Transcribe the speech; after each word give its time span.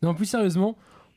Non, 0.00 0.14
plus 0.14 0.26
sérieusement, 0.26 0.76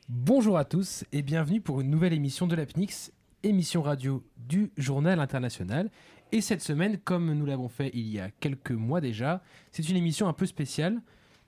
bonjour 0.09 0.57
à 0.57 0.66
tous 0.66 1.04
et 1.11 1.21
bienvenue 1.21 1.61
pour 1.61 1.81
une 1.81 1.91
nouvelle 1.91 2.13
émission 2.13 2.48
de 2.48 2.55
l'APNIX, 2.55 3.11
émission 3.43 3.84
radio 3.84 4.23
du 4.38 4.71
Journal 4.75 5.20
International. 5.20 5.91
Et 6.31 6.41
cette 6.41 6.61
semaine, 6.61 6.98
comme 6.98 7.31
nous 7.31 7.45
l'avons 7.45 7.70
fait 7.70 7.91
il 7.94 8.07
y 8.09 8.20
a 8.20 8.31
quelques 8.39 8.71
mois 8.71 8.99
déjà, 8.99 9.44
c'est 9.71 9.88
une 9.88 9.98
émission 9.98 10.27
un 10.27 10.34
peu 10.34 10.48
spéciale 10.48 10.99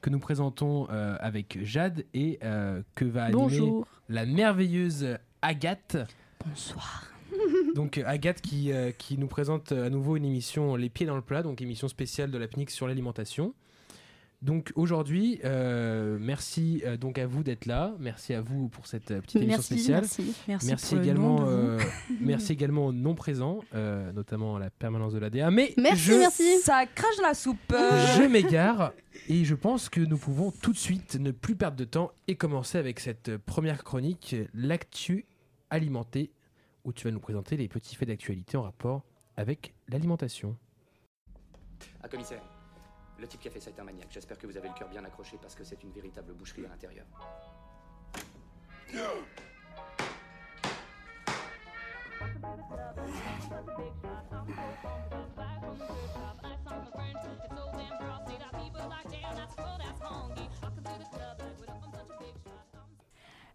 que 0.01 0.11
nous 0.11 0.19
présentons 0.19 0.87
euh, 0.91 1.17
avec 1.21 1.57
Jade 1.63 2.05
et 2.13 2.37
euh, 2.43 2.83
que 2.93 3.05
va 3.05 3.23
animer 3.23 3.41
Bonjour. 3.41 3.87
la 4.09 4.27
merveilleuse 4.27 5.17
Agathe. 5.41 5.97
Bonsoir. 6.45 7.07
Donc 7.75 7.97
euh, 7.97 8.03
Agathe 8.05 8.41
qui, 8.41 8.71
euh, 8.71 8.91
qui 8.91 9.17
nous 9.17 9.27
présente 9.27 9.71
à 9.71 9.89
nouveau 9.89 10.17
une 10.17 10.25
émission 10.25 10.75
Les 10.75 10.89
pieds 10.89 11.07
dans 11.07 11.15
le 11.15 11.23
plat, 11.23 11.41
donc 11.41 11.61
émission 11.63 11.87
spéciale 11.87 12.29
de 12.29 12.37
la 12.37 12.47
PNIC 12.47 12.69
sur 12.69 12.87
l'alimentation. 12.87 13.55
Donc 14.43 14.73
aujourd'hui, 14.75 15.39
euh, 15.45 16.17
merci 16.19 16.83
euh, 16.85 16.97
donc 16.97 17.17
à 17.17 17.25
vous 17.25 17.43
d'être 17.43 17.65
là, 17.65 17.95
merci 17.97 18.33
à 18.33 18.41
vous 18.41 18.67
pour 18.67 18.87
cette 18.87 19.11
euh, 19.11 19.21
petite 19.21 19.37
émission 19.37 19.55
Merci, 19.55 19.73
spéciale. 19.73 20.01
merci, 20.01 20.35
merci. 20.49 20.67
Merci 20.67 20.87
pour 20.87 20.97
le 20.97 21.03
également, 21.03 21.39
nom 21.39 21.45
de 21.45 21.77
vous. 21.77 22.15
merci 22.19 22.51
également 22.51 22.85
aux 22.87 22.91
non 22.91 23.15
présents, 23.15 23.59
euh, 23.73 24.11
notamment 24.11 24.57
à 24.57 24.59
la 24.59 24.69
permanence 24.69 25.13
de 25.13 25.19
l'ADA. 25.19 25.49
Mais 25.49 25.73
Merci, 25.77 26.01
je, 26.01 26.13
merci. 26.15 26.59
Ça 26.59 26.85
crache 26.85 27.21
la 27.21 27.33
soupe. 27.33 27.57
je 28.17 28.27
m'égare 28.27 28.91
et 29.29 29.45
je 29.45 29.55
pense 29.55 29.87
que 29.87 30.01
nous 30.01 30.17
pouvons 30.17 30.51
tout 30.51 30.73
de 30.73 30.77
suite 30.77 31.15
ne 31.15 31.31
plus 31.31 31.55
perdre 31.55 31.77
de 31.77 31.85
temps 31.85 32.11
et 32.27 32.35
commencer 32.35 32.77
avec 32.77 32.99
cette 32.99 33.37
première 33.37 33.85
chronique, 33.85 34.35
l'actu 34.53 35.25
alimenté, 35.69 36.33
où 36.83 36.91
tu 36.91 37.05
vas 37.05 37.11
nous 37.11 37.21
présenter 37.21 37.55
les 37.55 37.69
petits 37.69 37.95
faits 37.95 38.09
d'actualité 38.09 38.57
en 38.57 38.63
rapport 38.63 39.03
avec 39.37 39.73
l'alimentation. 39.87 40.57
Ah, 42.01 42.09
commissaire, 42.09 42.41
le 43.23 43.29
type 43.29 43.39
qui 43.39 43.47
a 43.47 43.51
fait 43.51 43.61
ça 43.61 43.69
est 43.69 43.79
un 43.79 43.85
maniaque. 43.85 44.09
J'espère 44.11 44.37
que 44.37 44.45
vous 44.45 44.57
avez 44.57 44.67
le 44.67 44.73
cœur 44.73 44.89
bien 44.89 45.03
accroché 45.05 45.37
parce 45.41 45.55
que 45.55 45.63
c'est 45.63 45.81
une 45.81 45.91
véritable 45.91 46.33
boucherie 46.33 46.65
à 46.65 46.69
l'intérieur. 46.69 47.05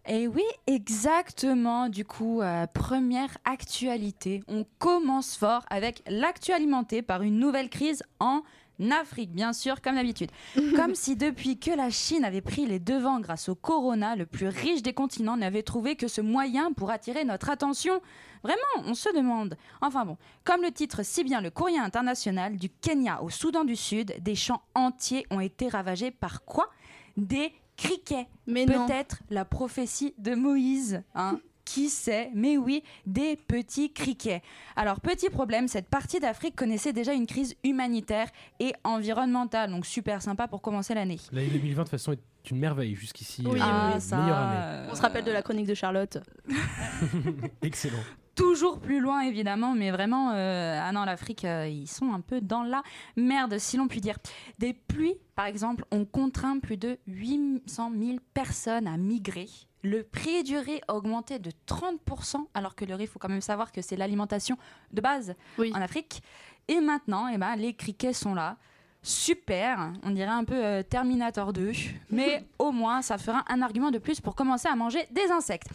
Et 0.07 0.27
oui, 0.27 0.43
exactement. 0.65 1.89
Du 1.89 2.03
coup, 2.03 2.41
euh, 2.41 2.65
première 2.65 3.37
actualité. 3.45 4.41
On 4.47 4.65
commence 4.79 5.37
fort 5.37 5.63
avec 5.69 6.01
l'actu 6.07 6.51
alimenté 6.51 7.03
par 7.03 7.21
une 7.21 7.37
nouvelle 7.37 7.69
crise 7.69 8.01
en 8.19 8.41
Afrique, 8.91 9.31
bien 9.31 9.53
sûr, 9.53 9.81
comme 9.81 9.95
d'habitude. 9.95 10.31
comme 10.75 10.95
si 10.95 11.15
depuis 11.15 11.59
que 11.59 11.71
la 11.71 11.89
Chine 11.89 12.23
avait 12.23 12.41
pris 12.41 12.65
les 12.65 12.79
devants 12.79 13.19
grâce 13.19 13.49
au 13.49 13.55
corona, 13.55 14.15
le 14.15 14.25
plus 14.25 14.47
riche 14.47 14.81
des 14.81 14.93
continents 14.93 15.37
n'avait 15.37 15.63
trouvé 15.63 15.95
que 15.95 16.07
ce 16.07 16.21
moyen 16.21 16.71
pour 16.71 16.91
attirer 16.91 17.25
notre 17.25 17.49
attention. 17.49 18.01
Vraiment, 18.43 18.89
on 18.89 18.93
se 18.93 19.13
demande. 19.15 19.57
Enfin 19.81 20.05
bon, 20.05 20.17
comme 20.43 20.61
le 20.61 20.71
titre 20.71 21.03
si 21.03 21.23
bien 21.23 21.41
le 21.41 21.51
courrier 21.51 21.79
international, 21.79 22.55
du 22.55 22.69
Kenya 22.69 23.21
au 23.21 23.29
Soudan 23.29 23.65
du 23.65 23.75
Sud, 23.75 24.15
des 24.21 24.35
champs 24.35 24.61
entiers 24.75 25.25
ont 25.29 25.41
été 25.41 25.67
ravagés 25.67 26.11
par 26.11 26.45
quoi? 26.45 26.69
Des 27.17 27.53
criquets. 27.75 28.27
Mais 28.47 28.65
non. 28.65 28.85
Peut-être 28.85 29.19
la 29.29 29.45
prophétie 29.45 30.13
de 30.17 30.35
Moïse, 30.35 31.03
hein 31.15 31.39
qui 31.69 31.89
sait 31.89 32.31
Mais 32.33 32.57
oui, 32.57 32.83
des 33.05 33.35
petits 33.35 33.93
criquets. 33.93 34.41
Alors, 34.75 34.99
petit 34.99 35.29
problème, 35.29 35.67
cette 35.67 35.87
partie 35.87 36.19
d'Afrique 36.19 36.55
connaissait 36.55 36.93
déjà 36.93 37.13
une 37.13 37.27
crise 37.27 37.55
humanitaire 37.63 38.27
et 38.59 38.73
environnementale, 38.83 39.69
donc 39.69 39.85
super 39.85 40.23
sympa 40.23 40.47
pour 40.47 40.61
commencer 40.63 40.95
l'année. 40.95 41.19
L'année 41.31 41.49
2020 41.49 41.83
de 41.83 41.83
toute 41.83 41.91
façon 41.91 42.13
est 42.13 42.49
une 42.49 42.57
merveille 42.57 42.95
jusqu'ici. 42.95 43.43
Oui, 43.45 43.59
euh, 43.61 43.63
oui, 43.63 43.87
meilleure 43.87 44.01
ça, 44.01 44.17
année. 44.17 44.89
On 44.91 44.95
se 44.95 45.01
rappelle 45.01 45.23
de 45.23 45.31
la 45.31 45.43
chronique 45.43 45.67
de 45.67 45.75
Charlotte. 45.75 46.17
Excellent. 47.61 48.01
Toujours 48.39 48.79
plus 48.79 49.01
loin 49.01 49.19
évidemment, 49.21 49.73
mais 49.73 49.91
vraiment, 49.91 50.31
euh, 50.31 50.79
ah 50.81 50.93
non, 50.93 51.03
l'Afrique, 51.03 51.43
euh, 51.43 51.67
ils 51.67 51.87
sont 51.89 52.13
un 52.13 52.21
peu 52.21 52.39
dans 52.39 52.63
la 52.63 52.81
merde, 53.17 53.57
si 53.57 53.75
l'on 53.75 53.89
peut 53.89 53.99
dire. 53.99 54.17
Des 54.59 54.73
pluies, 54.73 55.17
par 55.35 55.45
exemple, 55.45 55.83
ont 55.91 56.05
contraint 56.05 56.59
plus 56.59 56.77
de 56.77 56.97
800 57.07 57.91
000 57.99 58.17
personnes 58.33 58.87
à 58.87 58.95
migrer. 58.95 59.49
Le 59.83 60.03
prix 60.03 60.43
du 60.43 60.57
riz 60.57 60.79
a 60.87 60.95
augmenté 60.95 61.37
de 61.37 61.51
30%, 61.67 62.47
alors 62.53 62.75
que 62.75 62.85
le 62.85 62.95
riz, 62.95 63.03
il 63.03 63.07
faut 63.07 63.19
quand 63.19 63.27
même 63.29 63.41
savoir 63.41 63.73
que 63.73 63.81
c'est 63.81 63.97
l'alimentation 63.97 64.57
de 64.93 65.01
base 65.01 65.35
Oui. 65.57 65.73
en 65.75 65.81
Afrique. 65.81 66.21
Et 66.69 66.79
maintenant, 66.79 67.27
eh 67.27 67.37
ben, 67.37 67.57
les 67.57 67.73
criquets 67.73 68.13
sont 68.13 68.33
là. 68.33 68.57
Super, 69.01 69.93
on 70.03 70.11
dirait 70.11 70.27
un 70.29 70.43
peu 70.43 70.55
euh, 70.63 70.83
Terminator 70.83 71.53
2, 71.53 71.71
mais 72.09 72.45
au 72.59 72.71
moins 72.71 73.01
ça 73.01 73.17
fera 73.17 73.43
un 73.47 73.61
argument 73.61 73.91
de 73.91 73.97
plus 73.97 74.19
pour 74.19 74.35
commencer 74.35 74.67
à 74.67 74.75
manger 74.75 75.07
des 75.11 75.31
insectes. 75.31 75.67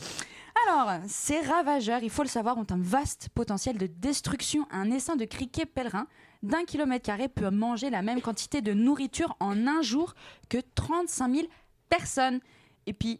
Alors, 0.69 1.01
ces 1.09 1.41
ravageurs, 1.41 2.03
il 2.03 2.11
faut 2.11 2.23
le 2.23 2.29
savoir, 2.29 2.57
ont 2.59 2.67
un 2.71 2.79
vaste 2.79 3.29
potentiel 3.35 3.77
de 3.77 3.87
destruction. 3.87 4.67
Un 4.71 4.91
essaim 4.93 5.17
de 5.17 5.25
criquets 5.25 5.67
pèlerins 5.67 6.07
d'un 6.45 6.65
kilomètre 6.65 7.05
carré 7.05 7.29
peut 7.29 7.51
manger 7.51 7.91
la 7.91 8.03
même 8.03 8.21
quantité 8.21 8.61
de 8.61 8.73
nourriture 8.73 9.35
en 9.41 9.67
un 9.67 9.83
jour 9.83 10.15
que 10.49 10.59
35 10.77 11.35
000 11.35 11.47
personnes. 11.89 12.39
Et 12.87 12.93
puis, 12.93 13.19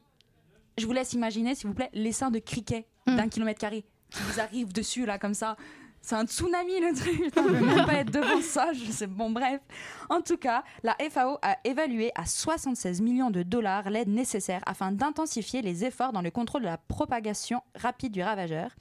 je 0.79 0.87
vous 0.87 0.93
laisse 0.93 1.13
imaginer, 1.13 1.57
s'il 1.57 1.67
vous 1.67 1.75
plaît, 1.75 1.91
l'essaim 1.93 2.31
de 2.31 2.39
criquets 2.39 2.87
Mm. 3.07 3.17
d'un 3.17 3.29
kilomètre 3.29 3.61
carré 3.61 3.85
qui 4.11 4.23
vous 4.23 4.41
arrive 4.41 4.73
dessus, 4.73 5.05
là, 5.05 5.19
comme 5.19 5.35
ça. 5.35 5.57
C'est 6.05 6.17
un 6.17 6.27
tsunami 6.27 6.81
le 6.81 6.95
truc, 6.95 7.35
même 7.35 7.87
pas 7.87 7.95
être 7.95 8.11
devant 8.11 8.43
ça, 8.43 8.73
bon 9.09 9.31
bref. 9.31 9.63
En 10.11 10.21
tout 10.21 10.37
cas, 10.37 10.63
la 10.83 10.95
FAO 11.09 11.39
a 11.41 11.57
évalué 11.65 12.13
à 12.15 12.27
76 12.27 13.01
millions 13.01 13.31
de 13.31 13.43
dollars 13.43 13.89
l'aide 13.89 14.11
nécessaire 14.11 14.61
afin 14.67 14.93
d'intensifier 14.93 15.63
les 15.63 15.87
efforts 15.87 16.13
dans 16.13 16.21
le 16.21 16.31
contrôle 16.31 16.61
de 16.61 16.67
la 16.67 16.77
propagation 16.77 17.63
rapide 17.75 18.13
du 18.13 18.23
ravageur. 18.23 18.77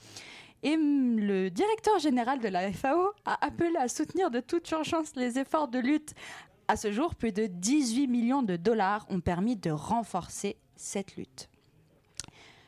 Et 0.63 0.75
le 0.75 1.47
directeur 1.47 1.97
général 1.99 2.41
de 2.41 2.49
la 2.49 2.73
FAO 2.73 3.13
a 3.23 3.45
appelé 3.45 3.77
à 3.77 3.87
soutenir 3.87 4.29
de 4.29 4.41
toute 4.41 4.69
urgence 4.71 5.15
les 5.15 5.39
efforts 5.39 5.69
de 5.69 5.79
lutte. 5.79 6.13
À 6.67 6.75
ce 6.75 6.91
jour, 6.91 7.15
plus 7.15 7.31
de 7.31 7.45
18 7.45 8.07
millions 8.07 8.43
de 8.43 8.57
dollars 8.57 9.05
ont 9.09 9.21
permis 9.21 9.55
de 9.55 9.71
renforcer 9.71 10.57
cette 10.75 11.15
lutte. 11.15 11.47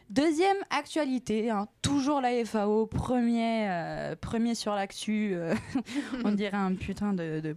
Deuxième 0.10 0.58
actualité, 0.70 1.50
hein, 1.50 1.68
toujours 1.82 2.22
la 2.22 2.46
FAO, 2.46 2.86
premier, 2.86 3.68
euh, 3.70 4.16
premier 4.16 4.54
sur 4.56 4.74
l'actu. 4.76 5.32
euh, 5.34 5.56
on 6.24 6.32
dirait 6.32 6.58
un 6.58 6.76
putain 6.76 7.14
de. 7.14 7.40
de- 7.40 7.56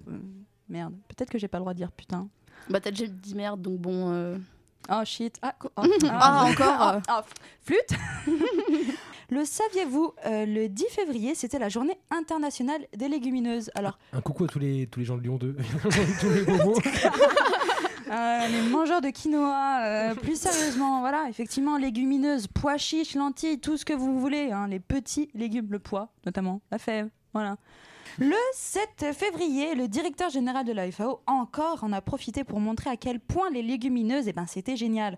Merde, 0.70 0.94
peut-être 1.08 1.30
que 1.30 1.38
j'ai 1.38 1.48
pas 1.48 1.58
le 1.58 1.62
droit 1.62 1.72
de 1.72 1.78
dire 1.78 1.92
putain. 1.92 2.28
Bah 2.68 2.80
t'as 2.80 2.90
déjà 2.90 3.06
dit 3.06 3.34
merde, 3.34 3.62
donc 3.62 3.78
bon... 3.80 4.12
euh, 4.12 4.36
Oh 4.90 5.00
shit. 5.04 5.36
Ah, 5.42 5.54
oh, 5.64 5.68
Ah, 6.10 6.44
encore, 6.50 6.88
euh. 6.88 7.00
Ah, 7.08 7.24
flûte 7.62 7.90
Le 9.30 9.44
saviez-vous, 9.44 10.14
euh, 10.24 10.46
le 10.46 10.68
10 10.70 10.84
février, 10.90 11.34
c'était 11.34 11.58
la 11.58 11.68
journée 11.68 11.98
internationale 12.10 12.86
des 12.96 13.08
légumineuses. 13.08 13.70
Alors, 13.74 13.98
Un 14.14 14.22
coucou 14.22 14.44
à 14.44 14.46
tous 14.48 14.58
les, 14.58 14.86
tous 14.86 15.00
les 15.00 15.04
gens 15.06 15.16
de 15.18 15.22
Lyon 15.22 15.36
2, 15.36 15.54
tous 16.20 16.30
les 16.30 16.42
bobos. 16.44 16.80
Euh, 18.10 18.48
les 18.48 18.62
mangeurs 18.68 19.00
de 19.00 19.10
quinoa, 19.10 19.82
euh, 19.82 20.14
plus 20.14 20.38
sérieusement, 20.40 21.00
voilà, 21.00 21.26
effectivement, 21.28 21.76
légumineuses, 21.76 22.46
pois 22.46 22.76
chiches, 22.76 23.14
lentilles, 23.14 23.60
tout 23.60 23.76
ce 23.76 23.84
que 23.84 23.92
vous 23.92 24.18
voulez, 24.18 24.50
hein, 24.50 24.68
les 24.68 24.80
petits 24.80 25.30
légumes, 25.34 25.68
le 25.70 25.78
pois 25.78 26.08
notamment, 26.26 26.60
la 26.70 26.78
fève, 26.78 27.08
voilà. 27.32 27.56
Le 28.20 28.34
7 28.52 29.12
février, 29.12 29.76
le 29.76 29.86
directeur 29.86 30.28
général 30.28 30.66
de 30.66 30.72
la 30.72 30.90
FAO 30.90 31.20
encore 31.28 31.84
en 31.84 31.92
a 31.92 32.00
profité 32.00 32.42
pour 32.42 32.58
montrer 32.58 32.90
à 32.90 32.96
quel 32.96 33.20
point 33.20 33.48
les 33.48 33.62
légumineuses, 33.62 34.26
eh 34.26 34.32
ben, 34.32 34.44
c'était 34.44 34.74
génial. 34.74 35.16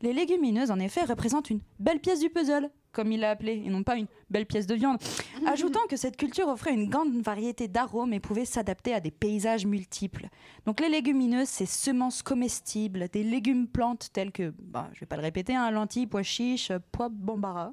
Les 0.00 0.12
légumineuses, 0.12 0.70
en 0.70 0.78
effet, 0.78 1.02
représentent 1.02 1.50
une 1.50 1.58
belle 1.80 1.98
pièce 1.98 2.20
du 2.20 2.30
puzzle, 2.30 2.70
comme 2.92 3.10
il 3.10 3.18
l'a 3.18 3.30
appelé, 3.30 3.64
et 3.64 3.68
non 3.68 3.82
pas 3.82 3.96
une 3.96 4.06
belle 4.30 4.46
pièce 4.46 4.68
de 4.68 4.76
viande. 4.76 4.98
Ajoutant 5.46 5.80
que 5.88 5.96
cette 5.96 6.16
culture 6.16 6.46
offrait 6.46 6.72
une 6.72 6.88
grande 6.88 7.20
variété 7.20 7.66
d'arômes 7.66 8.12
et 8.12 8.20
pouvait 8.20 8.44
s'adapter 8.44 8.94
à 8.94 9.00
des 9.00 9.10
paysages 9.10 9.66
multiples. 9.66 10.28
Donc 10.66 10.78
les 10.78 10.88
légumineuses, 10.88 11.48
c'est 11.48 11.66
semences 11.66 12.22
comestibles, 12.22 13.08
des 13.08 13.24
légumes 13.24 13.66
plantes 13.66 14.10
tels 14.12 14.30
que, 14.30 14.54
bah, 14.60 14.88
je 14.92 15.00
vais 15.00 15.06
pas 15.06 15.16
le 15.16 15.22
répéter, 15.22 15.56
hein, 15.56 15.68
lentilles, 15.72 16.06
pois 16.06 16.22
chiches, 16.22 16.70
pois 16.92 17.08
bambara. 17.08 17.72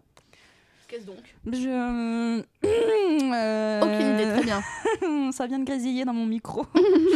Qu'est-ce 0.94 1.08
donc 1.08 1.36
Je... 1.52 1.70
Euh, 1.70 2.44
Aucune 3.82 4.14
idée, 4.14 4.32
très 4.32 4.44
bien. 4.44 4.62
ça 5.32 5.48
vient 5.48 5.58
de 5.58 5.66
grésiller 5.66 6.06
dans 6.06 6.14
mon 6.14 6.28
micro, 6.28 6.68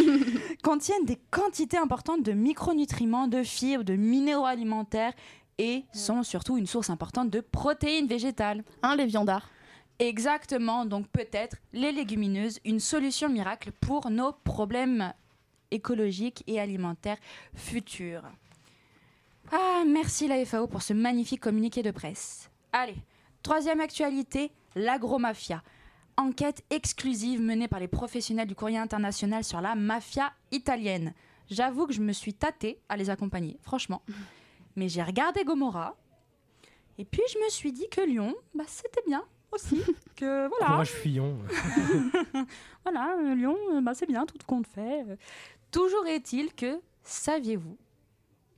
contiennent 0.64 1.06
des 1.06 1.20
quantités 1.30 1.78
importantes 1.78 2.24
de 2.24 2.32
micronutriments, 2.32 3.28
de 3.28 3.44
fibres, 3.44 3.84
de 3.84 3.94
minéraux 3.94 4.48
alimentaires 4.48 5.14
et 5.60 5.84
sont 5.94 6.24
surtout 6.24 6.58
une 6.58 6.66
source 6.66 6.90
importante 6.90 7.30
de 7.30 7.40
protéines 7.40 8.08
végétales. 8.08 8.64
Hein, 8.82 8.96
les 8.96 9.06
viandards 9.06 9.48
Exactement, 10.00 10.88
donc 10.88 11.08
peut-être 11.10 11.58
les 11.72 11.92
légumineuses, 11.92 12.60
une 12.66 12.80
solution 12.80 13.30
miracle 13.30 13.72
pour 13.80 14.10
nos 14.10 14.32
problèmes 14.32 15.14
écologiques 15.70 16.44
et 16.48 16.60
alimentaires 16.60 17.20
futurs. 17.54 18.24
Ah, 19.52 19.84
merci 19.86 20.28
la 20.28 20.44
FAO 20.46 20.66
pour 20.66 20.82
ce 20.82 20.94
magnifique 20.94 21.42
communiqué 21.42 21.84
de 21.84 21.92
presse. 21.92 22.50
Allez, 22.74 22.96
troisième 23.48 23.80
actualité, 23.80 24.52
l'agromafia. 24.76 25.64
Enquête 26.18 26.66
exclusive 26.70 27.42
menée 27.42 27.70
par 27.70 27.80
les 27.80 27.88
professionnels 27.88 28.46
du 28.46 28.56
courrier 28.56 28.78
international 28.78 29.46
sur 29.46 29.62
la 29.62 29.74
mafia 29.74 30.34
italienne. 30.52 31.14
J'avoue 31.50 31.88
que 31.88 31.94
je 31.94 32.02
me 32.02 32.12
suis 32.12 32.34
tâtée 32.34 32.82
à 32.90 32.98
les 32.98 33.10
accompagner, 33.10 33.58
franchement. 33.62 34.02
Mais 34.76 34.90
j'ai 34.90 35.02
regardé 35.02 35.46
Gomorrah. 35.46 35.96
Et 36.98 37.06
puis 37.06 37.22
je 37.34 37.40
me 37.40 37.50
suis 37.50 37.72
dit 37.72 37.88
que 37.90 38.02
Lyon, 38.02 38.36
bah, 38.54 38.66
c'était 38.68 39.04
bien 39.08 39.24
aussi. 39.54 39.82
que 40.18 40.50
voilà, 40.50 40.66
Courage 40.66 40.92
Fillon. 40.92 41.38
voilà 42.84 43.16
euh, 43.18 43.34
Lyon, 43.34 43.58
euh, 43.76 43.80
bah, 43.80 43.94
c'est 43.96 44.08
bien, 44.08 44.26
tout 44.26 44.36
compte 44.46 44.68
fait. 44.68 45.06
Euh, 45.08 45.16
Toujours 45.72 46.06
est-il 46.06 46.54
que, 46.54 46.82
saviez-vous 47.02 47.78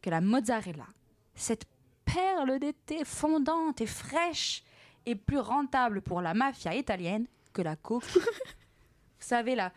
que 0.01 0.09
la 0.09 0.19
mozzarella, 0.19 0.87
cette 1.35 1.65
perle 2.05 2.57
d'été 2.57 3.05
fondante 3.05 3.81
et 3.81 3.85
fraîche, 3.85 4.63
est 5.05 5.15
plus 5.15 5.39
rentable 5.39 6.01
pour 6.01 6.21
la 6.21 6.33
mafia 6.33 6.75
italienne 6.75 7.25
que 7.53 7.61
la 7.61 7.75
coke 7.75 8.03
Vous 8.13 8.19
savez, 9.27 9.53
la, 9.55 9.71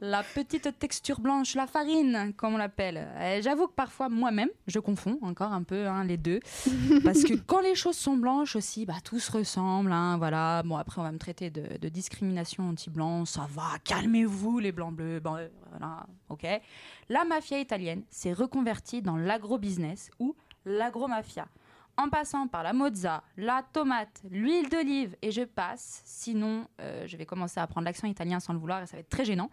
la 0.00 0.22
petite 0.22 0.78
texture 0.78 1.18
blanche, 1.20 1.54
la 1.56 1.66
farine, 1.66 2.32
comme 2.36 2.54
on 2.54 2.56
l'appelle. 2.56 3.08
J'avoue 3.42 3.66
que 3.66 3.72
parfois, 3.72 4.08
moi-même, 4.08 4.48
je 4.66 4.78
confonds 4.78 5.18
encore 5.22 5.52
un 5.52 5.62
peu 5.62 5.86
hein, 5.86 6.04
les 6.04 6.16
deux. 6.16 6.40
Parce 7.02 7.24
que 7.24 7.34
quand 7.34 7.60
les 7.60 7.74
choses 7.74 7.96
sont 7.96 8.16
blanches 8.16 8.54
aussi, 8.56 8.86
bah, 8.86 8.94
tout 9.02 9.18
se 9.18 9.32
ressemble. 9.32 9.92
hein, 9.92 10.16
voilà. 10.18 10.62
Bon, 10.64 10.76
après, 10.76 11.00
on 11.00 11.04
va 11.04 11.12
me 11.12 11.18
traiter 11.18 11.50
de, 11.50 11.76
de 11.78 11.88
discrimination 11.88 12.68
anti-blanc. 12.68 13.24
Ça 13.24 13.46
va, 13.50 13.78
calmez-vous, 13.82 14.58
les 14.60 14.72
blancs-bleus. 14.72 15.20
Bon, 15.20 15.36
euh, 15.36 15.48
voilà, 15.70 16.06
ok. 16.28 16.46
La 17.08 17.24
mafia 17.24 17.58
italienne 17.58 18.04
s'est 18.10 18.32
reconvertie 18.32 19.02
dans 19.02 19.16
l'agro-business 19.16 20.10
ou 20.20 20.36
l'agro-mafia. 20.64 21.46
En 21.96 22.08
passant 22.08 22.48
par 22.48 22.62
la 22.62 22.72
mozza, 22.72 23.22
la 23.36 23.64
tomate, 23.72 24.22
l'huile 24.28 24.68
d'olive 24.68 25.16
et 25.22 25.30
je 25.30 25.42
passe. 25.42 26.02
Sinon, 26.04 26.66
euh, 26.80 27.06
je 27.06 27.16
vais 27.16 27.24
commencer 27.26 27.60
à 27.60 27.62
apprendre 27.62 27.84
l'accent 27.84 28.08
italien 28.08 28.40
sans 28.40 28.52
le 28.52 28.58
vouloir 28.58 28.82
et 28.82 28.86
ça 28.86 28.96
va 28.96 29.00
être 29.00 29.08
très 29.08 29.24
gênant. 29.24 29.48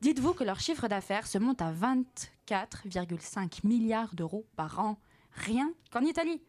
Dites-vous 0.00 0.32
que 0.32 0.42
leur 0.42 0.58
chiffre 0.58 0.88
d'affaires 0.88 1.28
se 1.28 1.38
monte 1.38 1.62
à 1.62 1.72
24,5 1.72 3.64
milliards 3.64 4.14
d'euros 4.16 4.44
par 4.56 4.80
an. 4.80 4.98
Rien 5.34 5.72
qu'en 5.92 6.00
Italie. 6.00 6.42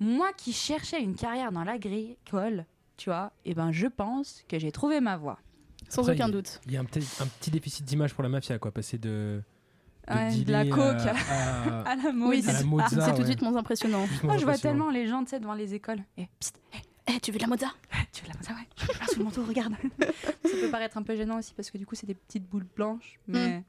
Moi 0.00 0.32
qui 0.34 0.52
cherchais 0.52 1.02
une 1.02 1.14
carrière 1.14 1.50
dans 1.50 1.64
l'agricole, 1.64 2.66
tu 2.98 3.08
vois, 3.08 3.32
eh 3.46 3.54
ben 3.54 3.72
je 3.72 3.86
pense 3.86 4.44
que 4.48 4.58
j'ai 4.58 4.70
trouvé 4.70 5.00
ma 5.00 5.16
voie. 5.16 5.38
Sans 5.88 6.02
Après, 6.02 6.14
aucun 6.14 6.28
doute. 6.28 6.60
Il 6.66 6.72
y 6.72 6.76
a 6.76 6.80
un 6.80 6.84
petit, 6.84 7.06
un 7.20 7.26
petit 7.26 7.50
déficit 7.50 7.84
d'image 7.84 8.12
pour 8.12 8.22
la 8.22 8.28
mafia, 8.28 8.58
quoi. 8.58 8.70
Passer 8.70 8.98
de. 8.98 9.42
De 10.08 10.14
Ouais, 10.14 10.44
de 10.44 10.52
la 10.52 10.64
coke 10.66 10.96
à- 11.06 11.14
à- 11.32 11.80
à 11.90 11.96
la 11.96 12.02
Oui, 12.10 12.12
mozza. 12.14 12.50
à 12.50 12.52
la 12.54 13.04
c'est 13.06 13.12
tout 13.14 13.20
de 13.22 13.26
suite 13.26 13.42
moins 13.42 13.56
impressionnant. 13.56 14.06
Moi, 14.24 14.36
je 14.38 14.44
vois 14.44 14.56
tellement 14.58 14.90
les 14.90 15.06
gens, 15.06 15.22
tu 15.24 15.30
sais, 15.30 15.40
devant 15.40 15.54
les 15.54 15.74
écoles. 15.74 16.00
Eh, 16.16 16.26
psst, 16.40 16.60
Eh, 17.10 17.20
tu 17.20 17.30
veux 17.32 17.38
de 17.38 17.42
la 17.42 17.48
mozza 17.48 17.68
tu 18.12 18.22
veux 18.24 18.28
la 18.28 18.34
mozza 18.36 18.52
Ouais, 18.52 18.86
je 19.06 19.12
sous 19.12 19.18
le 19.18 19.24
manteau, 19.24 19.42
regarde. 19.44 19.72
Ça 19.98 20.50
peut 20.60 20.70
paraître 20.70 20.96
un 20.98 21.02
peu 21.02 21.14
gênant 21.16 21.38
aussi 21.38 21.52
parce 21.54 21.70
que 21.70 21.78
du 21.78 21.86
coup, 21.86 21.94
c'est 21.94 22.06
des 22.06 22.14
petites 22.14 22.48
boules 22.48 22.66
blanches. 22.76 23.18
Mais 23.26 23.62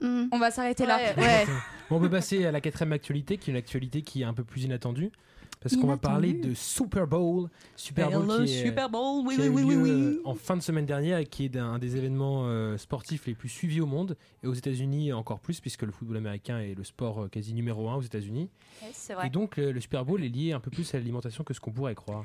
Hmm. 0.00 0.28
on 0.32 0.38
va 0.38 0.50
s'arrêter 0.50 0.86
là. 0.86 0.96
Ouais, 0.96 1.14
ouais. 1.22 1.46
Bon, 1.90 1.96
on 1.96 2.00
peut 2.00 2.08
passer 2.08 2.46
à 2.46 2.52
la 2.52 2.60
quatrième 2.60 2.92
actualité, 2.92 3.36
qui 3.36 3.50
est 3.50 3.52
une 3.52 3.58
actualité 3.58 4.02
qui 4.02 4.22
est 4.22 4.24
un 4.24 4.32
peu 4.32 4.44
plus 4.44 4.62
inattendue. 4.62 5.10
Parce 5.60 5.76
qu'on 5.76 5.88
va 5.88 5.98
parler 5.98 6.32
de 6.32 6.54
Super 6.54 7.06
Bowl. 7.06 7.50
Super 7.76 8.10
Bowl 8.10 8.46
qui, 8.46 8.52
est- 8.54 8.62
Super 8.64 8.88
Bowl, 8.88 9.26
oui, 9.26 9.36
qui 9.36 9.42
a 9.42 9.44
oui, 9.44 9.60
eu 9.62 9.64
oui, 9.66 9.74
oui, 9.74 9.74
lieu, 9.74 9.82
oui. 9.82 9.90
euh, 9.90 10.22
en 10.24 10.34
fin 10.34 10.56
de 10.56 10.62
semaine 10.62 10.86
dernière 10.86 11.18
et 11.18 11.26
qui 11.26 11.44
est 11.44 11.56
un 11.56 11.78
des 11.78 11.96
événements 11.98 12.44
euh, 12.46 12.78
sportifs 12.78 13.26
les 13.26 13.34
plus 13.34 13.50
suivis 13.50 13.82
au 13.82 13.86
monde. 13.86 14.16
Et 14.42 14.46
aux 14.46 14.54
États-Unis 14.54 15.12
encore 15.12 15.38
plus, 15.40 15.60
puisque 15.60 15.82
le 15.82 15.92
football 15.92 16.16
américain 16.16 16.60
est 16.60 16.74
le 16.74 16.82
sport 16.82 17.24
euh, 17.24 17.28
quasi 17.28 17.52
numéro 17.52 17.90
un 17.90 17.96
aux 17.96 18.00
États-Unis. 18.00 18.48
Et 19.22 19.28
donc, 19.28 19.58
le, 19.58 19.72
le 19.72 19.80
Super 19.82 20.06
Bowl 20.06 20.24
est 20.24 20.28
lié 20.30 20.52
un 20.52 20.60
peu 20.60 20.70
plus 20.70 20.94
à 20.94 20.98
l'alimentation 20.98 21.44
que 21.44 21.52
ce 21.52 21.60
qu'on 21.60 21.72
pourrait 21.72 21.94
croire. 21.94 22.24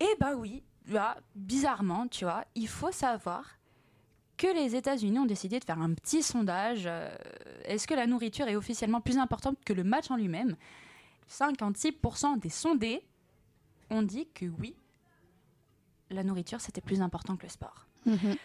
Eh 0.00 0.16
bah 0.18 0.32
oui, 0.36 0.64
là, 0.90 1.16
bizarrement, 1.36 2.08
tu 2.08 2.24
vois, 2.24 2.44
il 2.56 2.66
faut 2.66 2.90
savoir 2.90 3.44
que 4.36 4.48
les 4.56 4.74
États-Unis 4.74 5.20
ont 5.20 5.26
décidé 5.26 5.60
de 5.60 5.64
faire 5.64 5.78
un 5.80 5.94
petit 5.94 6.24
sondage. 6.24 6.82
euh, 6.86 7.14
Est-ce 7.64 7.86
que 7.86 7.94
la 7.94 8.08
nourriture 8.08 8.48
est 8.48 8.56
officiellement 8.56 9.00
plus 9.00 9.18
importante 9.18 9.56
que 9.64 9.72
le 9.72 9.84
match 9.84 10.10
en 10.10 10.16
lui-même? 10.16 10.56
56% 11.30 12.38
des 12.38 12.48
sondés 12.48 13.04
ont 13.90 14.02
dit 14.02 14.28
que 14.34 14.46
oui, 14.46 14.74
la 16.10 16.22
nourriture 16.22 16.60
c'était 16.60 16.80
plus 16.80 17.00
important 17.00 17.36
que 17.36 17.44
le 17.44 17.48
sport. 17.50 17.86
Mhm. 18.06 18.36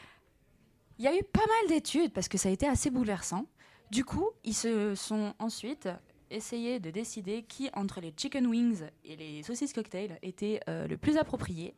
Il 1.00 1.06
y 1.06 1.07
a 1.07 1.15
eu 1.15 1.24
pas 1.24 1.45
mal 1.45 1.69
d'études 1.69 2.12
parce 2.12 2.27
que 2.27 2.38
ça 2.38 2.50
a 2.50 2.51
été 2.51 2.68
assez 2.68 2.89
bouleversant. 2.89 3.45
Du 3.91 4.03
coup, 4.03 4.29
ils 4.44 4.56
se 4.56 4.95
sont 4.95 5.33
ensuite 5.39 5.88
essayé 6.29 6.79
de 6.79 6.89
décider 6.89 7.44
qui 7.44 7.69
entre 7.74 8.01
les 8.01 8.13
chicken 8.15 8.47
wings 8.47 8.83
et 9.06 9.15
les 9.15 9.44
saucisses 9.44 9.74
cocktail 9.74 10.18
était 10.21 10.59
euh, 10.68 10.88
le 10.88 10.97
plus 10.97 11.18
approprié. 11.18 11.74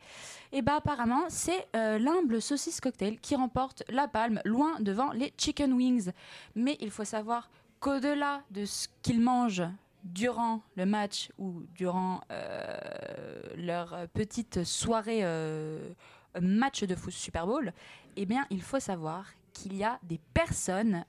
Et 0.51 0.61
bah 0.61 0.77
apparemment, 0.77 1.25
c'est 1.29 1.67
euh, 1.75 1.97
l'humble 1.99 2.41
saucisse 2.41 2.81
cocktail 2.81 3.19
qui 3.19 3.35
remporte 3.35 3.83
la 3.89 4.07
palme 4.07 4.41
loin 4.45 4.79
devant 4.79 5.11
les 5.11 5.33
chicken 5.37 5.73
wings. 5.73 6.11
Mais 6.55 6.77
il 6.79 6.91
faut 6.91 7.05
savoir 7.05 7.49
qu'au-delà 7.79 8.41
de 8.51 8.65
ce 8.65 8.87
qu'ils 9.01 9.21
mangent 9.21 9.63
durant 10.03 10.61
le 10.75 10.85
match 10.85 11.29
ou 11.37 11.63
durant 11.75 12.21
euh, 12.31 12.77
leur 13.57 14.07
petite 14.13 14.63
soirée 14.63 15.19
euh, 15.23 15.89
match 16.41 16.83
de 16.83 16.95
foot 16.95 17.13
Super 17.13 17.45
Bowl, 17.47 17.73
eh 18.15 18.25
bien, 18.25 18.45
il 18.49 18.61
faut 18.61 18.79
savoir 18.79 19.25
qu'il 19.53 19.75
y 19.75 19.83
a 19.83 19.99
des 20.03 20.19
personnes 20.33 21.05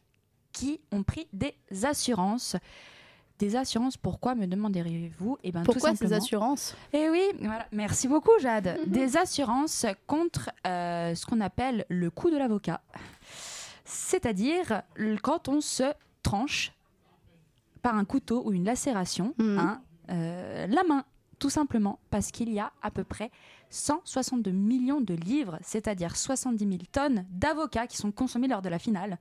qui 0.53 0.81
ont 0.93 1.03
pris 1.03 1.29
des 1.33 1.55
assurances. 1.85 2.57
Des 3.39 3.57
assurances, 3.57 3.97
pourquoi 3.97 4.35
me 4.35 4.47
demanderez-vous 4.47 5.39
Eh 5.43 5.51
ben, 5.53 5.63
tout 5.63 5.73
Pourquoi 5.73 5.91
ces 5.93 5.97
simplement- 5.97 6.17
assurances? 6.19 6.77
Eh 6.93 7.09
oui, 7.09 7.23
voilà. 7.41 7.67
merci 7.73 8.07
beaucoup 8.07 8.39
Jade. 8.39 8.79
Des 8.87 9.17
assurances 9.17 9.87
contre 10.07 10.51
euh, 10.67 11.15
ce 11.15 11.25
qu'on 11.25 11.41
appelle 11.41 11.87
le 11.89 12.11
coût 12.11 12.29
de 12.31 12.37
l'avocat. 12.37 12.83
C'est-à-dire 13.85 14.83
quand 15.23 15.49
on 15.49 15.61
se 15.61 15.85
tranche 16.23 16.73
par 17.83 17.95
un 17.97 18.05
couteau 18.05 18.43
ou 18.45 18.53
une 18.53 18.65
lacération 18.65 19.35
Mhm. 19.39 19.59
hein, 19.59 19.83
euh, 20.11 20.67
la 20.67 20.83
main, 20.85 21.05
tout 21.39 21.51
simplement, 21.51 21.99
parce 22.11 22.31
qu'il 22.31 22.53
y 22.53 22.59
a 22.61 22.73
à 22.83 22.91
peu 22.91 23.05
près 23.05 23.31
162 23.71 24.51
millions 24.51 25.01
de 25.01 25.15
livres, 25.15 25.59
c'est-à-dire 25.63 26.17
70 26.17 26.59
000 26.67 26.79
tonnes 26.93 27.25
d'avocats 27.31 27.87
qui 27.87 27.97
sont 27.97 28.11
consommés 28.13 28.49
lors 28.49 28.63
de 28.63 28.69
la 28.69 28.79
finale. 28.79 29.19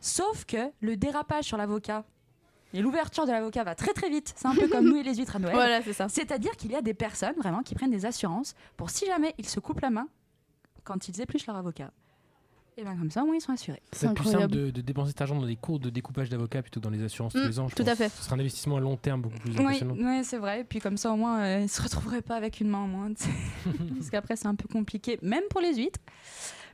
Sauf 0.00 0.44
que 0.46 0.70
le 0.80 0.96
dérapage 0.96 1.44
sur 1.44 1.56
l'avocat 1.58 2.04
et 2.72 2.80
l'ouverture 2.80 3.26
de 3.26 3.32
l'avocat 3.32 3.64
va 3.64 3.74
très 3.74 3.92
très 3.92 4.08
vite. 4.08 4.32
C'est 4.36 4.46
un 4.48 4.54
peu 4.54 4.68
comme 4.68 4.86
nous 4.88 4.96
et 4.96 5.02
les 5.02 5.14
huîtres 5.16 5.36
à 5.36 5.38
Noël. 5.38 5.54
Voilà, 5.54 5.82
c'est 5.82 5.92
ça. 5.92 6.08
C'est-à-dire 6.08 6.52
qu'il 6.56 6.70
y 6.72 6.76
a 6.76 6.82
des 6.82 6.94
personnes 6.94 7.34
vraiment 7.36 7.62
qui 7.62 7.74
prennent 7.74 7.90
des 7.90 8.06
assurances 8.06 8.54
pour 8.76 8.90
si 8.90 9.06
jamais 9.06 9.34
ils 9.38 9.48
se 9.48 9.60
coupent 9.60 9.80
la 9.80 9.90
main 9.90 10.08
quand 10.84 11.08
ils 11.08 11.20
épluchent 11.20 11.46
leur 11.46 11.56
avocat. 11.56 11.90
Et 12.76 12.82
bien 12.82 12.96
comme 12.96 13.10
ça, 13.10 13.22
au 13.22 13.26
moins 13.26 13.34
ils 13.36 13.40
sont 13.40 13.52
assurés. 13.52 13.82
C'est 13.92 14.12
plus 14.14 14.24
simple 14.30 14.48
de, 14.48 14.70
de 14.70 14.80
dépenser 14.80 15.08
cet 15.10 15.20
argent 15.20 15.34
dans 15.38 15.46
des 15.46 15.56
cours 15.56 15.78
de 15.78 15.90
découpage 15.90 16.28
d'avocats 16.30 16.62
plutôt 16.62 16.80
que 16.80 16.84
dans 16.84 16.90
les 16.90 17.02
assurances 17.02 17.32
tous 17.34 17.40
Mm, 17.40 17.46
les 17.48 17.58
ans. 17.60 17.68
je 17.68 17.74
tout 17.74 17.84
à 17.86 17.94
fait. 17.94 18.08
Ce 18.08 18.22
sera 18.24 18.36
un 18.36 18.40
investissement 18.40 18.76
à 18.76 18.80
long 18.80 18.96
terme 18.96 19.20
beaucoup 19.22 19.38
plus 19.38 19.58
impressionnant. 19.58 19.94
oui, 19.98 20.24
c'est 20.24 20.38
vrai. 20.38 20.60
Et 20.60 20.64
puis 20.64 20.78
comme 20.80 20.96
ça, 20.96 21.12
au 21.12 21.16
moins, 21.16 21.40
euh, 21.40 21.60
ils 21.62 21.68
se 21.68 21.82
retrouveraient 21.82 22.22
pas 22.22 22.36
avec 22.36 22.60
une 22.60 22.68
main 22.68 22.78
en 22.78 22.86
moins. 22.88 23.10
Parce 23.98 24.10
qu'après, 24.10 24.36
c'est 24.36 24.46
un 24.48 24.54
peu 24.54 24.68
compliqué, 24.68 25.18
même 25.22 25.42
pour 25.50 25.60
les 25.60 25.74
huîtres. 25.74 26.00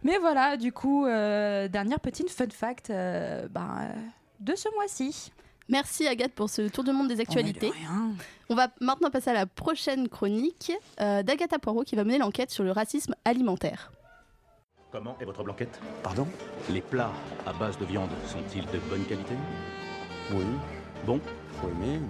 Mais 0.05 0.19
voilà, 0.19 0.57
du 0.57 0.73
coup, 0.73 1.07
euh, 1.07 1.67
dernière 1.69 1.99
petite 2.01 2.31
fun 2.31 2.45
fact 2.51 2.91
euh, 2.91 3.49
ben, 3.49 3.79
euh, 3.81 3.95
de 4.41 4.55
ce 4.55 4.69
mois-ci. 4.75 5.33
Merci 5.69 6.07
Agathe 6.07 6.33
pour 6.33 6.49
ce 6.49 6.69
tour 6.69 6.85
de 6.85 6.93
monde 6.93 7.09
des 7.09 7.19
actualités. 7.19 7.71
Oh, 7.73 7.77
rien. 7.77 8.11
On 8.51 8.55
va 8.55 8.69
maintenant 8.81 9.11
passer 9.11 9.31
à 9.31 9.35
la 9.35 9.47
prochaine 9.47 10.09
chronique 10.09 10.71
euh, 11.01 11.25
d'Agatha 11.25 11.59
Poirot 11.59 11.83
qui 11.83 11.97
va 11.97 12.05
mener 12.05 12.19
l'enquête 12.19 12.51
sur 12.53 12.63
le 12.63 12.71
racisme 12.71 13.17
alimentaire. 13.25 13.91
Comment 14.93 15.17
est 15.21 15.25
votre 15.25 15.43
blanquette? 15.43 15.81
Pardon? 16.03 16.27
Les 16.71 16.81
plats 16.81 17.11
à 17.47 17.53
base 17.53 17.77
de 17.79 17.85
viande 17.85 18.11
sont-ils 18.27 18.65
de 18.67 18.79
bonne 18.89 19.05
qualité? 19.05 19.35
Oui, 20.33 20.45
Bon? 21.05 21.21
Faut 21.61 21.69
aimer. 21.69 22.01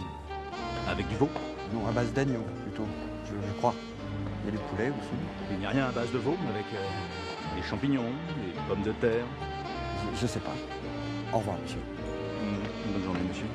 Avec 0.89 1.09
du 1.09 1.17
veau? 1.17 1.29
Non, 1.73 1.87
à 1.89 1.93
base 1.93 2.13
d'agneau, 2.13 2.43
plutôt, 2.63 2.87
je, 3.25 3.31
je 3.47 3.53
crois. 3.59 3.75
Il 4.45 4.47
y 4.47 4.49
a 4.49 4.53
du 4.53 4.65
poulet 4.71 4.89
aussi. 4.91 5.17
Il 5.51 5.59
n'y 5.59 5.67
a 5.67 5.71
rien 5.71 5.87
à 5.87 5.91
base 5.91 6.11
de 6.13 6.19
veau 6.19 6.37
avec 6.49 6.65
euh, 6.75 7.57
des 7.57 7.63
champignons, 7.67 8.13
des 8.37 8.53
pommes 8.69 8.83
de 8.83 8.93
terre 8.93 9.25
Je, 10.15 10.21
je 10.21 10.27
sais 10.27 10.41
pas. 10.41 10.55
Au 11.33 11.39
revoir, 11.39 11.57
monsieur. 11.63 11.81
Hmm, 11.81 12.93
Bonne 12.93 13.03
journée, 13.05 13.21
monsieur. 13.29 13.47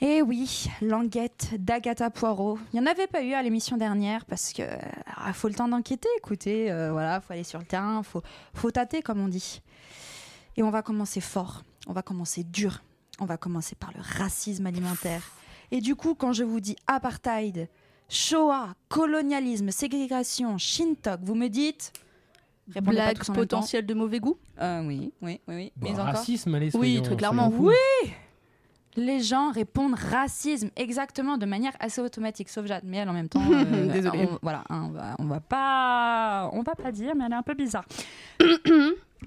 Eh 0.00 0.22
oui, 0.22 0.66
l'enquête 0.82 1.50
d'Agatha 1.58 2.10
Poirot. 2.10 2.58
Il 2.72 2.80
n'y 2.80 2.86
en 2.86 2.90
avait 2.90 3.06
pas 3.06 3.22
eu 3.22 3.32
à 3.32 3.42
l'émission 3.42 3.76
dernière 3.76 4.24
parce 4.24 4.52
que 4.52 4.62
ah, 5.06 5.32
faut 5.32 5.48
le 5.48 5.54
temps 5.54 5.68
d'enquêter, 5.68 6.08
écoutez, 6.18 6.70
euh, 6.70 6.90
voilà, 6.90 7.20
faut 7.20 7.32
aller 7.32 7.44
sur 7.44 7.60
le 7.60 7.64
terrain, 7.64 8.02
faut, 8.02 8.22
faut 8.54 8.70
tâter 8.70 9.02
comme 9.02 9.20
on 9.20 9.28
dit. 9.28 9.62
Et 10.56 10.62
on 10.62 10.70
va 10.70 10.82
commencer 10.82 11.20
fort, 11.20 11.62
on 11.86 11.92
va 11.92 12.02
commencer 12.02 12.42
dur, 12.42 12.82
on 13.20 13.24
va 13.24 13.36
commencer 13.36 13.76
par 13.76 13.92
le 13.92 14.00
racisme 14.00 14.66
alimentaire. 14.66 15.22
Et 15.70 15.80
du 15.80 15.94
coup, 15.94 16.14
quand 16.14 16.32
je 16.32 16.42
vous 16.42 16.60
dis 16.60 16.76
apartheid, 16.86 17.68
Shoah, 18.08 18.74
colonialisme, 18.88 19.70
ségrégation, 19.70 20.58
Shintok, 20.58 21.20
vous 21.22 21.34
me 21.34 21.48
dites 21.48 21.92
Blague 22.66 23.24
potentielle 23.24 23.86
de 23.86 23.94
mauvais 23.94 24.20
goût? 24.20 24.38
Euh, 24.60 24.82
oui, 24.86 25.12
oui, 25.22 25.40
oui, 25.46 25.54
oui. 25.54 25.72
Bon, 25.76 25.86
Mais 25.86 25.92
encore 25.92 26.06
racisme, 26.06 26.54
allez, 26.54 26.74
Oui, 26.74 27.00
très 27.02 27.16
clairement. 27.16 27.52
Oui 27.56 27.74
les 28.96 29.20
gens 29.20 29.50
répondent 29.50 29.94
racisme 29.94 30.70
exactement 30.76 31.36
de 31.38 31.46
manière 31.46 31.72
assez 31.80 32.00
automatique, 32.00 32.48
sauf 32.48 32.66
Jade. 32.66 32.84
Mais 32.84 32.98
elle 32.98 33.08
en 33.08 33.12
même 33.12 33.28
temps, 33.28 33.42
euh, 33.52 33.92
Désolée. 33.92 34.28
on- 34.30 34.38
voilà, 34.42 34.64
hein, 34.70 34.84
on 34.88 34.90
va, 34.92 35.16
on 35.18 35.24
va 35.24 35.40
pas, 35.40 36.50
on 36.52 36.62
va 36.62 36.74
pas 36.74 36.92
dire, 36.92 37.14
mais 37.16 37.24
elle 37.26 37.32
est 37.32 37.36
un 37.36 37.42
peu 37.42 37.54
bizarre. 37.54 37.84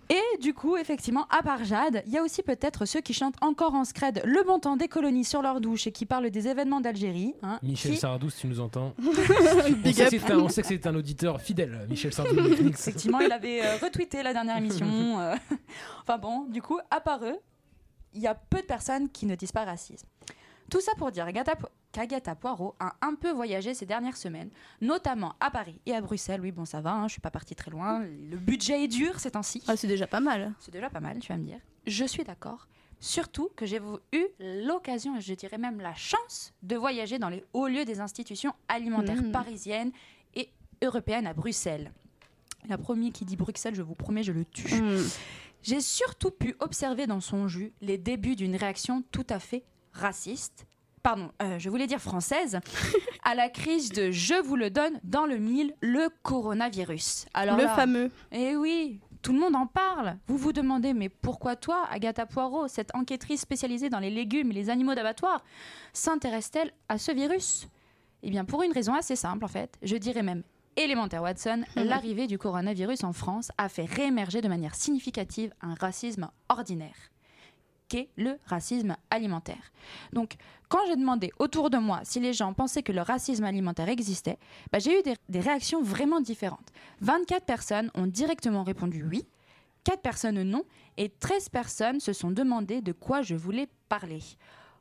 Et 0.09 0.21
du 0.41 0.53
coup, 0.53 0.77
effectivement, 0.77 1.25
à 1.29 1.41
part 1.41 1.63
Jade, 1.65 2.03
il 2.05 2.13
y 2.13 2.17
a 2.17 2.23
aussi 2.23 2.43
peut-être 2.43 2.85
ceux 2.85 3.01
qui 3.01 3.13
chantent 3.13 3.35
encore 3.41 3.73
en 3.73 3.83
scred 3.83 4.21
le 4.25 4.43
bon 4.43 4.59
temps 4.59 4.77
des 4.77 4.87
colonies 4.87 5.25
sur 5.25 5.41
leur 5.41 5.59
douche 5.59 5.87
et 5.87 5.91
qui 5.91 6.05
parlent 6.05 6.29
des 6.29 6.47
événements 6.47 6.79
d'Algérie. 6.81 7.33
hein, 7.41 7.59
Michel 7.63 7.93
qui- 7.93 7.97
Sardou, 7.97 8.29
si 8.29 8.41
tu 8.41 8.47
nous 8.47 8.59
entends. 8.59 8.93
on, 9.03 9.11
sait 9.11 10.05
que 10.05 10.19
c'est 10.19 10.31
un, 10.31 10.37
on 10.39 10.49
sait 10.49 10.61
que 10.61 10.67
c'est 10.67 10.85
un 10.87 10.95
auditeur 10.95 11.41
fidèle, 11.41 11.87
Michel 11.89 12.13
Sardou. 12.13 12.39
Effectivement, 12.39 13.19
il 13.21 13.31
avait 13.31 13.65
euh, 13.65 13.75
retweeté 13.81 14.21
la 14.21 14.33
dernière 14.33 14.57
émission. 14.57 15.19
euh. 15.19 15.35
enfin 16.03 16.19
bon, 16.19 16.41
du 16.45 16.61
coup, 16.61 16.77
à 16.91 17.01
part 17.01 17.23
eux, 17.25 17.37
il 18.13 18.21
y 18.21 18.27
a 18.27 18.35
peu 18.35 18.57
de 18.61 18.65
personnes 18.65 19.09
qui 19.09 19.25
ne 19.25 19.35
disent 19.35 19.51
pas 19.51 19.65
racisme. 19.65 20.07
Tout 20.69 20.81
ça 20.81 20.91
pour 20.97 21.11
dire 21.11 21.25
qu'Agatha 21.93 22.35
Poirot 22.35 22.75
a 22.79 22.95
un 23.01 23.15
peu 23.15 23.31
voyagé 23.31 23.73
ces 23.73 23.85
dernières 23.85 24.17
semaines, 24.17 24.49
notamment 24.81 25.33
à 25.39 25.49
Paris 25.49 25.79
et 25.85 25.93
à 25.95 26.01
Bruxelles. 26.01 26.41
Oui, 26.41 26.51
bon, 26.51 26.65
ça 26.65 26.81
va, 26.81 26.91
hein, 26.91 27.07
je 27.07 27.13
suis 27.13 27.21
pas 27.21 27.31
partie 27.31 27.55
très 27.55 27.71
loin. 27.71 27.99
Le 28.01 28.35
budget 28.37 28.83
est 28.83 28.87
dur 28.89 29.19
ces 29.19 29.31
temps-ci. 29.31 29.63
Ah, 29.67 29.77
c'est 29.77 29.87
déjà 29.87 30.07
pas 30.07 30.19
mal. 30.19 30.53
C'est 30.59 30.71
déjà 30.71 30.89
pas 30.89 30.99
mal, 30.99 31.19
tu 31.19 31.31
vas 31.31 31.37
me 31.37 31.45
dire. 31.45 31.59
Je 31.85 32.03
suis 32.05 32.23
d'accord. 32.25 32.67
Surtout 32.99 33.49
que 33.55 33.65
j'ai 33.65 33.79
eu 34.11 34.25
l'occasion, 34.39 35.15
et 35.17 35.21
je 35.21 35.33
dirais 35.35 35.57
même 35.57 35.79
la 35.79 35.93
chance, 35.93 36.51
de 36.63 36.75
voyager 36.75 37.17
dans 37.19 37.29
les 37.29 37.45
hauts 37.53 37.67
lieux 37.67 37.85
des 37.85 38.01
institutions 38.01 38.53
alimentaires 38.67 39.21
Mhm. 39.21 39.31
parisiennes 39.31 39.91
et 40.35 40.49
européennes 40.83 41.27
à 41.27 41.33
Bruxelles. 41.33 41.91
La 42.67 42.77
première 42.77 43.13
qui 43.13 43.23
dit 43.23 43.37
Bruxelles, 43.37 43.75
je 43.75 43.83
vous 43.83 43.95
promets, 43.95 44.23
je 44.23 44.33
le 44.33 44.43
tue. 44.43 44.81
Hmm. 44.81 45.01
J'ai 45.63 45.81
surtout 45.81 46.31
pu 46.31 46.55
observer 46.59 47.07
dans 47.07 47.19
son 47.19 47.47
jus 47.47 47.73
les 47.81 47.97
débuts 47.97 48.35
d'une 48.35 48.55
réaction 48.55 49.03
tout 49.11 49.25
à 49.29 49.39
fait 49.39 49.63
raciste, 49.93 50.65
pardon, 51.03 51.31
euh, 51.41 51.57
je 51.59 51.69
voulais 51.69 51.87
dire 51.87 51.99
française, 51.99 52.59
à 53.23 53.33
la 53.35 53.49
crise 53.49 53.89
de 53.91 54.11
je 54.11 54.35
vous 54.41 54.55
le 54.55 54.69
donne 54.69 54.99
dans 55.03 55.25
le 55.25 55.37
mille, 55.37 55.73
le 55.81 56.09
coronavirus. 56.23 57.25
Alors 57.33 57.57
le 57.57 57.63
là- 57.63 57.75
fameux. 57.75 58.11
eh 58.31 58.55
oui, 58.55 58.99
tout 59.21 59.33
le 59.33 59.39
monde 59.39 59.55
en 59.55 59.65
parle. 59.65 60.17
Vous 60.27 60.37
vous 60.37 60.53
demandez, 60.53 60.93
mais 60.93 61.09
pourquoi 61.09 61.55
toi, 61.55 61.85
Agatha 61.89 62.25
Poirot, 62.25 62.67
cette 62.67 62.93
enquêtrice 62.95 63.41
spécialisée 63.41 63.89
dans 63.89 63.99
les 63.99 64.11
légumes 64.11 64.51
et 64.51 64.53
les 64.53 64.69
animaux 64.69 64.95
d'abattoir, 64.95 65.43
s'intéresse-t-elle 65.93 66.71
à 66.87 66.97
ce 66.97 67.11
virus? 67.11 67.67
Eh 68.23 68.29
bien, 68.29 68.45
pour 68.45 68.63
une 68.63 68.71
raison 68.71 68.93
assez 68.93 69.15
simple, 69.15 69.43
en 69.45 69.47
fait. 69.49 69.77
Je 69.81 69.95
dirais 69.97 70.23
même 70.23 70.43
élémentaire, 70.77 71.23
Watson. 71.23 71.63
L'arrivée 71.75 72.27
du 72.27 72.37
coronavirus 72.37 73.03
en 73.03 73.13
France 73.13 73.51
a 73.57 73.67
fait 73.67 73.85
réémerger 73.85 74.41
de 74.41 74.47
manière 74.47 74.75
significative 74.75 75.53
un 75.61 75.73
racisme 75.73 76.29
ordinaire 76.49 77.11
qu'est 77.89 78.09
le 78.17 78.37
racisme 78.45 78.97
alimentaire. 79.09 79.71
Donc, 80.11 80.35
quand 80.69 80.79
j'ai 80.87 80.97
demandé 80.97 81.31
autour 81.39 81.69
de 81.69 81.77
moi 81.77 82.01
si 82.03 82.19
les 82.19 82.33
gens 82.33 82.53
pensaient 82.53 82.83
que 82.83 82.91
le 82.91 83.01
racisme 83.01 83.45
alimentaire 83.45 83.87
existait, 83.87 84.37
bah, 84.71 84.79
j'ai 84.79 84.99
eu 84.99 85.03
des, 85.03 85.15
des 85.29 85.39
réactions 85.39 85.81
vraiment 85.81 86.19
différentes. 86.19 86.69
24 87.01 87.45
personnes 87.45 87.91
ont 87.95 88.07
directement 88.07 88.63
répondu 88.63 89.05
oui, 89.09 89.25
4 89.85 90.01
personnes 90.01 90.43
non, 90.43 90.63
et 90.97 91.07
13 91.07 91.47
personnes 91.47 91.99
se 92.01 92.11
sont 92.11 92.29
demandé 92.31 92.81
de 92.81 92.91
quoi 92.91 93.21
je 93.21 93.35
voulais 93.35 93.69
parler. 93.87 94.19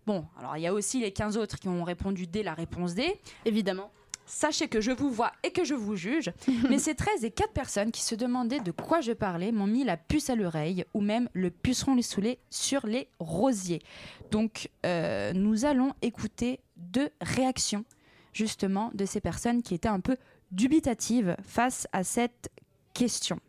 Bon, 0.04 0.24
alors 0.36 0.56
il 0.56 0.62
y 0.62 0.66
a 0.66 0.74
aussi 0.74 1.00
les 1.00 1.12
15 1.12 1.36
autres 1.36 1.60
qui 1.60 1.68
ont 1.68 1.84
répondu 1.84 2.26
dès 2.26 2.42
la 2.42 2.54
réponse 2.54 2.94
D. 2.94 3.14
Évidemment. 3.44 3.90
Sachez 4.26 4.68
que 4.68 4.80
je 4.80 4.90
vous 4.90 5.10
vois 5.10 5.32
et 5.42 5.52
que 5.52 5.64
je 5.64 5.74
vous 5.74 5.96
juge, 5.96 6.32
mais 6.68 6.78
ces 6.78 6.94
13 6.94 7.24
et 7.24 7.30
4 7.30 7.52
personnes 7.52 7.92
qui 7.92 8.02
se 8.02 8.14
demandaient 8.14 8.60
de 8.60 8.72
quoi 8.72 9.00
je 9.00 9.12
parlais 9.12 9.52
m'ont 9.52 9.66
mis 9.66 9.84
la 9.84 9.96
puce 9.96 10.30
à 10.30 10.34
l'oreille 10.34 10.84
ou 10.94 11.00
même 11.00 11.28
le 11.32 11.50
puceron 11.50 12.00
saoulé 12.02 12.38
sur 12.50 12.86
les 12.86 13.08
rosiers. 13.20 13.82
Donc 14.30 14.70
euh, 14.84 15.32
nous 15.32 15.64
allons 15.64 15.92
écouter 16.02 16.60
deux 16.76 17.10
réactions 17.20 17.84
justement 18.32 18.90
de 18.92 19.06
ces 19.06 19.20
personnes 19.20 19.62
qui 19.62 19.74
étaient 19.74 19.88
un 19.88 20.00
peu 20.00 20.16
dubitatives 20.50 21.36
face 21.42 21.86
à 21.92 22.04
cette 22.04 22.50
question. 22.92 23.40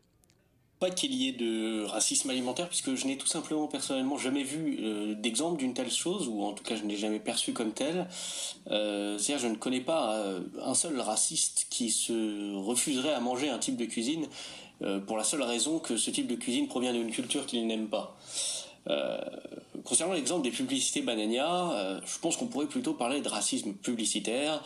Pas 0.79 0.91
qu'il 0.91 1.11
y 1.15 1.27
ait 1.27 1.31
de 1.31 1.85
racisme 1.85 2.29
alimentaire, 2.29 2.67
puisque 2.69 2.93
je 2.93 3.07
n'ai 3.07 3.17
tout 3.17 3.25
simplement 3.25 3.65
personnellement 3.65 4.17
jamais 4.19 4.43
vu 4.43 4.77
euh, 4.79 5.15
d'exemple 5.15 5.57
d'une 5.57 5.73
telle 5.73 5.91
chose, 5.91 6.27
ou 6.27 6.43
en 6.43 6.53
tout 6.53 6.63
cas 6.63 6.75
je 6.75 6.83
ne 6.83 6.89
l'ai 6.89 6.97
jamais 6.97 7.19
perçu 7.19 7.51
comme 7.51 7.71
tel. 7.73 8.07
Euh, 8.69 9.17
C'est-à-dire 9.17 9.47
je 9.47 9.51
ne 9.51 9.57
connais 9.57 9.81
pas 9.81 10.13
euh, 10.13 10.39
un 10.61 10.75
seul 10.75 10.99
raciste 10.99 11.65
qui 11.71 11.89
se 11.89 12.53
refuserait 12.55 13.13
à 13.13 13.19
manger 13.19 13.49
un 13.49 13.57
type 13.57 13.75
de 13.77 13.85
cuisine 13.85 14.27
pour 15.07 15.17
la 15.17 15.23
seule 15.23 15.41
raison 15.41 15.79
que 15.79 15.97
ce 15.97 16.11
type 16.11 16.27
de 16.27 16.35
cuisine 16.35 16.67
provient 16.67 16.93
d'une 16.93 17.09
culture 17.09 17.47
qu'il 17.47 17.65
n'aime 17.65 17.87
pas. 17.87 18.15
Concernant 19.83 20.13
l'exemple 20.13 20.43
des 20.43 20.51
publicités 20.51 21.01
Banania, 21.01 21.99
je 22.05 22.19
pense 22.19 22.37
qu'on 22.37 22.45
pourrait 22.45 22.67
plutôt 22.67 22.93
parler 22.93 23.21
de 23.21 23.27
racisme 23.27 23.73
publicitaire, 23.73 24.63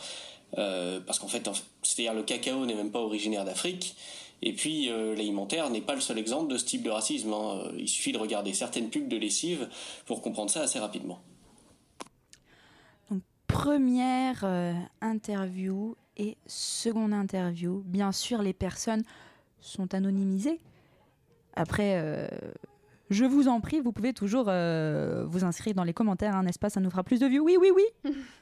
parce 0.54 1.18
qu'en 1.18 1.28
fait, 1.28 1.48
en- 1.48 1.54
c'est-à-dire 1.82 2.12
le 2.12 2.24
cacao 2.24 2.66
n'est 2.66 2.74
même 2.74 2.90
pas 2.90 2.98
originaire 3.00 3.46
d'Afrique. 3.46 3.94
Et 4.42 4.52
puis 4.52 4.90
euh, 4.90 5.14
l'alimentaire 5.14 5.70
n'est 5.70 5.80
pas 5.80 5.94
le 5.94 6.00
seul 6.00 6.18
exemple 6.18 6.52
de 6.52 6.58
ce 6.58 6.64
type 6.64 6.82
de 6.82 6.90
racisme. 6.90 7.32
hein. 7.32 7.70
Il 7.78 7.88
suffit 7.88 8.12
de 8.12 8.18
regarder 8.18 8.52
certaines 8.52 8.90
pubs 8.90 9.08
de 9.08 9.16
lessive 9.16 9.68
pour 10.06 10.20
comprendre 10.20 10.50
ça 10.50 10.62
assez 10.62 10.78
rapidement. 10.78 11.20
Première 13.46 14.44
euh, 14.44 14.72
interview 15.02 15.94
et 16.16 16.36
seconde 16.46 17.12
interview. 17.12 17.82
Bien 17.84 18.10
sûr, 18.10 18.42
les 18.42 18.54
personnes 18.54 19.02
sont 19.60 19.94
anonymisées. 19.94 20.58
Après, 21.54 22.00
euh, 22.02 22.26
je 23.10 23.24
vous 23.26 23.48
en 23.48 23.60
prie, 23.60 23.80
vous 23.80 23.92
pouvez 23.92 24.14
toujours 24.14 24.46
euh, 24.48 25.24
vous 25.28 25.44
inscrire 25.44 25.74
dans 25.74 25.84
les 25.84 25.92
commentaires, 25.92 26.34
hein, 26.34 26.44
n'est-ce 26.44 26.58
pas? 26.58 26.70
Ça 26.70 26.80
nous 26.80 26.90
fera 26.90 27.04
plus 27.04 27.20
de 27.20 27.26
vues. 27.26 27.40
Oui, 27.40 27.56
oui, 27.60 27.70
oui. 27.74 27.84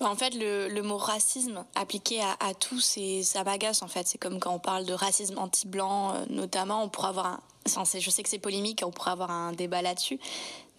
Bah, 0.00 0.10
En 0.10 0.16
fait, 0.16 0.34
le, 0.34 0.82
mot 0.82 0.98
racisme 0.98 1.64
appliqué 1.74 2.20
à, 2.20 2.36
à 2.40 2.54
tout, 2.54 2.80
ça 2.80 3.44
m'agace 3.44 3.82
en 3.82 3.88
fait. 3.88 4.06
C'est 4.06 4.18
comme 4.18 4.38
quand 4.40 4.54
on 4.54 4.58
parle 4.58 4.84
de 4.84 4.92
racisme 4.92 5.38
anti-blanc, 5.38 6.14
euh, 6.14 6.24
notamment, 6.28 6.82
on 6.82 6.88
pourrait 6.88 7.08
avoir 7.08 7.26
un. 7.26 7.40
je 7.66 8.10
sais 8.10 8.22
que 8.22 8.28
c'est 8.28 8.38
polémique, 8.38 8.82
on 8.84 8.90
pourrait 8.90 9.12
avoir 9.12 9.30
un 9.30 9.52
débat 9.52 9.82
là-dessus, 9.82 10.20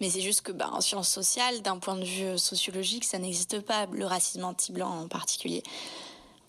mais 0.00 0.10
c'est 0.10 0.20
juste 0.20 0.42
que 0.42 0.52
bah, 0.52 0.70
en 0.72 0.80
sciences 0.80 1.08
sociales, 1.08 1.62
d'un 1.62 1.78
point 1.78 1.96
de 1.96 2.04
vue 2.04 2.24
euh, 2.24 2.36
sociologique, 2.36 3.04
ça 3.04 3.18
n'existe 3.18 3.60
pas, 3.60 3.86
le 3.86 4.06
racisme 4.06 4.44
anti-blanc 4.44 5.02
en 5.02 5.08
particulier. 5.08 5.62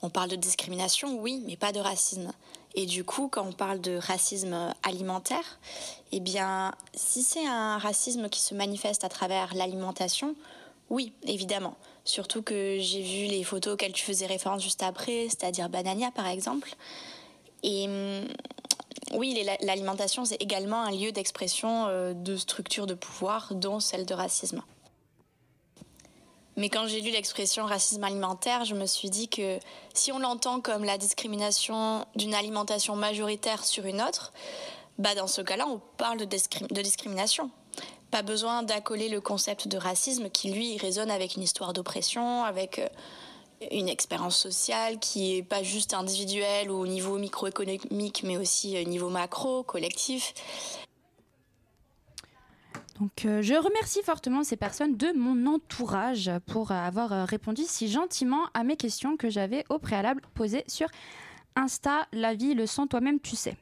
On 0.02 0.10
parle 0.10 0.30
de 0.30 0.38
discrimination, 0.38 1.20
oui, 1.20 1.44
mais 1.46 1.58
pas 1.58 1.74
de 1.74 1.80
racisme. 1.80 2.32
Et 2.76 2.86
du 2.86 3.04
coup, 3.04 3.28
quand 3.28 3.46
on 3.46 3.52
parle 3.52 3.82
de 3.82 3.98
racisme 3.98 4.74
alimentaire, 4.84 5.60
eh 6.12 6.20
bien, 6.20 6.74
si 6.94 7.24
c'est 7.24 7.46
un 7.46 7.78
racisme 7.80 8.30
qui 8.30 8.40
se 8.42 8.54
manifeste 8.54 9.04
à 9.04 9.10
travers 9.10 9.54
l'alimentation, 9.56 10.36
oui, 10.90 11.14
évidemment. 11.24 11.76
Surtout 12.04 12.42
que 12.42 12.78
j'ai 12.80 13.02
vu 13.02 13.28
les 13.28 13.44
photos 13.44 13.74
auxquelles 13.74 13.94
tu 13.94 14.04
faisais 14.04 14.26
référence 14.26 14.64
juste 14.64 14.84
après, 14.84 15.28
c'est-à-dire 15.30 15.70
Banania 15.70 16.12
par 16.12 16.28
exemple. 16.28 16.76
Et 17.64 17.86
hum, 17.88 18.28
oui, 19.14 19.46
l'alimentation, 19.62 20.26
c'est 20.26 20.42
également 20.42 20.82
un 20.82 20.92
lieu 20.92 21.12
d'expression 21.12 21.88
euh, 21.88 22.14
de 22.14 22.36
structures 22.36 22.88
de 22.88 22.94
pouvoir, 22.94 23.54
dont 23.56 23.80
celle 23.80 24.06
de 24.06 24.14
racisme. 24.14 24.62
Mais 26.58 26.70
quand 26.70 26.88
j'ai 26.88 27.00
lu 27.00 27.12
l'expression 27.12 27.66
racisme 27.66 28.04
alimentaire, 28.04 28.66
je 28.66 28.76
me 28.76 28.86
suis 28.86 29.10
dit 29.10 29.30
que 29.30 29.60
si 29.94 30.12
on 30.12 30.20
l'entend 30.20 30.60
comme 30.60 30.84
la 30.84 30.98
discrimination 30.98 32.06
d'une 32.16 32.34
alimentation 32.34 32.96
majoritaire 32.96 33.64
sur 33.64 33.86
une 33.86 34.02
autre, 34.02 34.34
bah 34.98 35.16
dans 35.16 35.28
ce 35.28 35.42
cas-là, 35.42 35.66
on 35.68 35.80
parle 35.98 36.18
de 36.18 36.82
discrimination. 36.82 37.50
Pas 38.12 38.24
besoin 38.24 38.64
d'accoler 38.64 39.10
le 39.10 39.22
concept 39.22 39.68
de 39.68 39.78
racisme 39.78 40.30
qui, 40.30 40.52
lui, 40.52 40.78
résonne 40.78 41.12
avec 41.12 41.36
une 41.36 41.44
histoire 41.44 41.74
d'oppression, 41.74 42.44
avec 42.44 42.80
euh, 42.80 42.88
une 43.72 43.88
expérience 43.88 44.38
sociale 44.38 45.00
qui 45.00 45.38
est 45.38 45.44
pas 45.44 45.62
juste 45.64 45.94
individuelle 45.94 46.72
ou 46.72 46.76
au 46.76 46.88
niveau 46.88 47.18
microéconomique, 47.18 48.24
mais 48.24 48.38
aussi 48.38 48.82
au 48.82 48.88
niveau 48.88 49.10
macro, 49.10 49.64
collectif. 49.64 50.34
Donc, 53.00 53.26
euh, 53.26 53.42
je 53.42 53.54
remercie 53.54 54.02
fortement 54.04 54.44
ces 54.44 54.58
personnes 54.58 54.98
de 54.98 55.14
mon 55.16 55.46
entourage 55.46 56.30
pour 56.48 56.72
avoir 56.72 57.14
euh, 57.14 57.26
répondu 57.26 57.64
si 57.66 57.90
gentiment 57.90 58.48
à 58.54 58.64
mes 58.64 58.76
questions 58.76 59.16
que 59.16 59.30
j'avais 59.30 59.64
au 59.70 59.80
préalable 59.80 60.22
posées 60.34 60.66
sur 60.68 60.90
Insta. 61.56 62.08
La 62.12 62.34
vie, 62.34 62.54
le 62.56 62.66
sang, 62.66 62.88
toi-même, 62.88 63.22
tu 63.22 63.38
sais. 63.38 63.56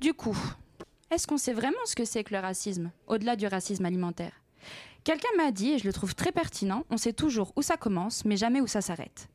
Du 0.00 0.14
coup, 0.14 0.38
est-ce 1.10 1.26
qu'on 1.26 1.38
sait 1.38 1.52
vraiment 1.52 1.76
ce 1.86 1.94
que 1.94 2.04
c'est 2.04 2.24
que 2.24 2.34
le 2.34 2.40
racisme, 2.40 2.90
au-delà 3.06 3.36
du 3.36 3.46
racisme 3.46 3.84
alimentaire? 3.84 4.32
Quelqu'un 5.04 5.28
m'a 5.36 5.52
dit, 5.52 5.72
et 5.72 5.78
je 5.78 5.86
le 5.86 5.92
trouve 5.92 6.14
très 6.14 6.32
pertinent, 6.32 6.84
on 6.90 6.98
sait 6.98 7.12
toujours 7.12 7.52
où 7.56 7.62
ça 7.62 7.76
commence, 7.76 8.24
mais 8.24 8.36
jamais 8.36 8.60
où 8.60 8.66
ça 8.66 8.82
s'arrête. 8.82 9.28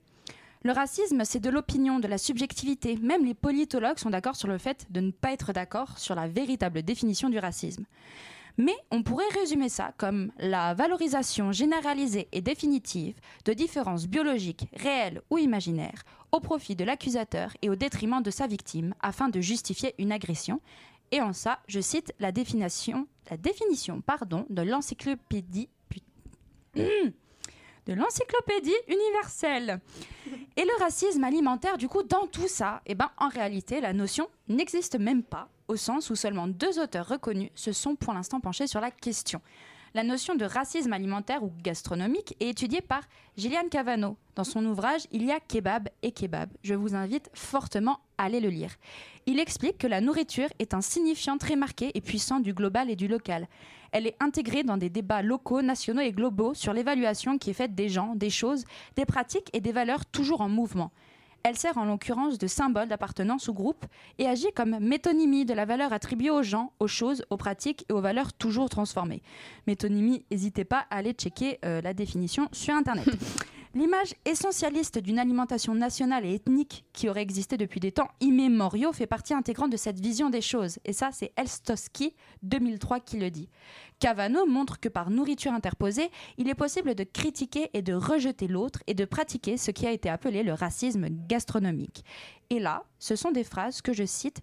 Le 0.63 0.72
racisme, 0.72 1.24
c'est 1.25 1.39
de 1.39 1.50
l'opinion, 1.50 2.00
de 2.00 2.08
la 2.08 2.18
subjectivité. 2.18 2.98
Même 3.01 3.25
les 3.25 3.34
politologues 3.34 3.98
sont 3.98 4.12
d'accord 4.12 4.36
sur 4.36 4.48
le 4.48 4.58
fait 4.58 4.86
de 4.92 5.01
ne 5.01 5.12
pas 5.12 5.34
être 5.34 5.51
d'accord 5.51 5.98
sur 5.98 6.15
la 6.15 6.27
véritable 6.27 6.84
définition 6.84 7.30
du 7.30 7.39
racisme. 7.39 7.86
Mais 8.58 8.75
on 8.92 9.01
pourrait 9.01 9.25
résumer 9.34 9.68
ça 9.68 9.94
comme 9.98 10.32
la 10.38 10.74
valorisation 10.74 11.51
généralisée 11.51 12.27
et 12.32 12.42
définitive 12.42 13.15
de 13.46 13.53
différences 13.53 14.08
biologiques, 14.08 14.68
réelles 14.74 15.22
ou 15.32 15.39
imaginaires, 15.39 16.03
au 16.32 16.39
profit 16.39 16.75
de 16.75 16.86
l'accusateur 16.86 17.58
et 17.62 17.70
au 17.70 17.75
détriment 17.75 18.22
de 18.22 18.32
sa 18.32 18.48
victime, 18.48 18.94
afin 19.01 19.27
de 19.27 19.42
justifier 19.42 19.96
une 19.98 20.12
agression. 20.12 20.62
Et 21.13 21.22
en 21.22 21.32
ça, 21.32 21.60
je 21.67 21.79
cite 21.79 22.12
la 22.20 22.32
définition 22.32 23.08
la 23.29 23.38
définition 23.38 24.01
pardon, 24.01 24.48
de 24.50 24.63
l'encyclopédie 24.63 25.70
de 27.86 27.93
l'encyclopédie 27.93 28.74
universelle. 28.88 29.79
Et 30.58 30.63
le 30.63 30.84
racisme 30.84 31.24
alimentaire, 31.24 31.77
du 31.77 31.88
coup, 31.88 32.01
dans 32.01 32.25
tout 32.27 32.48
ça, 32.48 32.82
eh 32.86 32.96
ben, 32.96 33.12
en 33.17 33.27
réalité, 33.27 33.82
la 33.82 33.93
notion 33.93 34.27
n'existe 34.48 34.98
même 34.98 35.22
pas, 35.22 35.50
au 35.67 35.75
sens 35.75 36.10
où 36.10 36.15
seulement 36.15 36.48
deux 36.48 36.79
auteurs 36.79 37.08
reconnus 37.08 37.51
se 37.55 37.74
sont 37.74 37.96
pour 37.96 38.13
l'instant 38.13 38.39
penchés 38.39 38.67
sur 38.67 38.79
la 38.79 38.89
question. 38.89 39.41
La 39.95 40.01
notion 40.01 40.33
de 40.33 40.43
racisme 40.43 40.91
alimentaire 40.91 41.43
ou 41.43 41.53
gastronomique 41.62 42.35
est 42.39 42.50
étudiée 42.50 42.81
par 42.81 43.03
Gillian 43.38 43.69
Cavano. 43.69 44.17
Dans 44.35 44.43
son 44.43 44.65
ouvrage 44.65 45.01
Il 45.12 45.23
y 45.23 45.31
a 45.31 45.39
kebab 45.39 45.88
et 46.01 46.12
kebab. 46.12 46.50
Je 46.63 46.73
vous 46.73 46.95
invite 46.95 47.29
fortement 47.35 48.00
à 48.17 48.23
aller 48.23 48.39
le 48.39 48.50
lire. 48.50 48.71
Il 49.27 49.39
explique 49.39 49.77
que 49.77 49.85
la 49.85 50.01
nourriture 50.01 50.50
est 50.57 50.73
un 50.73 50.81
signifiant 50.81 51.38
très 51.38 51.55
marqué 51.55 51.91
et 51.93 52.01
puissant 52.01 52.39
du 52.39 52.55
global 52.55 52.89
et 52.89 52.95
du 52.95 53.07
local. 53.07 53.47
Elle 53.91 54.07
est 54.07 54.17
intégrée 54.19 54.63
dans 54.63 54.77
des 54.77 54.89
débats 54.89 55.21
locaux, 55.21 55.62
nationaux 55.62 56.01
et 56.01 56.12
globaux 56.12 56.55
sur 56.55 56.73
l'évaluation 56.73 57.38
qui 57.38 57.51
est 57.51 57.53
faite 57.53 57.75
des 57.75 57.89
gens, 57.89 58.15
des 58.15 58.31
choses, 58.31 58.65
des 58.95 59.05
pratiques 59.05 59.51
et 59.53 59.62
des 59.62 59.71
valeurs 59.71 60.07
toujours 60.07 60.41
en 60.41 60.50
mouvement. 60.50 60.91
Elle 61.45 61.57
sert 61.57 61.77
en 61.77 61.83
l'occurrence 61.83 62.38
de 62.38 62.47
symbole 62.47 62.88
d'appartenance 62.88 63.50
au 63.50 63.53
groupe 63.53 63.85
et 64.17 64.27
agit 64.27 64.53
comme 64.55 64.79
métonymie 64.79 65.43
de 65.43 65.53
la 65.53 65.65
valeur 65.65 65.91
attribuée 65.91 66.29
aux 66.29 66.41
gens, 66.41 66.71
aux 66.79 66.88
choses, 66.88 67.25
aux 67.29 67.35
pratiques 67.35 67.85
et 67.89 67.93
aux 67.93 68.00
valeurs 68.00 68.31
toujours 68.31 68.69
transformées. 68.69 69.21
Métonymie, 69.67 70.23
n'hésitez 70.31 70.63
pas 70.63 70.85
à 70.89 70.95
aller 70.95 71.12
checker 71.12 71.59
euh, 71.65 71.81
la 71.81 71.93
définition 71.93 72.47
sur 72.53 72.73
Internet. 72.73 73.09
L'image 73.75 74.13
essentialiste 74.25 75.00
d'une 75.00 75.18
alimentation 75.18 75.74
nationale 75.74 76.25
et 76.25 76.36
ethnique 76.36 76.86
qui 76.94 77.10
aurait 77.10 77.24
existé 77.24 77.58
depuis 77.58 77.80
des 77.80 77.92
temps 77.92 78.10
immémoriaux 78.22 78.94
fait 78.94 79.08
partie 79.08 79.34
intégrante 79.34 79.72
de 79.72 79.77
cette 79.77 80.00
vision 80.00 80.30
des 80.30 80.42
choses. 80.42 80.77
Et 80.86 80.94
ça, 80.94 81.10
c'est 81.12 81.34
Elstowski, 81.38 82.13
2003, 82.44 83.00
qui 83.00 83.18
le 83.18 83.32
dit. 83.32 83.50
Cavano 83.98 84.46
montre 84.46 84.80
que 84.80 84.89
par 84.89 85.10
nourriture 85.10 85.53
interposée, 85.53 86.12
il 86.38 86.50
est 86.50 86.56
possible 86.56 86.94
de 86.94 87.03
critiquer 87.03 87.72
et 87.74 87.82
de 87.82 87.94
rejeter 87.96 88.48
l'autre 88.48 88.84
et 88.86 88.94
de 88.94 89.06
pratiquer 89.06 89.58
ce 89.58 89.72
qui 89.72 89.88
a 89.88 89.92
été 89.92 90.08
appelé 90.08 90.44
le 90.44 90.53
racisme 90.53 91.08
gastronomique. 91.27 92.06
Et 92.51 92.60
là, 92.60 92.84
ce 93.00 93.15
sont 93.15 93.32
des 93.32 93.44
phrases 93.44 93.82
que 93.82 93.92
je 93.92 94.06
cite 94.06 94.42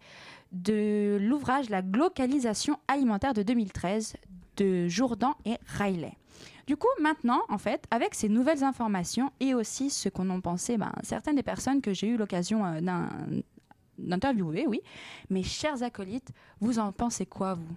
de 0.51 1.19
l'ouvrage 1.21 1.71
La 1.71 1.83
glocalisation 1.83 2.79
alimentaire 2.89 3.35
de 3.35 3.45
2013 3.45 4.15
de 4.57 4.89
Jourdan 4.89 5.37
et 5.45 5.57
Riley. 5.79 6.17
Du 6.67 6.77
coup, 6.77 6.89
maintenant, 7.01 7.43
en 7.49 7.59
fait, 7.59 7.85
avec 7.91 8.15
ces 8.15 8.29
nouvelles 8.29 8.63
informations 8.65 9.33
et 9.41 9.55
aussi 9.55 9.91
ce 9.91 10.09
qu'on 10.09 10.31
en 10.31 10.41
pensait, 10.41 10.77
ben, 10.77 10.93
certaines 11.03 11.37
des 11.37 11.43
personnes 11.43 11.81
que 11.81 11.93
j'ai 11.93 12.09
eu 12.09 12.17
l'occasion 12.17 12.65
euh, 12.65 12.81
d'interviewer, 13.99 14.67
oui, 14.67 14.81
mes 15.31 15.43
chers 15.43 15.83
acolytes, 15.83 16.31
vous 16.61 16.79
en 16.79 16.93
pensez 16.93 17.27
quoi, 17.27 17.55
vous? 17.55 17.75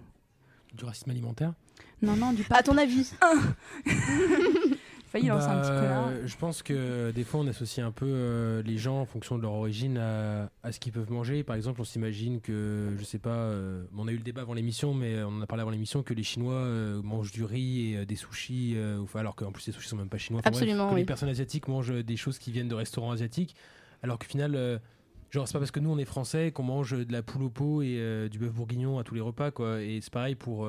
Du 0.74 0.86
racisme 0.86 1.12
alimentaire? 1.12 1.54
Non, 2.02 2.16
non, 2.16 2.34
du 2.34 2.46
À 2.50 2.64
ton 2.64 2.78
avis? 2.78 3.14
failli 5.14 5.28
lancer 5.28 5.48
un 5.48 5.56
Bah, 5.56 5.62
petit 5.62 5.70
peu 5.70 5.86
là. 6.22 6.28
Je 6.28 6.36
pense 6.36 6.62
que 6.64 7.12
des 7.12 7.24
fois 7.24 7.40
on 7.40 7.48
associe 7.48 7.86
un 7.86 7.92
peu 7.92 8.06
euh, 8.08 8.62
les 8.64 8.78
gens 8.78 9.00
en 9.00 9.06
fonction 9.06 9.38
de 9.38 9.44
leur 9.44 9.54
origine 9.54 9.98
à, 9.98 10.50
à 10.64 10.72
ce 10.72 10.80
qu'ils 10.80 10.92
peuvent 10.92 11.12
manger. 11.12 11.44
Par 11.44 11.56
exemple, 11.56 11.80
on 11.80 11.84
s'imagine 11.86 12.42
que, 12.42 12.90
je 12.98 13.04
sais 13.04 13.20
pas, 13.20 13.30
euh, 13.30 13.86
on 13.98 14.08
a 14.08 14.12
eu 14.12 14.18
le 14.18 14.24
débat 14.24 14.42
avant 14.42 14.54
l'émission, 14.54 14.94
mais 14.94 15.24
on 15.24 15.38
en 15.38 15.42
a 15.42 15.46
parlé 15.48 15.62
avant 15.62 15.72
l'émission 15.72 16.04
que 16.04 16.14
les 16.14 16.24
Chinois 16.24 16.54
euh, 16.56 17.02
mangent 17.02 17.32
du 17.32 17.44
riz 17.46 17.94
et 17.94 18.06
des 18.06 18.16
sushis, 18.16 18.76
alors 19.16 19.36
qu'en 19.36 19.52
plus 19.52 19.66
les 19.68 19.74
sushis 19.74 19.88
sont 19.90 19.96
même 19.98 20.10
pas 20.10 20.18
chinois. 20.18 20.40
Enfin, 20.42 20.50
bref, 20.50 20.62
Absolument, 20.64 20.90
que 20.90 20.94
oui. 20.96 21.00
les 21.02 21.06
personnes 21.06 21.30
asiatiques 21.30 21.68
mangent 21.68 21.94
des 22.04 22.18
choses 22.18 22.40
qui 22.40 22.52
viennent 22.52 22.68
de 22.68 22.76
restaurants 22.76 23.12
asiatiques, 23.12 23.56
alors 24.02 24.20
qu'au 24.20 24.26
final. 24.28 24.82
Genre, 25.30 25.48
c'est 25.48 25.54
pas 25.54 25.60
parce 25.60 25.72
que 25.72 25.80
nous 25.80 25.90
on 25.90 25.98
est 25.98 26.06
français 26.06 26.52
qu'on 26.52 26.62
mange 26.62 26.92
de 26.92 27.12
la 27.12 27.24
poule 27.24 27.42
au 27.42 27.50
pot 27.50 27.82
et 27.82 28.28
du 28.30 28.38
bœuf 28.38 28.52
bourguignon 28.54 29.00
à 29.00 29.04
tous 29.04 29.16
les 29.16 29.22
repas, 29.22 29.50
quoi. 29.50 29.82
Et 29.82 30.00
c'est 30.00 30.14
pareil 30.14 30.36
pour 30.36 30.68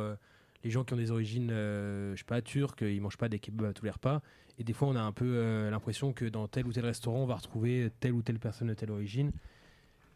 les 0.65 0.71
gens 0.71 0.83
qui 0.85 0.95
ont 0.95 0.97
des 0.97 1.11
origines, 1.11 1.51
euh, 1.53 2.13
je 2.15 2.19
sais 2.19 2.25
pas, 2.25 2.41
turques, 2.43 2.81
ils 2.83 3.01
mangent 3.01 3.19
pas 3.19 3.29
des 3.29 3.39
kebabs 3.39 3.67
à 3.69 3.73
tous 3.73 3.85
les 3.85 3.91
repas. 3.91 4.23
Et 4.59 4.65
des 4.65 4.73
fois, 4.73 4.89
on 4.89 4.97
a 4.97 5.01
un 5.03 5.13
peu 5.13 5.27
euh, 5.27 5.71
l'impression 5.71 6.13
que 6.13 6.25
dans 6.25 6.49
tel 6.49 6.67
ou 6.67 6.73
tel 6.73 6.85
restaurant, 6.87 7.19
on 7.23 7.27
va 7.27 7.37
retrouver 7.37 7.91
telle 8.01 8.13
ou 8.13 8.23
telle 8.23 8.39
personne 8.39 8.69
de 8.69 8.75
telle 8.75 8.91
origine. 8.91 9.31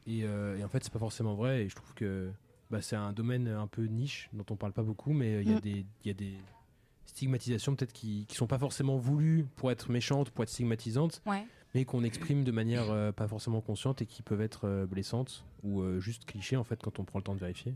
Et, 0.06 0.24
euh, 0.24 0.56
et 0.56 0.64
en 0.64 0.68
fait, 0.68 0.82
c'est 0.82 0.92
pas 0.92 0.98
forcément 0.98 1.34
vrai. 1.34 1.64
Et 1.64 1.68
je 1.68 1.74
trouve 1.76 1.92
que 1.94 2.30
bah, 2.70 2.80
c'est 2.80 2.96
un 2.96 3.12
domaine 3.12 3.48
un 3.48 3.66
peu 3.66 3.84
niche 3.84 4.30
dont 4.32 4.44
on 4.50 4.56
parle 4.56 4.72
pas 4.72 4.82
beaucoup, 4.82 5.12
mais 5.12 5.42
il 5.42 5.48
y, 5.48 5.52
a 5.52 5.56
Mm. 5.56 5.60
des- 5.60 5.86
il 6.04 6.06
y 6.06 6.10
a 6.10 6.14
des 6.14 6.34
stigmatisations 7.06 7.74
peut-être 7.74 7.92
qui, 7.92 8.26
qui 8.28 8.36
sont 8.36 8.46
pas 8.46 8.58
forcément 8.58 8.96
voulues 8.96 9.46
pour 9.56 9.70
être 9.70 9.90
méchantes, 9.90 10.30
pour 10.30 10.44
être 10.44 10.50
stigmatisantes, 10.50 11.20
Ouais. 11.26 11.44
mais 11.74 11.84
qu'on 11.84 12.04
exprime 12.04 12.44
de 12.44 12.52
manière 12.52 12.90
euh, 12.90 13.12
pas 13.12 13.26
forcément 13.26 13.60
consciente 13.60 14.02
et 14.02 14.06
qui 14.06 14.22
peuvent 14.22 14.40
être 14.42 14.66
euh, 14.66 14.86
blessantes 14.86 15.44
ou 15.62 15.80
euh, 15.80 15.98
juste 16.00 16.24
clichés 16.26 16.56
en 16.56 16.64
fait 16.64 16.80
quand 16.82 16.98
on 17.00 17.04
prend 17.04 17.18
le 17.18 17.24
temps 17.24 17.34
de 17.34 17.40
vérifier. 17.40 17.74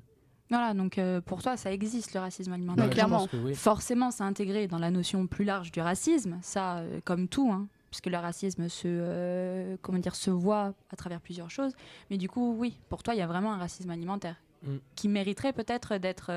Voilà, 0.53 0.75
donc 0.75 0.99
euh, 0.99 1.21
pour 1.21 1.43
toi, 1.43 1.57
ça 1.57 1.73
existe 1.73 2.15
le 2.15 2.21
racisme 2.21 2.53
alimentaire. 2.53 2.89
Clairement. 2.91 3.27
oui. 3.45 3.55
Forcément, 3.55 4.11
c'est 4.11 4.23
intégré 4.25 4.67
dans 4.69 4.79
la 4.79 4.91
notion 4.91 5.27
plus 5.27 5.45
large 5.45 5.73
du 5.73 5.81
racisme, 5.81 6.39
ça, 6.43 6.79
euh, 6.79 7.01
comme 7.05 7.27
tout, 7.29 7.51
hein, 7.51 7.67
puisque 7.91 8.07
le 8.07 8.17
racisme 8.19 8.69
se, 8.69 8.83
euh, 8.87 9.77
comment 9.83 9.99
dire, 9.99 10.15
se 10.15 10.31
voit 10.31 10.75
à 10.91 10.97
travers 10.97 11.21
plusieurs 11.21 11.51
choses. 11.51 11.73
Mais 12.11 12.19
du 12.19 12.29
coup, 12.29 12.55
oui, 12.59 12.79
pour 12.89 13.03
toi, 13.03 13.15
il 13.15 13.19
y 13.19 13.23
a 13.23 13.27
vraiment 13.27 13.53
un 13.53 13.59
racisme 13.59 13.91
alimentaire 13.91 14.37
Mm. 14.65 14.77
qui 14.95 15.09
mériterait 15.09 15.53
peut-être 15.53 15.97
d'être 15.97 16.31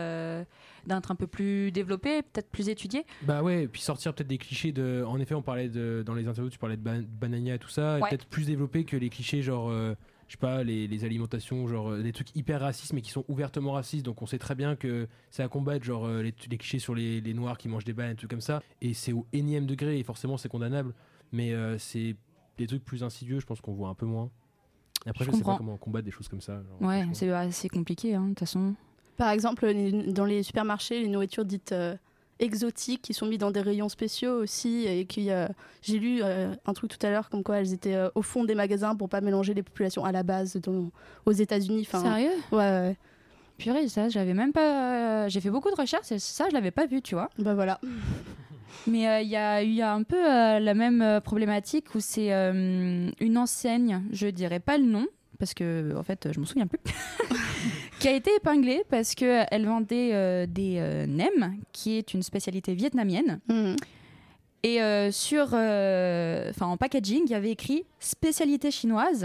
d'être 0.87 1.11
un 1.11 1.15
peu 1.15 1.27
plus 1.27 1.71
développé, 1.71 2.23
peut-être 2.23 2.49
plus 2.49 2.69
étudié. 2.69 3.05
Bah 3.21 3.43
ouais, 3.43 3.63
et 3.63 3.67
puis 3.67 3.81
sortir 3.83 4.15
peut-être 4.15 4.27
des 4.27 4.39
clichés 4.39 4.71
de. 4.71 5.03
En 5.07 5.19
effet, 5.19 5.35
on 5.35 5.43
parlait 5.43 5.69
de 5.69 6.01
dans 6.03 6.15
les 6.15 6.27
interviews, 6.27 6.49
tu 6.49 6.57
parlais 6.57 6.75
de 6.75 6.81
ban- 6.81 7.03
Banania 7.21 7.53
et 7.53 7.59
tout 7.59 7.69
ça, 7.69 7.99
Ouais. 7.99 8.09
peut-être 8.09 8.25
plus 8.25 8.47
développé 8.47 8.83
que 8.83 8.97
les 8.97 9.09
clichés 9.09 9.43
genre. 9.43 9.69
Je 10.27 10.33
sais 10.33 10.37
pas, 10.39 10.63
les, 10.63 10.87
les 10.87 11.05
alimentations, 11.05 11.67
genre 11.67 11.91
euh, 11.91 12.01
des 12.01 12.11
trucs 12.11 12.35
hyper 12.35 12.61
racistes 12.61 12.93
mais 12.93 13.01
qui 13.01 13.11
sont 13.11 13.23
ouvertement 13.27 13.73
racistes. 13.73 14.05
Donc 14.05 14.21
on 14.21 14.25
sait 14.25 14.39
très 14.39 14.55
bien 14.55 14.75
que 14.75 15.07
c'est 15.29 15.43
à 15.43 15.47
combattre, 15.47 15.83
genre 15.85 16.05
euh, 16.05 16.21
les, 16.23 16.33
les 16.49 16.57
clichés 16.57 16.79
sur 16.79 16.95
les, 16.95 17.21
les 17.21 17.33
noirs 17.33 17.57
qui 17.57 17.67
mangent 17.67 17.85
des 17.85 17.93
bananes, 17.93 18.13
des 18.13 18.17
trucs 18.17 18.31
comme 18.31 18.41
ça. 18.41 18.61
Et 18.81 18.93
c'est 18.93 19.13
au 19.13 19.25
énième 19.33 19.65
degré 19.65 19.99
et 19.99 20.03
forcément 20.03 20.37
c'est 20.37 20.49
condamnable. 20.49 20.93
Mais 21.31 21.53
euh, 21.53 21.77
c'est 21.77 22.15
des 22.57 22.67
trucs 22.67 22.83
plus 22.83 23.03
insidieux, 23.03 23.39
je 23.39 23.45
pense 23.45 23.61
qu'on 23.61 23.73
voit 23.73 23.89
un 23.89 23.95
peu 23.95 24.05
moins. 24.05 24.29
Et 25.05 25.09
après, 25.09 25.25
Je 25.25 25.31
je, 25.31 25.35
sais 25.37 25.43
pas 25.43 25.57
comment 25.57 25.77
combattre 25.77 26.05
des 26.05 26.11
choses 26.11 26.27
comme 26.27 26.41
ça. 26.41 26.63
genre, 26.63 26.81
Ouais, 26.89 27.05
c'est 27.13 27.29
assez 27.29 27.69
compliqué, 27.69 28.15
hein, 28.15 28.23
de 28.23 28.29
toute 28.29 28.39
façon. 28.39 28.73
Par 29.17 29.29
exemple, 29.29 29.71
dans 30.11 30.25
les 30.25 30.41
supermarchés, 30.43 31.01
les 31.01 31.07
nourritures 31.07 31.45
dites 31.45 31.71
euh, 31.71 31.95
exotiques 32.39 33.01
qui 33.01 33.13
sont 33.13 33.25
mises 33.25 33.39
dans 33.39 33.51
des 33.51 33.61
rayons 33.61 33.89
spéciaux 33.89 34.33
aussi. 34.41 34.85
Et 34.87 35.05
qui, 35.05 35.31
euh, 35.31 35.47
j'ai 35.81 35.99
lu 35.99 36.19
euh, 36.23 36.53
un 36.65 36.73
truc 36.73 36.91
tout 36.97 37.05
à 37.05 37.09
l'heure 37.09 37.29
comme 37.29 37.43
quoi 37.43 37.57
elles 37.57 37.73
étaient 37.73 37.95
euh, 37.95 38.09
au 38.15 38.21
fond 38.21 38.43
des 38.43 38.55
magasins 38.55 38.95
pour 38.95 39.09
pas 39.09 39.21
mélanger 39.21 39.53
les 39.53 39.63
populations 39.63 40.03
à 40.05 40.11
la 40.11 40.23
base 40.23 40.57
dans- 40.57 40.89
aux 41.25 41.31
États-Unis. 41.31 41.85
Enfin, 41.87 42.01
Sérieux? 42.01 42.31
Ouais, 42.51 42.57
ouais. 42.57 42.97
Purée, 43.57 43.87
ça, 43.87 44.09
j'avais 44.09 44.33
même 44.33 44.51
pas. 44.51 45.29
J'ai 45.29 45.39
fait 45.39 45.49
beaucoup 45.49 45.71
de 45.71 45.75
recherches 45.75 46.11
et 46.11 46.19
ça, 46.19 46.45
je 46.49 46.53
l'avais 46.53 46.71
pas 46.71 46.85
vu, 46.87 47.01
tu 47.01 47.15
vois. 47.15 47.29
Bah 47.39 47.53
voilà. 47.53 47.79
Mais 48.87 49.07
euh, 49.07 49.21
il 49.21 49.29
y, 49.29 49.35
a, 49.37 49.63
il 49.63 49.71
y 49.73 49.81
a 49.81 49.93
un 49.93 50.03
peu 50.03 50.17
euh, 50.17 50.59
la 50.59 50.73
même 50.73 51.01
euh, 51.01 51.19
problématique 51.21 51.95
où 51.95 51.99
c'est 52.01 52.31
une 52.31 53.37
enseigne, 53.37 54.03
je 54.11 54.27
dirais 54.27 54.59
pas 54.59 54.77
le 54.77 54.83
nom, 54.83 55.07
parce 55.39 55.53
que 55.53 55.95
en 55.97 56.03
fait 56.03 56.27
je 56.31 56.39
m'en 56.39 56.45
souviens 56.45 56.67
plus, 56.67 56.79
qui 58.05 58.09
a 58.09 58.13
été 58.13 58.29
épinglée 58.35 58.83
parce 58.87 59.15
qu'elle 59.15 59.65
vendait 59.65 60.11
euh, 60.13 60.45
des 60.45 60.75
euh, 60.77 61.07
nems, 61.07 61.57
qui 61.71 61.97
est 61.97 62.13
une 62.13 62.21
spécialité 62.21 62.75
vietnamienne. 62.75 63.39
Mhm. 63.49 63.75
Et 64.61 64.79
euh, 64.79 65.11
sur, 65.11 65.49
euh, 65.53 66.51
enfin 66.51 66.67
en 66.67 66.77
packaging, 66.77 67.23
il 67.25 67.31
y 67.31 67.33
avait 67.33 67.49
écrit 67.49 67.83
spécialité 67.99 68.69
chinoise. 68.69 69.23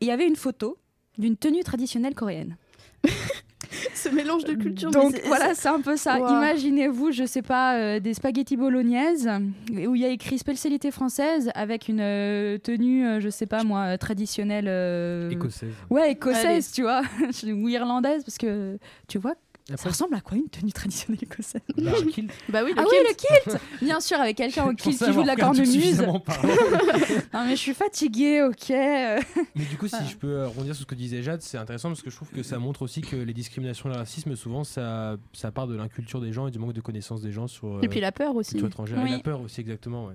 Et 0.00 0.06
il 0.06 0.08
y 0.08 0.10
avait 0.10 0.26
une 0.26 0.34
photo 0.34 0.76
d'une 1.16 1.36
tenue 1.36 1.62
traditionnelle 1.62 2.16
coréenne. 2.16 2.56
Ce 3.94 4.08
mélange 4.08 4.44
de 4.44 4.54
cultures. 4.54 4.90
Donc 4.90 5.20
voilà, 5.26 5.54
c'est 5.54 5.68
un 5.68 5.80
peu 5.80 5.96
ça. 5.96 6.18
Wow. 6.18 6.28
Imaginez-vous, 6.28 7.12
je 7.12 7.24
sais 7.24 7.42
pas, 7.42 7.76
euh, 7.78 8.00
des 8.00 8.14
spaghettis 8.14 8.56
bolognaises 8.56 9.28
où 9.70 9.94
il 9.94 10.00
y 10.00 10.04
a 10.04 10.08
écrit 10.08 10.38
spécialité 10.38 10.90
française 10.90 11.50
avec 11.54 11.88
une 11.88 12.00
euh, 12.00 12.58
tenue, 12.58 13.06
euh, 13.06 13.20
je 13.20 13.28
sais 13.28 13.46
pas 13.46 13.64
moi, 13.64 13.96
traditionnelle. 13.98 14.66
euh, 14.68 15.30
Écossaise. 15.30 15.72
Ouais, 15.90 16.12
écossaise, 16.12 16.70
tu 16.72 16.82
vois, 16.82 17.02
ou 17.46 17.68
irlandaise, 17.68 18.22
parce 18.24 18.38
que 18.38 18.78
tu 19.08 19.18
vois, 19.18 19.34
ça 19.76 19.88
ressemble 19.88 20.14
à 20.14 20.20
quoi 20.20 20.36
une 20.36 20.48
tenue 20.48 20.72
traditionnelle 20.72 21.22
écossaise 21.22 21.60
bah. 21.76 21.92
Bah 22.48 22.60
oui, 22.64 22.72
le 22.74 22.80
Ah 22.80 22.84
oui, 22.90 22.96
le 23.08 23.14
kilt 23.14 23.60
Bien 23.82 24.00
sûr, 24.00 24.18
avec 24.20 24.36
quelqu'un 24.36 24.64
au 24.68 24.74
kilt 24.74 24.98
qui 24.98 25.12
joue 25.12 25.22
de 25.22 25.26
la 25.26 25.36
cornemuse. 25.36 26.02
Non 27.32 27.44
mais 27.46 27.52
je 27.56 27.60
suis 27.60 27.74
fatiguée, 27.74 28.42
ok. 28.42 28.70
euh. 28.70 29.20
Mais 29.54 29.64
du 29.64 29.76
coup, 29.76 29.86
si 29.86 29.94
Voilà. 29.96 30.06
je 30.10 30.16
peux 30.16 30.28
euh, 30.32 30.48
rebondir 30.48 30.74
sur 30.74 30.82
ce 30.82 30.86
que 30.86 30.94
disait 30.94 31.22
Jade, 31.22 31.40
c'est 31.42 31.56
intéressant 31.58 31.88
parce 31.88 32.02
que 32.02 32.10
je 32.10 32.16
trouve 32.16 32.28
que 32.28 32.42
ça 32.42 32.58
montre 32.58 32.82
aussi 32.82 33.00
que 33.00 33.16
les 33.16 33.32
discriminations 33.32 33.88
et 33.88 33.92
le 33.92 33.98
racisme, 33.98 34.36
souvent, 34.36 34.64
ça, 34.64 35.16
ça 35.32 35.50
part 35.50 35.66
de 35.66 35.74
l'inculture 35.76 36.20
des 36.20 36.32
gens 36.32 36.46
et 36.46 36.50
du 36.50 36.58
manque 36.58 36.72
de 36.74 36.80
connaissances 36.80 37.22
des 37.22 37.32
gens 37.32 37.46
sur 37.46 37.82
Et 37.82 37.88
puis 37.88 38.00
la 38.00 38.12
peur 38.12 38.34
aussi. 38.36 38.58
étrangère. 38.58 38.98
Oui. 39.02 39.10
Et 39.10 39.16
la 39.16 39.18
peur 39.20 39.40
aussi, 39.40 39.60
exactement. 39.60 40.06
Ouais. 40.06 40.14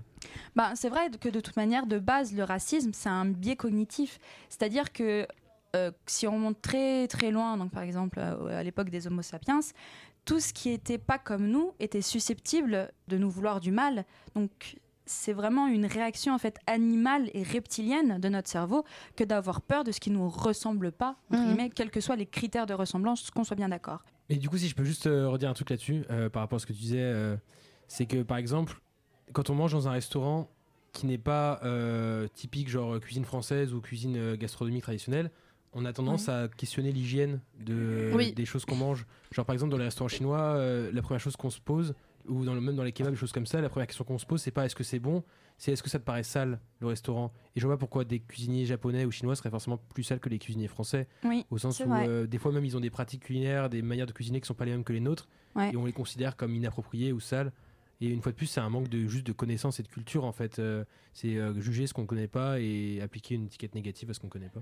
Bah, 0.55 0.71
c'est 0.75 0.89
vrai 0.89 1.09
que 1.19 1.29
de 1.29 1.39
toute 1.39 1.57
manière, 1.57 1.85
de 1.87 1.97
base, 1.99 2.33
le 2.33 2.43
racisme, 2.43 2.91
c'est 2.93 3.09
un 3.09 3.25
biais 3.25 3.55
cognitif. 3.55 4.19
C'est-à-dire 4.49 4.91
que 4.91 5.25
euh, 5.77 5.91
si 6.05 6.27
on 6.27 6.37
monte 6.37 6.61
très 6.61 7.07
très 7.07 7.31
loin, 7.31 7.57
donc 7.57 7.71
par 7.71 7.83
exemple 7.83 8.19
euh, 8.19 8.59
à 8.59 8.63
l'époque 8.63 8.89
des 8.89 9.07
Homo 9.07 9.21
sapiens, 9.21 9.59
tout 10.25 10.39
ce 10.39 10.51
qui 10.51 10.69
était 10.69 10.97
pas 10.97 11.17
comme 11.17 11.47
nous 11.47 11.71
était 11.79 12.01
susceptible 12.01 12.91
de 13.07 13.17
nous 13.17 13.29
vouloir 13.29 13.59
du 13.59 13.71
mal. 13.71 14.05
Donc 14.35 14.77
c'est 15.05 15.31
vraiment 15.33 15.67
une 15.67 15.85
réaction 15.85 16.33
en 16.33 16.37
fait 16.37 16.59
animale 16.67 17.29
et 17.33 17.43
reptilienne 17.43 18.19
de 18.19 18.27
notre 18.29 18.49
cerveau 18.49 18.83
que 19.15 19.23
d'avoir 19.23 19.61
peur 19.61 19.83
de 19.85 19.91
ce 19.93 19.99
qui 20.01 20.11
nous 20.11 20.27
ressemble 20.29 20.91
pas, 20.91 21.15
entre 21.31 21.43
guillemets, 21.45 21.69
quels 21.69 21.91
que 21.91 22.01
soient 22.01 22.17
les 22.17 22.25
critères 22.25 22.65
de 22.65 22.73
ressemblance, 22.73 23.31
qu'on 23.31 23.45
soit 23.45 23.55
bien 23.55 23.69
d'accord. 23.69 24.03
Et 24.29 24.35
du 24.35 24.49
coup, 24.49 24.57
si 24.57 24.67
je 24.67 24.75
peux 24.75 24.83
juste 24.83 25.07
euh, 25.07 25.29
redire 25.29 25.49
un 25.49 25.53
truc 25.53 25.69
là-dessus, 25.69 26.03
euh, 26.11 26.29
par 26.29 26.41
rapport 26.41 26.57
à 26.57 26.59
ce 26.59 26.65
que 26.65 26.73
tu 26.73 26.79
disais, 26.79 26.99
euh, 26.99 27.37
c'est 27.87 28.05
que 28.05 28.21
par 28.23 28.37
exemple, 28.37 28.81
quand 29.31 29.49
on 29.49 29.55
mange 29.55 29.71
dans 29.71 29.87
un 29.87 29.91
restaurant 29.91 30.49
qui 30.91 31.05
n'est 31.05 31.17
pas 31.17 31.61
euh, 31.63 32.27
typique, 32.33 32.67
genre 32.69 32.99
cuisine 32.99 33.23
française 33.23 33.73
ou 33.73 33.79
cuisine 33.79 34.17
euh, 34.17 34.35
gastronomique 34.35 34.83
traditionnelle, 34.83 35.31
on 35.73 35.85
a 35.85 35.93
tendance 35.93 36.29
à 36.29 36.47
questionner 36.47 36.91
l'hygiène 36.91 37.39
de, 37.59 38.11
Oui. 38.15 38.31
des 38.33 38.45
choses 38.45 38.65
qu'on 38.65 38.75
mange. 38.75 39.05
Genre 39.31 39.45
par 39.45 39.53
exemple, 39.53 39.71
dans 39.71 39.77
les 39.77 39.83
restaurants 39.85 40.07
chinois, 40.07 40.39
euh, 40.39 40.89
la 40.93 41.01
première 41.01 41.19
chose 41.21 41.35
qu'on 41.35 41.49
se 41.49 41.59
pose, 41.59 41.93
ou 42.27 42.43
dans 42.45 42.53
le, 42.53 42.61
même 42.61 42.75
dans 42.75 42.83
les 42.83 42.91
kebabs, 42.91 43.11
des 43.13 43.17
choses 43.19 43.31
comme 43.31 43.45
ça, 43.45 43.61
la 43.61 43.69
première 43.69 43.87
question 43.87 44.03
qu'on 44.03 44.17
se 44.17 44.25
pose, 44.25 44.41
c'est 44.41 44.51
pas 44.51 44.65
est-ce 44.65 44.75
que 44.75 44.83
c'est 44.83 44.99
bon, 44.99 45.23
c'est 45.57 45.71
est-ce 45.71 45.81
que 45.83 45.89
ça 45.89 45.97
te 45.99 46.03
paraît 46.03 46.23
sale 46.23 46.59
le 46.81 46.87
restaurant. 46.87 47.31
Et 47.55 47.59
je 47.59 47.65
vois 47.65 47.75
pas 47.75 47.79
pourquoi 47.79 48.03
des 48.05 48.19
cuisiniers 48.19 48.65
japonais 48.65 49.05
ou 49.05 49.11
chinois 49.11 49.35
seraient 49.35 49.49
forcément 49.49 49.77
plus 49.93 50.03
sales 50.03 50.19
que 50.19 50.29
les 50.29 50.37
cuisiniers 50.39 50.67
français. 50.67 51.07
Oui, 51.23 51.45
Au 51.51 51.57
sens 51.57 51.79
où 51.79 51.91
euh, 51.91 52.27
des 52.27 52.37
fois 52.37 52.51
même 52.51 52.65
ils 52.65 52.75
ont 52.75 52.79
des 52.81 52.89
pratiques 52.89 53.23
culinaires, 53.23 53.69
des 53.69 53.81
manières 53.81 54.05
de 54.07 54.11
cuisiner 54.11 54.41
qui 54.41 54.47
sont 54.47 54.53
pas 54.53 54.65
les 54.65 54.71
mêmes 54.71 54.83
que 54.83 54.93
les 54.93 54.99
nôtres, 54.99 55.27
Ouais. 55.55 55.71
et 55.73 55.77
on 55.77 55.85
les 55.85 55.93
considère 55.93 56.35
comme 56.35 56.53
inappropriées 56.55 57.11
ou 57.13 57.19
sales. 57.19 57.51
Et 57.99 58.09
une 58.09 58.21
fois 58.21 58.31
de 58.31 58.37
plus, 58.37 58.45
c'est 58.45 58.59
un 58.59 58.69
manque 58.69 58.89
de 58.89 59.07
juste 59.07 59.25
de 59.25 59.31
connaissances 59.31 59.79
et 59.79 59.83
de 59.83 59.87
culture 59.87 60.23
en 60.25 60.31
fait. 60.31 60.59
Euh, 60.59 60.83
c'est 61.13 61.39
juger 61.59 61.87
ce 61.87 61.93
qu'on 61.95 62.05
connaît 62.05 62.27
pas 62.27 62.59
et 62.59 63.01
appliquer 63.01 63.33
une 63.35 63.45
étiquette 63.45 63.73
négative 63.73 64.11
à 64.11 64.13
ce 64.13 64.19
qu'on 64.19 64.27
connaît 64.29 64.49
pas. 64.49 64.61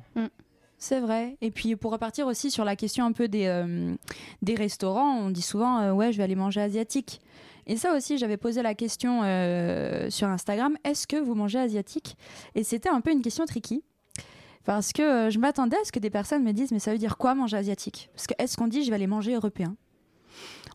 C'est 0.78 1.00
vrai. 1.00 1.38
Et 1.42 1.52
puis 1.52 1.76
pour 1.76 1.92
repartir 1.92 2.28
aussi 2.28 2.52
sur 2.52 2.66
la 2.66 2.76
question 2.76 3.06
un 3.06 3.12
peu 3.12 3.28
des, 3.28 3.46
euh, 3.48 3.96
des 4.42 4.56
restaurants, 4.56 5.18
on 5.20 5.30
dit 5.30 5.42
souvent 5.42 5.80
euh, 5.80 5.92
ouais 5.94 6.12
je 6.12 6.18
vais 6.18 6.24
aller 6.24 6.36
manger 6.36 6.62
asiatique. 6.62 7.22
Et 7.68 7.78
ça 7.78 7.96
aussi 7.96 8.18
j'avais 8.18 8.38
posé 8.38 8.62
la 8.62 8.76
question 8.76 9.22
euh, 9.24 10.10
sur 10.10 10.28
Instagram, 10.28 10.76
est-ce 10.84 11.08
que 11.08 11.16
vous 11.18 11.34
mangez 11.34 11.60
asiatique? 11.60 12.18
Et 12.54 12.64
c'était 12.64 12.90
un 12.90 13.02
peu 13.02 13.12
une 13.12 13.22
question 13.22 13.46
tricky. 13.46 13.84
Parce 14.66 14.94
que 14.94 15.30
je 15.32 15.38
m'attendais 15.40 15.78
à 15.78 15.84
ce 15.86 15.92
que 15.92 16.00
des 16.00 16.10
personnes 16.10 16.44
me 16.44 16.52
disent 16.52 16.72
mais 16.72 16.80
ça 16.80 16.92
veut 16.92 16.98
dire 16.98 17.18
quoi 17.18 17.36
manger 17.36 17.58
asiatique? 17.58 18.10
Parce 18.14 18.28
que 18.28 18.34
est-ce 18.38 18.58
qu'on 18.58 18.68
dit 18.68 18.84
je 18.84 18.90
vais 18.90 18.96
aller 18.96 19.08
manger 19.08 19.34
européen? 19.34 19.76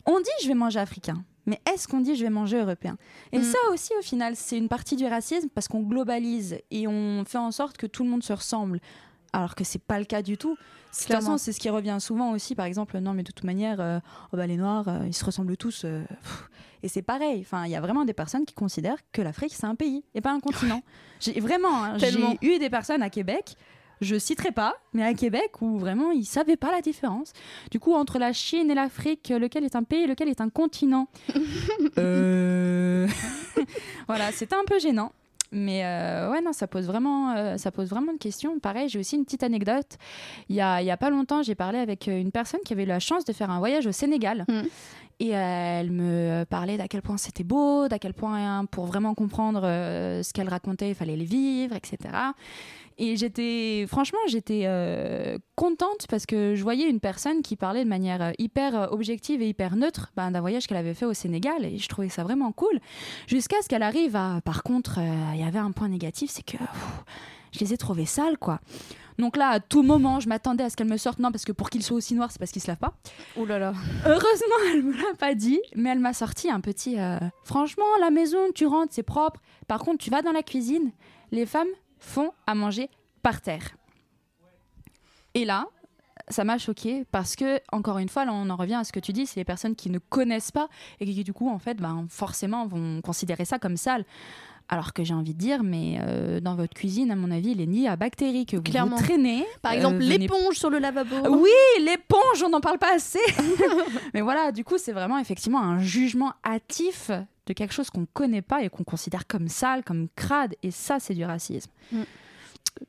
On 0.05 0.19
dit 0.19 0.29
je 0.43 0.47
vais 0.47 0.53
manger 0.55 0.79
africain. 0.79 1.23
Mais 1.45 1.59
est-ce 1.71 1.87
qu'on 1.87 2.01
dit 2.01 2.15
je 2.15 2.23
vais 2.23 2.29
manger 2.29 2.57
européen? 2.59 2.97
Et 3.31 3.39
Mm. 3.39 3.43
ça 3.43 3.57
aussi, 3.73 3.91
au 3.97 4.01
final, 4.03 4.35
c'est 4.35 4.57
une 4.57 4.67
partie 4.69 4.95
du 4.95 5.05
racisme 5.07 5.49
parce 5.49 5.67
qu'on 5.67 5.81
globalise 5.81 6.57
et 6.69 6.87
on 6.87 7.23
fait 7.25 7.39
en 7.39 7.51
sorte 7.51 7.77
que 7.77 7.87
tout 7.87 8.03
le 8.03 8.09
monde 8.09 8.23
se 8.23 8.31
ressemble 8.33 8.79
alors 9.33 9.55
que 9.55 9.63
c'est 9.63 9.81
pas 9.81 9.97
le 9.99 10.05
cas 10.05 10.21
du 10.21 10.37
tout. 10.37 10.51
De 10.55 10.55
toute 10.97 11.05
Clairement. 11.05 11.25
façon, 11.25 11.37
c'est 11.37 11.53
ce 11.53 11.59
qui 11.59 11.69
revient 11.69 11.97
souvent 12.01 12.31
aussi, 12.33 12.53
par 12.55 12.65
exemple, 12.65 12.97
non 12.99 13.13
mais 13.13 13.23
de 13.23 13.31
toute 13.31 13.45
manière, 13.45 13.79
euh, 13.79 13.99
oh 14.33 14.37
bah, 14.37 14.45
les 14.47 14.57
Noirs, 14.57 14.87
euh, 14.87 14.99
ils 15.07 15.13
se 15.13 15.23
ressemblent 15.23 15.55
tous. 15.57 15.83
euh, 15.85 16.03
pff. 16.07 16.49
et 16.83 16.87
c'est 16.89 17.01
pareil, 17.01 17.39
enfin, 17.41 17.65
il 17.65 17.71
y 17.71 17.75
a 17.75 17.81
vraiment 17.81 18.03
des 18.03 18.13
personnes 18.13 18.45
qui 18.45 18.53
considèrent 18.53 18.97
que 19.13 19.21
l'Afrique 19.21 19.53
c'est 19.55 19.65
un 19.67 19.75
pays 19.75 20.03
et 20.15 20.21
pas 20.21 20.31
un 20.31 20.39
continent. 20.41 20.81
J'ai 21.21 21.39
vraiment, 21.39 21.83
hein, 21.83 21.97
j'ai 21.97 22.11
eu 22.41 22.57
des 22.59 22.69
personnes 22.69 23.01
à 23.03 23.09
Québec, 23.11 23.55
je 24.01 24.17
citerai 24.17 24.51
pas, 24.51 24.73
mais 24.93 25.03
à 25.03 25.13
Québec 25.13 25.61
où 25.61 25.77
vraiment 25.77 26.09
ils 26.11 26.25
savaient 26.25 26.57
pas 26.57 26.71
la 26.71 26.81
différence. 26.81 27.31
Du 27.69 27.79
coup, 27.79 27.93
entre 27.93 28.17
la 28.17 28.33
Chine 28.33 28.71
et 28.71 28.73
l'Afrique, 28.75 29.29
lequel 29.29 29.63
est 29.63 29.75
un 29.75 29.83
pays, 29.83 30.07
lequel 30.07 30.27
est 30.29 30.41
un 30.41 30.49
continent? 30.49 31.07
Euh, 31.99 33.07
Voilà, 34.07 34.31
c'était 34.31 34.55
un 34.55 34.65
peu 34.65 34.79
gênant. 34.79 35.11
Mais 35.51 35.83
euh, 35.83 36.31
ouais, 36.31 36.41
non, 36.41 36.53
ça 36.53 36.67
pose 36.67 36.85
vraiment, 36.85 37.35
euh, 37.35 37.57
ça 37.57 37.71
pose 37.71 37.89
vraiment 37.89 38.13
de 38.13 38.17
questions. 38.17 38.57
Pareil, 38.59 38.87
j'ai 38.87 38.99
aussi 38.99 39.17
une 39.17 39.25
petite 39.25 39.43
anecdote. 39.43 39.97
Il 40.47 40.55
y 40.55 40.61
a, 40.61 40.97
pas 40.97 41.09
longtemps, 41.09 41.43
j'ai 41.43 41.55
parlé 41.55 41.79
avec 41.79 42.07
euh, 42.07 42.19
une 42.19 42.31
personne 42.31 42.61
qui 42.65 42.71
avait 42.71 42.83
eu 42.83 42.87
la 42.87 42.99
chance 42.99 43.25
de 43.25 43.33
faire 43.33 43.51
un 43.51 43.59
voyage 43.59 43.85
au 43.85 43.91
Sénégal. 43.91 44.45
Mhm. 44.47 44.67
Et 45.21 45.29
elle 45.29 45.91
me 45.91 46.45
parlait 46.45 46.77
d'à 46.77 46.87
quel 46.87 47.03
point 47.03 47.15
c'était 47.15 47.43
beau, 47.43 47.87
d'à 47.87 47.99
quel 47.99 48.15
point, 48.15 48.37
hein, 48.37 48.65
pour 48.65 48.87
vraiment 48.87 49.13
comprendre 49.13 49.61
euh, 49.63 50.23
ce 50.23 50.33
qu'elle 50.33 50.49
racontait, 50.49 50.89
il 50.89 50.95
fallait 50.95 51.15
les 51.15 51.25
vivre, 51.25 51.75
etc. 51.75 51.99
Et 52.97 53.15
j'étais, 53.17 53.85
franchement, 53.87 54.17
j'étais 54.27 54.63
euh, 54.65 55.37
contente 55.55 56.07
parce 56.09 56.25
que 56.25 56.55
je 56.55 56.63
voyais 56.63 56.89
une 56.89 56.99
personne 56.99 57.43
qui 57.43 57.55
parlait 57.55 57.83
de 57.83 57.89
manière 57.89 58.19
euh, 58.23 58.31
hyper 58.39 58.91
objective 58.91 59.43
et 59.43 59.49
hyper 59.49 59.75
neutre 59.75 60.11
ben, 60.15 60.31
d'un 60.31 60.41
voyage 60.41 60.65
qu'elle 60.65 60.77
avait 60.77 60.95
fait 60.95 61.05
au 61.05 61.13
Sénégal. 61.13 61.65
Et 61.65 61.77
je 61.77 61.87
trouvais 61.87 62.09
ça 62.09 62.23
vraiment 62.23 62.51
cool. 62.51 62.79
Jusqu'à 63.27 63.61
ce 63.61 63.69
qu'elle 63.69 63.83
arrive 63.83 64.15
à. 64.15 64.41
Par 64.43 64.63
contre, 64.63 64.97
il 65.35 65.39
y 65.39 65.43
avait 65.43 65.59
un 65.59 65.71
point 65.71 65.87
négatif, 65.87 66.31
c'est 66.31 66.43
que 66.43 66.57
je 67.51 67.59
les 67.59 67.73
ai 67.75 67.77
trouvés 67.77 68.07
sales, 68.07 68.39
quoi. 68.39 68.59
Donc 69.21 69.37
là, 69.37 69.49
à 69.49 69.59
tout 69.59 69.83
moment, 69.83 70.19
je 70.19 70.27
m'attendais 70.27 70.63
à 70.63 70.69
ce 70.71 70.75
qu'elle 70.75 70.89
me 70.89 70.97
sorte. 70.97 71.19
Non, 71.19 71.31
parce 71.31 71.45
que 71.45 71.51
pour 71.51 71.69
qu'ils 71.69 71.83
soient 71.83 71.95
aussi 71.97 72.15
noirs, 72.15 72.31
c'est 72.31 72.39
parce 72.39 72.51
qu'ils 72.51 72.61
se 72.61 72.67
lavent 72.67 72.79
pas. 72.79 72.93
Ouh 73.37 73.45
là 73.45 73.59
là. 73.59 73.73
Heureusement, 74.05 74.55
elle 74.73 74.81
me 74.83 74.93
l'a 74.93 75.13
pas 75.17 75.35
dit, 75.35 75.61
mais 75.75 75.91
elle 75.91 75.99
m'a 75.99 76.13
sorti 76.13 76.49
un 76.49 76.59
petit. 76.59 76.99
euh, 76.99 77.19
Franchement, 77.43 77.85
la 77.99 78.09
maison, 78.09 78.39
tu 78.55 78.65
rentres, 78.65 78.93
c'est 78.93 79.03
propre. 79.03 79.39
Par 79.67 79.79
contre, 79.81 80.03
tu 80.03 80.09
vas 80.09 80.23
dans 80.23 80.31
la 80.31 80.41
cuisine, 80.41 80.91
les 81.31 81.45
femmes 81.45 81.67
font 81.99 82.31
à 82.47 82.55
manger 82.55 82.89
par 83.21 83.41
terre. 83.41 83.77
Et 85.35 85.45
là, 85.45 85.67
ça 86.27 86.43
m'a 86.43 86.57
choqué 86.57 87.05
parce 87.11 87.35
que, 87.35 87.59
encore 87.71 87.99
une 87.99 88.09
fois, 88.09 88.25
là, 88.25 88.33
on 88.33 88.49
en 88.49 88.55
revient 88.55 88.73
à 88.75 88.83
ce 88.83 88.91
que 88.91 88.99
tu 88.99 89.13
dis, 89.13 89.27
c'est 89.27 89.39
les 89.39 89.45
personnes 89.45 89.75
qui 89.75 89.89
ne 89.91 89.99
connaissent 89.99 90.51
pas 90.51 90.67
et 90.99 91.05
qui, 91.05 91.23
du 91.23 91.31
coup, 91.31 91.49
en 91.49 91.59
fait, 91.59 91.75
ben, 91.75 92.07
forcément, 92.09 92.65
vont 92.65 93.01
considérer 93.01 93.45
ça 93.45 93.59
comme 93.59 93.77
sale. 93.77 94.03
Alors 94.73 94.93
que 94.93 95.03
j'ai 95.03 95.13
envie 95.13 95.33
de 95.33 95.37
dire, 95.37 95.63
mais 95.63 95.99
euh, 96.01 96.39
dans 96.39 96.55
votre 96.55 96.73
cuisine, 96.73 97.11
à 97.11 97.15
mon 97.17 97.29
avis, 97.29 97.51
il 97.51 97.59
est 97.61 97.65
ni 97.67 97.87
à 97.89 97.97
bactéries 97.97 98.45
que 98.45 98.55
vous, 98.55 98.63
traînez. 98.95 99.45
Par 99.61 99.73
Euh, 99.73 99.75
exemple, 99.75 99.97
venez 99.97 100.17
l'éponge 100.17 100.55
sur 100.55 100.69
le 100.69 100.79
lavabo. 100.79 101.15
oui, 101.29 101.49
l'éponge, 101.81 102.41
on 102.43 102.49
n'en 102.49 102.61
parle 102.61 102.77
pas 102.79 102.95
assez. 102.95 103.19
Mais 104.13 104.21
voilà, 104.21 104.53
du 104.53 104.63
coup, 104.63 104.77
c'est 104.77 104.93
vraiment 104.93 105.17
effectivement 105.19 105.61
un 105.61 105.79
jugement 105.79 106.33
hâtif 106.45 107.11
de 107.47 107.53
quelque 107.53 107.73
chose 107.73 107.89
qu'on 107.89 108.01
ne 108.01 108.05
connaît 108.13 108.41
pas 108.41 108.63
et 108.63 108.69
qu'on 108.69 108.85
considère 108.85 109.27
comme 109.27 109.49
sale, 109.49 109.83
comme 109.83 110.07
crade. 110.15 110.55
Et 110.63 110.71
ça, 110.71 110.99
c'est 111.01 111.13
du 111.15 111.25
racisme. 111.25 111.69
Mm. 111.91 112.01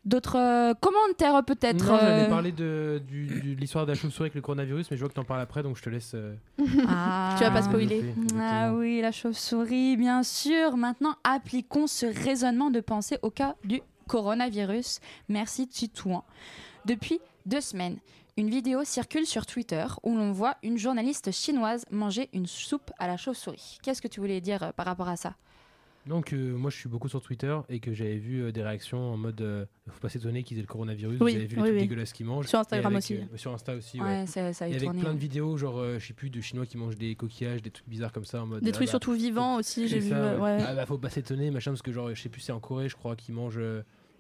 D'autres 0.05 0.37
euh, 0.39 0.75
commentaires 0.75 1.45
peut-être 1.45 1.85
Non, 1.85 1.99
j'allais 2.01 2.25
euh, 2.25 2.29
parler 2.29 2.53
de, 2.53 3.03
du- 3.07 3.27
du- 3.27 3.55
de 3.55 3.61
l'histoire 3.61 3.85
de 3.87 3.91
la 3.93 3.95
chauve-souris 3.97 4.27
avec 4.27 4.35
le 4.35 4.41
coronavirus, 4.41 4.91
mais 4.91 4.97
je 4.97 5.03
vois 5.03 5.09
que 5.09 5.15
t'en 5.15 5.25
parles 5.25 5.41
après, 5.41 5.63
donc 5.63 5.77
je 5.77 5.83
te 5.83 5.91
laisse. 5.91 6.13
euh, 6.15 6.35
Ah. 6.89 7.35
Tu 7.39 7.45
vas 7.45 7.51
pas 7.51 7.63
spoiler. 7.63 7.87
développer, 8.03 8.21
Ah 8.33 8.33
exactement. 8.33 8.79
oui, 8.79 9.01
la 9.01 9.13
chauve-souris, 9.13 9.97
bien 9.97 10.23
sûr. 10.23 10.77
Maintenant, 10.77 11.15
appliquons 11.25 11.87
ce 11.87 12.07
raisonnement 12.07 12.71
de 12.71 12.81
pensée 12.81 13.19
au 13.23 13.31
cas 13.31 13.55
du 13.65 13.81
coronavirus. 14.09 15.01
Merci 15.29 15.69
Titouan. 15.69 16.25
Depuis 16.87 17.21
deux 17.47 17.61
semaines, 17.61 17.99
une 18.37 18.49
vidéo 18.49 18.85
circule 18.85 19.27
sur 19.27 19.45
Twitter 19.47 19.85
où 20.03 20.15
l'on 20.17 20.33
voit 20.33 20.57
une 20.63 20.79
journaliste 20.79 21.31
chinoise 21.33 21.85
manger 21.91 22.31
une 22.33 22.47
soupe 22.47 22.91
à 22.99 23.07
la 23.07 23.17
chauve-souris. 23.17 23.79
Qu'est-ce 23.83 24.01
que 24.01 24.09
tu 24.09 24.21
voulais 24.21 24.41
dire 24.41 24.63
euh, 24.63 24.73
par 24.73 24.87
rapport 24.87 25.09
à 25.09 25.17
ça? 25.17 25.35
Donc, 26.07 26.33
euh, 26.33 26.57
moi 26.57 26.69
je 26.71 26.77
suis 26.77 26.89
beaucoup 26.89 27.09
sur 27.09 27.23
Twitter 27.23 27.57
et 27.69 27.79
que 27.79 27.93
j'avais 27.95 28.17
vu 28.17 28.43
euh, 28.43 28.51
des 28.51 28.63
réactions 28.63 28.99
en 29.13 29.17
mode 29.17 29.41
euh, 29.41 29.65
faut 29.89 30.01
pas 30.01 30.09
s'étonner 30.09 30.43
qu'ils 30.43 30.59
aient 30.59 30.63
le 30.63 30.67
coronavirus, 30.67 31.21
Oui, 31.21 31.33
vous 31.33 31.39
avez 31.39 31.47
vu 31.47 31.55
les 31.57 31.63
oui, 31.63 31.69
trucs 31.69 31.75
oui. 31.81 31.81
dégueulasses 31.89 32.13
qu'ils 32.13 32.27
mangent. 32.27 32.47
Sur 32.49 32.59
Instagram 32.59 32.93
avec, 32.93 33.05
aussi. 33.05 33.15
euh, 33.19 33.37
sur 33.37 33.53
Insta 33.53 33.75
aussi, 33.77 34.01
ouais. 34.01 34.07
Ouais, 34.23 34.27
ça, 34.27 34.53
ça 34.53 34.65
a 34.65 34.69
Et 34.69 34.73
avec 34.73 34.83
tourné. 34.85 35.01
plein 35.01 35.11
de 35.11 35.15
ouais. 35.15 35.21
vidéos, 35.21 35.57
genre, 35.57 35.79
euh, 35.79 35.99
je 36.01 36.07
sais 36.09 36.13
plus, 36.13 36.29
de 36.31 36.41
Chinois 36.41 36.67
qui 36.67 36.77
mangent 36.77 36.97
des 36.97 37.15
coquillages, 37.15 37.63
des 37.63 37.71
trucs 37.71 37.89
bizarres 37.89 38.13
comme 38.13 38.25
ça 38.25 38.43
en 38.43 38.47
mode. 38.47 38.63
Des 38.65 38.71
ah 38.71 38.73
trucs 38.73 38.89
bah, 38.89 38.91
surtout 38.91 39.13
vivants 39.13 39.57
aussi, 39.59 39.87
j'ai 39.87 40.01
vu. 40.01 40.11
ça, 40.11 40.35
ouais. 40.35 40.41
ouais. 40.41 40.59
Ah 40.67 40.75
bah 40.75 40.87
faut 40.87 40.99
pas 40.99 41.09
s'étonner, 41.11 41.51
machin, 41.53 41.71
parce 41.71 41.83
que 41.83 41.93
genre, 41.93 42.13
je 42.13 42.21
sais 42.21 42.29
plus, 42.29 42.41
c'est 42.41 42.53
en 42.53 42.59
Corée, 42.61 42.89
je 42.89 42.97
crois, 42.97 43.15
qu'ils 43.15 43.35
mangent. 43.35 43.61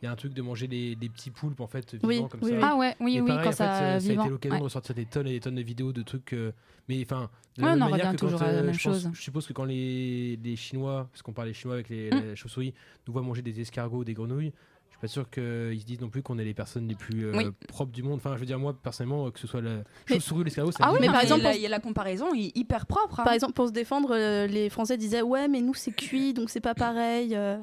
Euh, 0.03 0.05
Il 0.05 0.07
y 0.07 0.09
a 0.09 0.13
un 0.13 0.17
truc 0.17 0.35
de 0.35 0.43
manger 0.43 0.67
des, 0.69 0.95
des 0.97 1.09
petits 1.09 1.31
poulpes 1.31 1.61
en 1.61 1.67
fait 1.67 1.93
vivants 1.95 2.09
Oui, 2.09 2.23
comme 2.29 2.41
oui, 2.43 2.51
ça. 2.51 2.57
oui. 2.57 2.63
Ah 2.65 2.77
ouais, 2.77 2.97
oui, 3.01 3.17
Et 3.17 3.21
oui, 3.21 3.29
pareil, 3.29 3.43
quand 3.45 3.49
en 3.49 3.53
fait, 3.53 3.57
ça, 3.59 3.79
ça, 3.99 4.01
ça 4.01 4.11
a 4.11 4.13
été 4.15 4.29
l'occasion 4.29 4.55
ouais. 4.55 4.59
de 4.59 4.65
ressortir 4.65 4.95
des 4.95 5.05
tonnes 5.07 5.27
et 5.29 5.33
des 5.33 5.41
tonnes 5.41 5.55
de 5.57 5.63
vidéos 5.63 5.93
de 5.93 6.03
trucs. 6.03 6.33
euh, 6.33 6.53
mais 6.89 7.01
enfin, 7.05 7.31
de 7.57 7.63
Ouais, 7.63 7.69
la 7.69 7.73
on 7.73 7.77
même 7.77 7.83
en 7.83 7.91
manière 7.91 8.07
revient 8.07 8.17
que 8.17 8.21
quand, 8.21 8.27
toujours 8.27 8.43
à 8.43 8.47
la 8.53 8.59
euh, 8.59 8.63
même 8.65 8.75
je, 8.75 8.89
pense- 8.89 9.03
chose. 9.03 9.11
je 9.15 9.21
suppose 9.23 9.47
que 9.47 9.53
quand 9.53 9.65
les, 9.65 10.37
les 10.43 10.57
Chinois, 10.57 11.09
parce 11.13 11.23
qu'on 11.23 11.33
parle 11.33 11.49
des 11.49 11.55
Chinois 11.55 11.75
avec 11.77 11.89
les, 11.89 12.11
Mm. 12.11 12.23
la 12.31 12.35
chauve-souris, 12.35 12.75
nous 13.07 13.13
voient 13.13 13.23
manger 13.23 13.43
des 13.43 13.61
escargots, 13.61 14.03
des 14.05 14.15
grenouilles, 14.15 14.53
je 14.89 14.97
suis 14.97 15.01
pas 15.01 15.09
sûr 15.09 15.31
qu'ils 15.31 15.81
se 15.81 15.87
disent 15.87 16.01
non 16.01 16.11
plus 16.11 16.23
qu'on 16.23 16.39
est 16.39 16.45
les 16.45 16.53
personnes 16.55 16.87
les 16.87 16.95
plus 16.95 17.25
euh, 17.27 17.33
Oui. 17.35 17.45
propres 17.69 17.93
du 17.93 18.03
monde. 18.03 18.17
Enfin, 18.17 18.35
je 18.35 18.41
veux 18.41 18.47
dire, 18.47 18.59
moi, 18.59 18.75
personnellement, 18.75 19.31
que 19.31 19.39
ce 19.41 19.47
soit 19.47 19.61
la 19.63 19.85
chauve-souris 20.07 20.41
ou 20.41 20.45
l'escargot, 20.45 20.71
ça 20.73 20.79
Ah 20.83 20.91
oui, 20.93 20.99
mais 21.01 21.07
mais 21.07 21.13
par 21.13 21.23
exemple, 21.23 21.43
la, 21.45 21.57
la 21.69 21.79
comparaison 21.81 22.35
est 22.35 22.55
hyper 22.57 22.85
propre. 22.87 23.21
hein. 23.21 23.25
Par 23.25 23.33
exemple, 23.33 23.55
pour 23.55 23.69
se 23.69 23.73
défendre, 23.73 24.11
euh, 24.15 24.47
les 24.47 24.69
Français 24.69 24.99
disaient 24.99 25.23
Ouais, 25.23 25.49
mais 25.49 25.61
nous 25.63 25.75
c'est 25.75 25.93
cuit 25.93 26.35
donc 26.35 26.51
c'est 26.51 26.61
pas 26.61 26.75
pareil. 26.75 27.35
euh. 27.35 27.57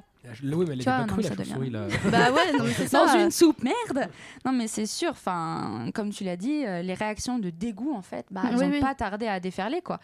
Oui, 0.43 0.65
mais 0.67 0.73
elle 0.73 0.83
pas 0.83 1.05
crue, 1.05 1.21
la 1.21 1.29
devient- 1.29 1.45
chauve-souris, 1.45 1.69
là. 1.71 1.87
bah 2.11 2.31
ouais, 2.33 2.51
non, 2.57 2.65
mais 2.65 2.73
c'est 2.73 2.91
dans 2.91 3.07
une 3.19 3.31
soupe, 3.31 3.63
merde 3.63 4.09
Non 4.45 4.51
mais 4.51 4.67
c'est 4.67 4.85
sûr, 4.85 5.11
enfin, 5.11 5.89
comme 5.93 6.09
tu 6.11 6.23
l'as 6.25 6.35
dit, 6.35 6.65
euh, 6.65 6.81
les 6.81 6.93
réactions 6.93 7.39
de 7.39 7.49
dégoût, 7.49 7.93
en 7.93 8.01
fait, 8.01 8.25
bah, 8.29 8.41
elles 8.49 8.57
Oui, 8.57 8.65
n'ont 8.65 8.71
oui. 8.73 8.79
pas 8.81 8.95
tardé 8.95 9.27
à 9.27 9.39
déferler, 9.39 9.81
quoi. 9.81 9.99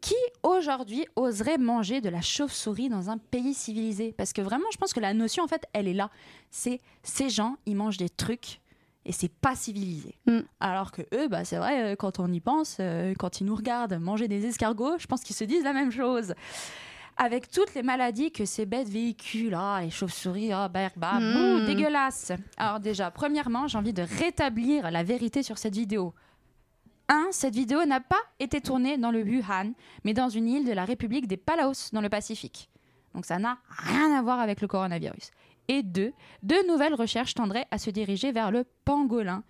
Qui, 0.00 0.16
aujourd'hui, 0.42 1.06
oserait 1.14 1.58
manger 1.58 2.00
de 2.00 2.08
la 2.08 2.20
chauve-souris 2.22 2.88
dans 2.88 3.10
un 3.10 3.18
pays 3.18 3.54
civilisé? 3.54 4.12
Parce 4.16 4.32
que 4.32 4.40
vraiment, 4.42 4.64
je 4.72 4.76
pense 4.78 4.92
que 4.92 5.00
la 5.00 5.12
notion, 5.14 5.44
en 5.44 5.48
fait, 5.48 5.64
elle 5.72 5.86
est 5.88 5.94
là. 5.94 6.10
C'est 6.50 6.80
ces 7.02 7.28
gens, 7.28 7.56
ils 7.66 7.76
mangent 7.76 7.98
des 7.98 8.08
trucs 8.08 8.60
et 9.04 9.12
c'est 9.12 9.30
pas 9.32 9.54
civilisé. 9.54 10.14
Mm. 10.26 10.40
Alors 10.58 10.90
que 10.90 11.02
eux, 11.14 11.28
bah, 11.28 11.44
c'est 11.44 11.56
vrai, 11.58 11.92
euh, 11.92 11.96
quand 11.96 12.18
on 12.18 12.32
y 12.32 12.40
pense, 12.40 12.78
euh, 12.80 13.14
quand 13.18 13.40
ils 13.40 13.44
nous 13.44 13.54
regardent 13.54 13.98
manger 14.00 14.26
des 14.26 14.46
escargots, 14.46 14.98
je 14.98 15.06
pense 15.06 15.20
qu'ils 15.22 15.36
se 15.36 15.44
disent 15.44 15.64
la 15.64 15.74
même 15.74 15.92
chose. 15.92 16.34
Avec 17.22 17.50
toutes 17.50 17.74
les 17.74 17.82
maladies 17.82 18.32
que 18.32 18.46
ces 18.46 18.64
bêtes 18.64 18.88
véhiculent, 18.88 19.54
ah, 19.54 19.80
les 19.82 19.90
chauves-souris, 19.90 20.54
ah, 20.54 20.68
bah, 20.68 20.88
bah, 20.96 21.18
bouh, 21.18 21.66
dégueulasse. 21.66 22.32
Alors 22.56 22.80
déjà, 22.80 23.10
premièrement, 23.10 23.68
j'ai 23.68 23.76
envie 23.76 23.92
de 23.92 24.00
rétablir 24.00 24.90
la 24.90 25.02
vérité 25.02 25.42
sur 25.42 25.58
cette 25.58 25.74
vidéo. 25.74 26.14
1. 27.10 27.26
Cette 27.30 27.52
vidéo 27.54 27.84
n'a 27.84 28.00
pas 28.00 28.22
été 28.38 28.62
tournée 28.62 28.96
dans 28.96 29.10
le 29.10 29.22
Wuhan, 29.22 29.74
mais 30.02 30.14
dans 30.14 30.30
une 30.30 30.48
île 30.48 30.64
de 30.64 30.72
la 30.72 30.86
République 30.86 31.26
des 31.26 31.36
Palaos, 31.36 31.90
dans 31.92 32.00
le 32.00 32.08
Pacifique. 32.08 32.70
Donc 33.14 33.26
ça 33.26 33.38
n'a 33.38 33.58
rien 33.68 34.16
à 34.16 34.22
voir 34.22 34.40
avec 34.40 34.62
le 34.62 34.66
coronavirus. 34.66 35.30
Et 35.68 35.82
2. 35.82 36.14
De 36.42 36.68
nouvelles 36.68 36.94
recherches 36.94 37.34
tendraient 37.34 37.66
à 37.70 37.76
se 37.76 37.90
diriger 37.90 38.32
vers 38.32 38.50
le 38.50 38.64
pangolin, 38.86 39.44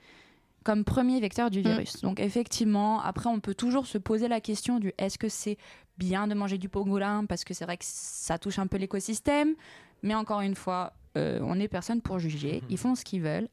comme 0.65 0.85
premier 0.85 1.21
vecteur 1.21 1.51
du 1.51 1.61
virus. 1.61 2.01
Donc 2.03 2.21
effectivement, 2.21 3.01
après 3.01 3.29
on 3.29 3.41
peut 3.41 3.55
toujours 3.55 3.87
se 3.87 3.99
poser 3.99 4.29
la 4.29 4.41
question 4.41 4.79
du 4.79 4.93
est-ce 4.99 5.19
que 5.19 5.29
c'est 5.29 5.57
bien 5.97 6.27
de 6.27 6.35
manger 6.35 6.59
du 6.59 6.69
pangolin 6.69 7.25
parce 7.27 7.45
que 7.45 7.55
c'est 7.55 7.65
vrai 7.65 7.77
que 7.77 7.85
ça 7.87 8.39
touche 8.39 8.59
un 8.59 8.67
peu 8.67 8.77
l'écosystème, 8.77 9.55
mais 10.03 10.15
encore 10.15 10.41
une 10.41 10.55
fois, 10.55 10.93
euh, 11.17 11.41
on 11.43 11.57
n'est 11.57 11.69
personne 11.69 12.01
pour 12.01 12.19
juger, 12.19 12.63
ils 12.69 12.79
font 12.79 12.95
ce 12.95 13.05
qu'ils 13.05 13.23
veulent. 13.23 13.49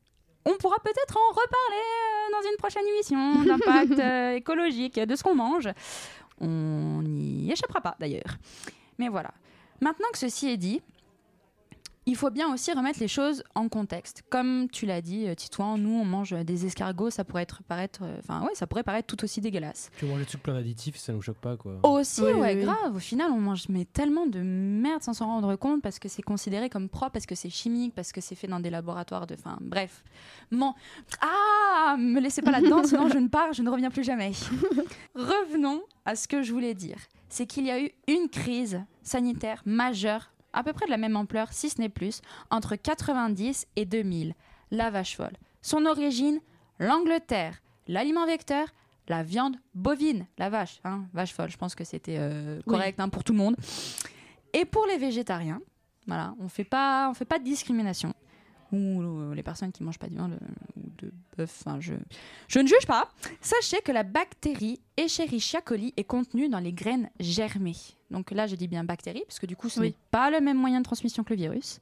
On 0.46 0.56
pourra 0.58 0.78
peut-être 0.84 1.18
en 1.18 1.30
reparler 1.30 1.84
euh, 1.84 2.32
dans 2.32 2.50
une 2.50 2.58
prochaine 2.58 2.88
émission 2.88 3.44
d'impact 3.44 4.00
euh, 4.00 4.36
écologique 4.36 5.00
de 5.00 5.16
ce 5.16 5.24
qu'on 5.24 5.36
mange. 5.36 5.70
On 6.40 7.02
n'y 7.04 7.52
échappera 7.52 7.82
pas 7.82 7.96
d'ailleurs. 8.00 8.38
Mais 8.98 9.10
voilà. 9.10 9.32
Maintenant 9.82 10.08
que 10.12 10.18
ceci 10.18 10.50
est 10.50 10.58
dit, 10.58 10.82
il 12.08 12.16
faut 12.16 12.30
bien 12.30 12.52
aussi 12.54 12.72
remettre 12.72 13.00
les 13.02 13.10
choses 13.10 13.44
en 13.54 13.68
contexte. 13.68 14.24
Comme 14.30 14.70
tu 14.72 14.86
l'as 14.86 15.02
dit, 15.02 15.28
euh, 15.28 15.36
Titouan, 15.36 15.78
nous 15.78 15.92
on 15.92 16.06
mange 16.06 16.32
des 16.32 16.66
escargots, 16.66 17.10
ça 17.10 17.26
pourrait 17.26 17.44
être 17.44 17.64
paraître, 17.64 18.00
euh, 18.04 18.18
enfin 18.20 18.44
ouais, 18.44 18.56
ça 18.56 18.66
pourrait 18.66 18.84
paraître 18.84 19.08
tout 19.14 19.24
aussi 19.26 19.42
dégueulasse. 19.42 19.92
Tu 20.00 20.06
manges 20.06 20.20
des 20.20 20.26
trucs 20.26 20.42
plein 20.42 20.54
d'additifs, 20.54 20.96
ça 20.96 21.12
nous 21.12 21.22
choque 21.22 21.38
pas 21.38 21.58
quoi. 21.58 21.80
Aussi, 21.84 22.22
Oui, 22.22 22.32
ouais, 22.32 22.56
oui, 22.56 22.62
grave. 22.64 22.96
Au 22.96 23.00
final, 23.00 23.32
on 23.32 23.42
mange 23.42 23.68
mais 23.68 23.84
tellement 23.84 24.26
de 24.26 24.40
merde 24.40 25.04
sans 25.04 25.14
s'en 25.14 25.26
rendre 25.26 25.54
compte 25.58 25.82
parce 25.82 26.00
que 26.00 26.08
c'est 26.08 26.22
considéré 26.22 26.70
comme 26.70 26.88
propre, 26.88 27.12
parce 27.12 27.26
que 27.26 27.36
c'est 27.36 27.50
chimique, 27.50 27.94
parce 27.94 28.14
que 28.14 28.22
c'est 28.22 28.36
fait 28.36 28.48
dans 28.48 28.62
des 28.62 28.70
laboratoires 28.70 29.28
de, 29.28 29.36
enfin 29.36 29.58
bref. 29.60 30.06
Mon... 30.50 30.74
Ah, 31.20 31.98
me 32.00 32.22
laissez 32.22 32.42
pas 32.42 32.52
là-dedans, 32.52 32.84
sinon 32.86 33.10
je 33.10 33.18
ne 33.18 33.28
pars, 33.28 33.52
je 33.52 33.64
ne 33.64 33.70
reviens 33.70 33.92
plus 33.92 34.06
jamais. 34.06 34.32
Revenons 35.14 35.82
à 36.06 36.16
ce 36.16 36.30
que 36.30 36.42
je 36.42 36.54
voulais 36.54 36.74
dire. 36.74 36.98
C'est 37.28 37.46
qu'il 37.46 37.66
y 37.66 37.72
a 37.72 37.82
eu 37.82 37.92
une 38.08 38.30
crise 38.30 38.82
sanitaire 39.04 39.62
majeure, 39.66 40.32
à 40.54 40.64
peu 40.64 40.74
près 40.74 40.86
de 40.86 40.92
la 40.92 40.98
même 40.98 41.16
ampleur, 41.16 41.52
si 41.52 41.70
ce 41.70 41.80
n'est 41.80 41.90
plus, 41.90 42.22
entre 42.50 42.76
90 42.76 43.68
et 43.76 43.86
2000. 43.86 44.34
La 44.72 44.90
vache 44.90 45.16
folle. 45.16 45.38
Son 45.62 45.86
origine, 45.86 46.40
l'Angleterre. 46.80 47.62
L'aliment 47.88 48.26
vecteur, 48.26 48.68
la 49.08 49.24
viande 49.24 49.56
bovine, 49.74 50.26
la 50.38 50.50
vache, 50.50 50.80
hein, 50.84 51.06
vache 51.14 51.34
folle. 51.34 51.50
Je 51.50 51.58
pense 51.58 51.76
que 51.76 51.84
c'était 51.84 52.18
euh, 52.20 52.62
correct 52.68 53.00
hein, 53.00 53.10
pour 53.10 53.24
tout 53.24 53.34
le 53.34 53.40
monde. 53.40 53.56
Et 54.54 54.66
pour 54.66 54.86
les 54.88 54.98
végétariens, 54.98 55.62
voilà, 56.06 56.36
on 56.40 56.50
fait 56.50 56.64
pas, 56.64 57.10
on 57.10 57.14
fait 57.14 57.26
pas 57.26 57.40
de 57.40 57.44
discrimination. 57.44 58.14
Ou 58.74 59.02
euh, 59.02 59.34
les 59.34 59.44
personnes 59.44 59.72
qui 59.72 59.84
mangent 59.84 60.00
pas 60.00 60.08
de 60.08 60.16
viande 60.16 60.34
euh, 60.34 60.82
ou 60.82 60.90
de 60.98 61.14
bœuf, 61.38 61.64
enfin, 61.66 61.80
je, 61.80 61.94
je 62.50 62.60
ne 62.60 62.68
juge 62.68 62.86
pas. 62.86 63.10
Sachez 63.40 63.80
que 63.82 63.94
la 63.94 64.04
bactérie 64.04 64.82
Escherichia 64.98 65.62
coli 65.62 65.94
est 65.96 66.04
contenue 66.04 66.50
dans 66.50 66.60
les 66.60 66.74
graines 66.74 67.10
germées. 67.20 67.78
Donc 68.12 68.32
là, 68.32 68.48
je 68.48 68.56
dis 68.56 68.68
bien 68.68 68.84
bactérie, 68.84 69.24
parce 69.28 69.40
que 69.40 69.46
du 69.46 69.56
coup, 69.56 69.70
ce 69.70 69.80
Oui. 69.82 69.88
n'est 69.88 69.96
pas 70.12 70.30
le 70.30 70.40
même 70.40 70.58
moyen 70.58 70.80
de 70.80 70.86
transmission 70.86 71.24
que 71.24 71.32
le 71.34 71.38
virus. 71.38 71.80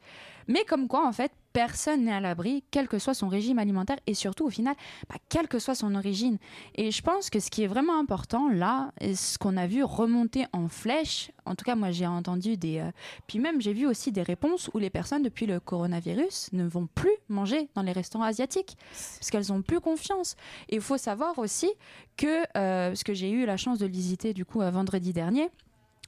Mais 0.48 0.64
comme 0.64 0.88
quoi, 0.88 1.08
en 1.08 1.12
fait, 1.12 1.32
personne 1.54 2.06
n'est 2.06 2.12
à 2.12 2.20
l'abri, 2.20 2.64
quel 2.70 2.88
que 2.88 3.00
soit 3.00 3.14
son 3.14 3.28
régime 3.28 3.58
alimentaire, 3.60 3.98
et 4.06 4.14
surtout, 4.14 4.46
au 4.46 4.50
final, 4.50 4.76
bah, 5.10 5.16
quelle 5.30 5.48
que 5.48 5.58
soit 5.60 5.74
son 5.76 5.96
origine. 5.96 6.38
Et 6.76 6.92
je 6.92 7.02
pense 7.02 7.30
que 7.30 7.40
ce 7.40 7.50
qui 7.50 7.64
est 7.64 7.68
vraiment 7.68 7.98
important 8.00 8.50
là, 8.50 8.92
et 9.00 9.16
ce 9.16 9.38
qu'on 9.38 9.56
a 9.58 9.66
vu 9.66 9.84
remonter 9.84 10.46
en 10.54 10.68
flèche, 10.68 11.32
en 11.46 11.56
tout 11.56 11.64
cas 11.66 11.76
moi 11.76 11.92
j'ai 11.92 12.06
entendu 12.08 12.58
des... 12.58 12.80
euh, 12.80 12.92
puis 13.28 13.40
même 13.40 13.62
j'ai 13.62 13.74
vu 13.74 13.86
aussi 13.88 14.12
des 14.12 14.24
réponses 14.24 14.70
où 14.74 14.80
les 14.80 14.90
personnes 14.90 15.24
depuis 15.24 15.46
le 15.46 15.60
coronavirus 15.60 16.50
ne 16.54 16.66
vont 16.66 16.88
plus 16.88 17.16
manger 17.30 17.70
dans 17.76 17.82
les 17.84 17.92
restaurants 17.92 18.26
asiatiques 18.26 18.78
parce 18.92 19.30
qu'elles 19.32 19.52
ont 19.54 19.62
plus 19.62 19.80
confiance. 19.80 20.36
Et 20.70 20.76
il 20.76 20.82
faut 20.82 20.98
savoir 20.98 21.38
aussi 21.40 21.70
que, 22.18 22.42
euh, 22.58 22.90
parce 22.90 23.04
que 23.04 23.14
j'ai 23.14 23.30
eu 23.32 23.46
la 23.46 23.58
chance 23.58 23.80
de 23.80 23.86
le 23.86 23.92
visiter 23.92 24.34
du 24.34 24.44
coup 24.46 24.62
euh, 24.62 24.70
vendredi 24.72 25.14
dernier, 25.14 25.50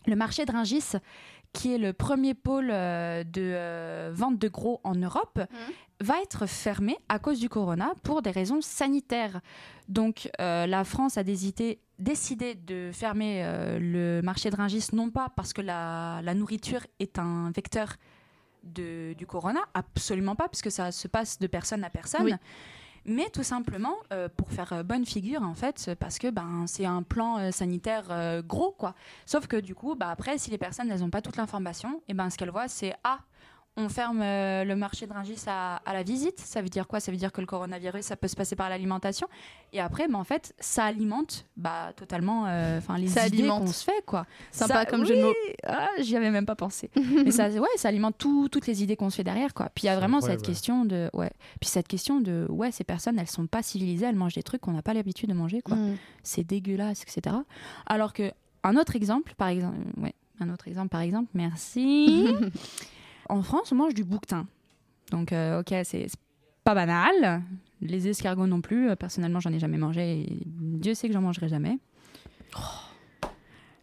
le 0.08 0.16
marché 0.16 0.46
de 0.46 0.52
Rungis, 0.52 0.94
qui 1.54 1.74
est 1.74 1.78
le 1.78 1.94
premier 1.94 2.34
pôle 2.34 2.70
euh, 2.72 3.24
de 3.24 3.42
euh, 3.42 4.12
vente 4.14 4.38
de 4.40 4.48
gros 4.48 4.80
en 4.84 4.96
Europe, 4.96 5.40
va 6.00 6.22
être 6.22 6.46
fermé 6.46 6.98
à 7.10 7.18
cause 7.20 7.40
du 7.40 7.50
corona 7.50 7.94
pour 8.04 8.22
des 8.22 8.30
raisons 8.32 8.62
sanitaires. 8.62 9.42
Donc 9.88 10.30
euh, 10.40 10.68
la 10.68 10.84
France 10.84 11.18
a 11.18 11.24
décidé 11.24 11.80
de 12.00 12.92
fermer 12.94 13.44
le 13.80 14.22
marché 14.22 14.50
de 14.52 14.56
Rungis, 14.56 14.90
non 14.94 15.10
pas 15.10 15.30
parce 15.36 15.54
que 15.54 15.62
la, 15.62 16.22
la 16.24 16.34
nourriture 16.36 16.86
est 17.00 17.18
un 17.18 17.52
vecteur 17.52 17.96
de- 18.64 19.14
du 19.14 19.26
corona, 19.26 19.62
absolument 19.74 20.36
pas, 20.36 20.48
puisque 20.50 20.70
ça 20.72 20.92
se 20.92 21.08
passe 21.08 21.40
de 21.40 21.48
personne 21.48 21.84
à 21.84 21.90
personne. 21.90 22.26
Oui. 22.26 22.34
Mais 23.10 23.30
tout 23.30 23.44
simplement 23.44 23.96
euh, 24.12 24.28
pour 24.28 24.52
faire 24.52 24.74
euh, 24.74 24.84
bonne 24.84 25.06
figure 25.06 25.42
en 25.42 25.54
fait, 25.54 25.92
parce 25.98 26.20
que 26.20 26.30
ben 26.30 26.66
c'est 26.68 26.86
un 26.86 27.04
plan 27.04 27.40
euh, 27.40 27.52
sanitaire 27.52 28.44
gros 28.46 28.72
quoi. 28.72 28.96
Sauf 29.26 29.48
que 29.48 29.56
du 29.56 29.74
coup, 29.74 29.96
bah, 29.96 30.10
après, 30.10 30.38
si 30.38 30.52
les 30.52 30.58
personnes 30.58 30.94
n'ont 30.94 31.10
pas 31.10 31.22
toute 31.22 31.38
l'information, 31.38 32.02
et 32.10 32.14
ben 32.14 32.30
ce 32.30 32.38
qu'elles 32.38 32.52
voient, 32.52 32.68
c'est 32.68 32.94
ah, 33.06 33.20
on 33.80 33.90
ferme 33.90 34.22
euh, 34.24 34.64
le 34.64 34.76
marché 34.76 35.06
de 35.08 35.14
Rungis 35.14 35.44
à, 35.48 35.78
à 35.86 35.94
la 35.94 36.02
visite. 36.04 36.40
Ça 36.40 36.62
veut 36.62 36.70
dire 36.70 36.88
quoi? 36.88 37.00
Ça 37.00 37.12
veut 37.12 37.18
dire 37.18 37.32
que 37.32 37.42
le 37.42 37.48
coronavirus, 37.48 38.04
ça 38.04 38.16
peut 38.18 38.28
se 38.28 38.36
passer 38.36 38.56
par 38.56 38.70
l'alimentation. 38.70 39.28
Et 39.72 39.80
après, 39.80 40.08
ben, 40.08 40.16
en 40.16 40.24
fait, 40.24 40.54
ça 40.60 40.86
alimente 40.86 41.46
bah, 41.58 41.94
totalement 41.96 42.46
euh, 42.48 42.80
enfin 42.80 42.98
les 42.98 43.08
Ça 43.08 43.28
idées 43.28 43.48
qu'on 43.48 43.68
se 43.68 43.84
fait 43.84 44.04
quoi. 44.06 44.26
Sympa 44.52 44.74
Ça- 44.74 44.86
comme 44.86 45.02
oui, 45.02 45.08
jeu 45.08 45.18
de 45.18 45.22
mots. 45.24 45.34
ah, 45.68 45.88
J'y 46.00 46.16
avais 46.18 46.32
même 46.32 46.46
pas 46.48 46.56
pensé. 46.56 46.90
Mais 47.24 47.32
ça, 47.32 47.50
ouais, 47.50 47.68
ça 47.76 47.90
alimente 47.90 48.18
tout- 48.18 48.50
toutes 48.50 48.66
les 48.68 48.82
idées 48.84 48.96
qu'on 48.96 49.10
se 49.12 49.18
fait 49.18 49.24
derrière 49.24 49.54
quoi. 49.54 49.70
Puis 49.76 49.84
il 49.84 49.88
y 49.88 49.90
a 49.90 49.96
vraiment 49.96 50.22
cette 50.22 50.42
question 50.42 50.84
de 50.84 51.10
ouais. 51.14 51.32
Puis 51.62 51.70
cette 51.70 51.88
question 51.88 52.20
de 52.20 52.48
ouais, 52.50 52.72
ces 52.72 52.84
personnes, 52.84 53.20
elles 53.20 53.28
sont 53.30 53.46
pas 53.48 53.62
civilisées, 53.62 54.06
elles 54.08 54.16
mangent 54.16 54.36
des 54.36 54.44
trucs 54.44 54.62
qu'on 54.62 54.72
n'a 54.74 54.82
pas 54.82 54.94
l'habitude 54.96 55.30
de 55.30 55.34
manger 55.36 55.62
quoi 55.62 55.76
Mm. 55.78 55.98
c'est 56.24 56.44
dégueulasse, 56.44 57.04
etc. 57.04 57.36
Alors 57.86 58.12
que 58.14 58.32
un 58.64 58.76
autre 58.76 58.96
exemple, 58.96 59.34
par 59.38 59.50
exemple, 59.50 59.78
ouais, 59.98 60.16
un 60.40 60.50
autre 60.50 60.68
exemple, 60.68 60.90
par 60.90 61.02
exemple, 61.02 61.30
merci. 61.36 62.26
en 63.30 63.42
France, 63.44 63.72
on 63.72 63.76
mange 63.76 63.94
du 63.94 64.04
bouquetin. 64.04 64.48
Donc, 65.12 65.32
euh, 65.32 65.62
ok, 65.62 65.74
c'est 65.84 66.08
pas 66.64 66.76
banal. 66.76 67.44
Les 67.82 68.08
escargots 68.08 68.48
non 68.48 68.62
plus. 68.62 68.90
Euh, 68.90 68.96
Personnellement, 68.96 69.40
j'en 69.40 69.54
ai 69.54 69.60
jamais 69.60 69.78
mangé. 69.78 70.22
Et 70.22 70.40
Dieu 70.46 70.94
sait 70.94 71.08
que 71.08 71.14
j'en 71.14 71.22
mangerai 71.22 71.48
jamais. 71.48 71.78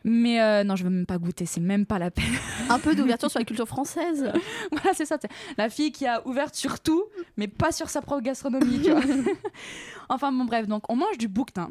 Mais 0.05 0.41
euh, 0.41 0.65
non, 0.65 0.77
je 0.77 0.85
veux 0.85 0.91
même 0.91 1.07
pas 1.07 1.17
goûter. 1.17 1.47
C'est 1.47 1.61
même 1.61 1.87
pas 1.87 1.99
la 1.99 2.11
peine. 2.11 2.35
Un 2.69 2.79
peu 2.79 2.95
d'ouverture 2.95 3.31
sur 3.31 3.39
la 3.39 3.47
culture 3.47 3.67
française. 3.67 4.31
voilà, 4.71 4.93
c'est 4.93 5.07
ça. 5.07 5.17
La 5.57 5.71
fille 5.71 5.93
qui 5.93 6.07
a 6.07 6.27
ouvert 6.27 6.55
sur 6.55 6.81
tout, 6.81 7.05
mais 7.39 7.49
pas 7.49 7.73
sur 7.73 7.89
sa 7.89 8.03
propre 8.03 8.23
gastronomie, 8.23 8.83
tu 8.83 8.91
vois. 8.91 9.01
enfin, 10.11 10.31
bon, 10.31 10.45
bref, 10.45 10.67
donc 10.67 10.85
on 10.91 10.97
mange 10.97 11.17
du 11.17 11.29
bouquetin. 11.29 11.71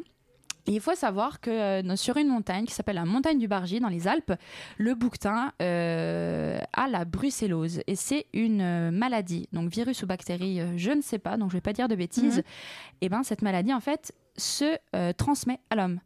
Et 0.66 0.74
il 0.74 0.80
faut 0.80 0.96
savoir 0.96 1.42
que 1.42 1.50
euh, 1.50 1.96
sur 1.96 2.18
une 2.18 2.30
montagne 2.30 2.66
qui 2.66 2.74
s'appelle 2.74 2.96
la 2.96 3.06
montagne 3.06 3.38
du 3.38 3.48
Bargy 3.48 3.80
dans 3.80 3.90
les 3.90 4.08
Alpes, 4.08 4.34
le 4.78 4.96
bouquetin 4.96 5.52
euh, 5.62 6.60
a 6.72 6.88
la 6.88 7.06
brucellose 7.06 7.82
et 7.86 7.96
c'est 7.96 8.28
une 8.34 8.62
euh, 8.62 8.92
maladie, 8.92 9.50
donc 9.52 9.70
virus 9.70 10.04
ou 10.04 10.08
bactérie, 10.08 10.62
je 10.78 10.92
ne 10.92 11.02
sais 11.02 11.20
pas, 11.20 11.36
donc 11.36 11.50
je 11.50 11.58
vais 11.58 11.62
pas 11.62 11.74
dire 11.74 11.88
de 11.88 11.96
bêtises. 11.96 12.38
Mhm. 12.38 12.44
Et 13.02 13.10
ben 13.10 13.24
cette 13.24 13.42
maladie 13.42 13.74
en 13.74 13.82
fait 13.82 14.14
se 14.38 14.78
transmet 15.14 15.60
à 15.70 15.76
l'homme. 15.76 16.00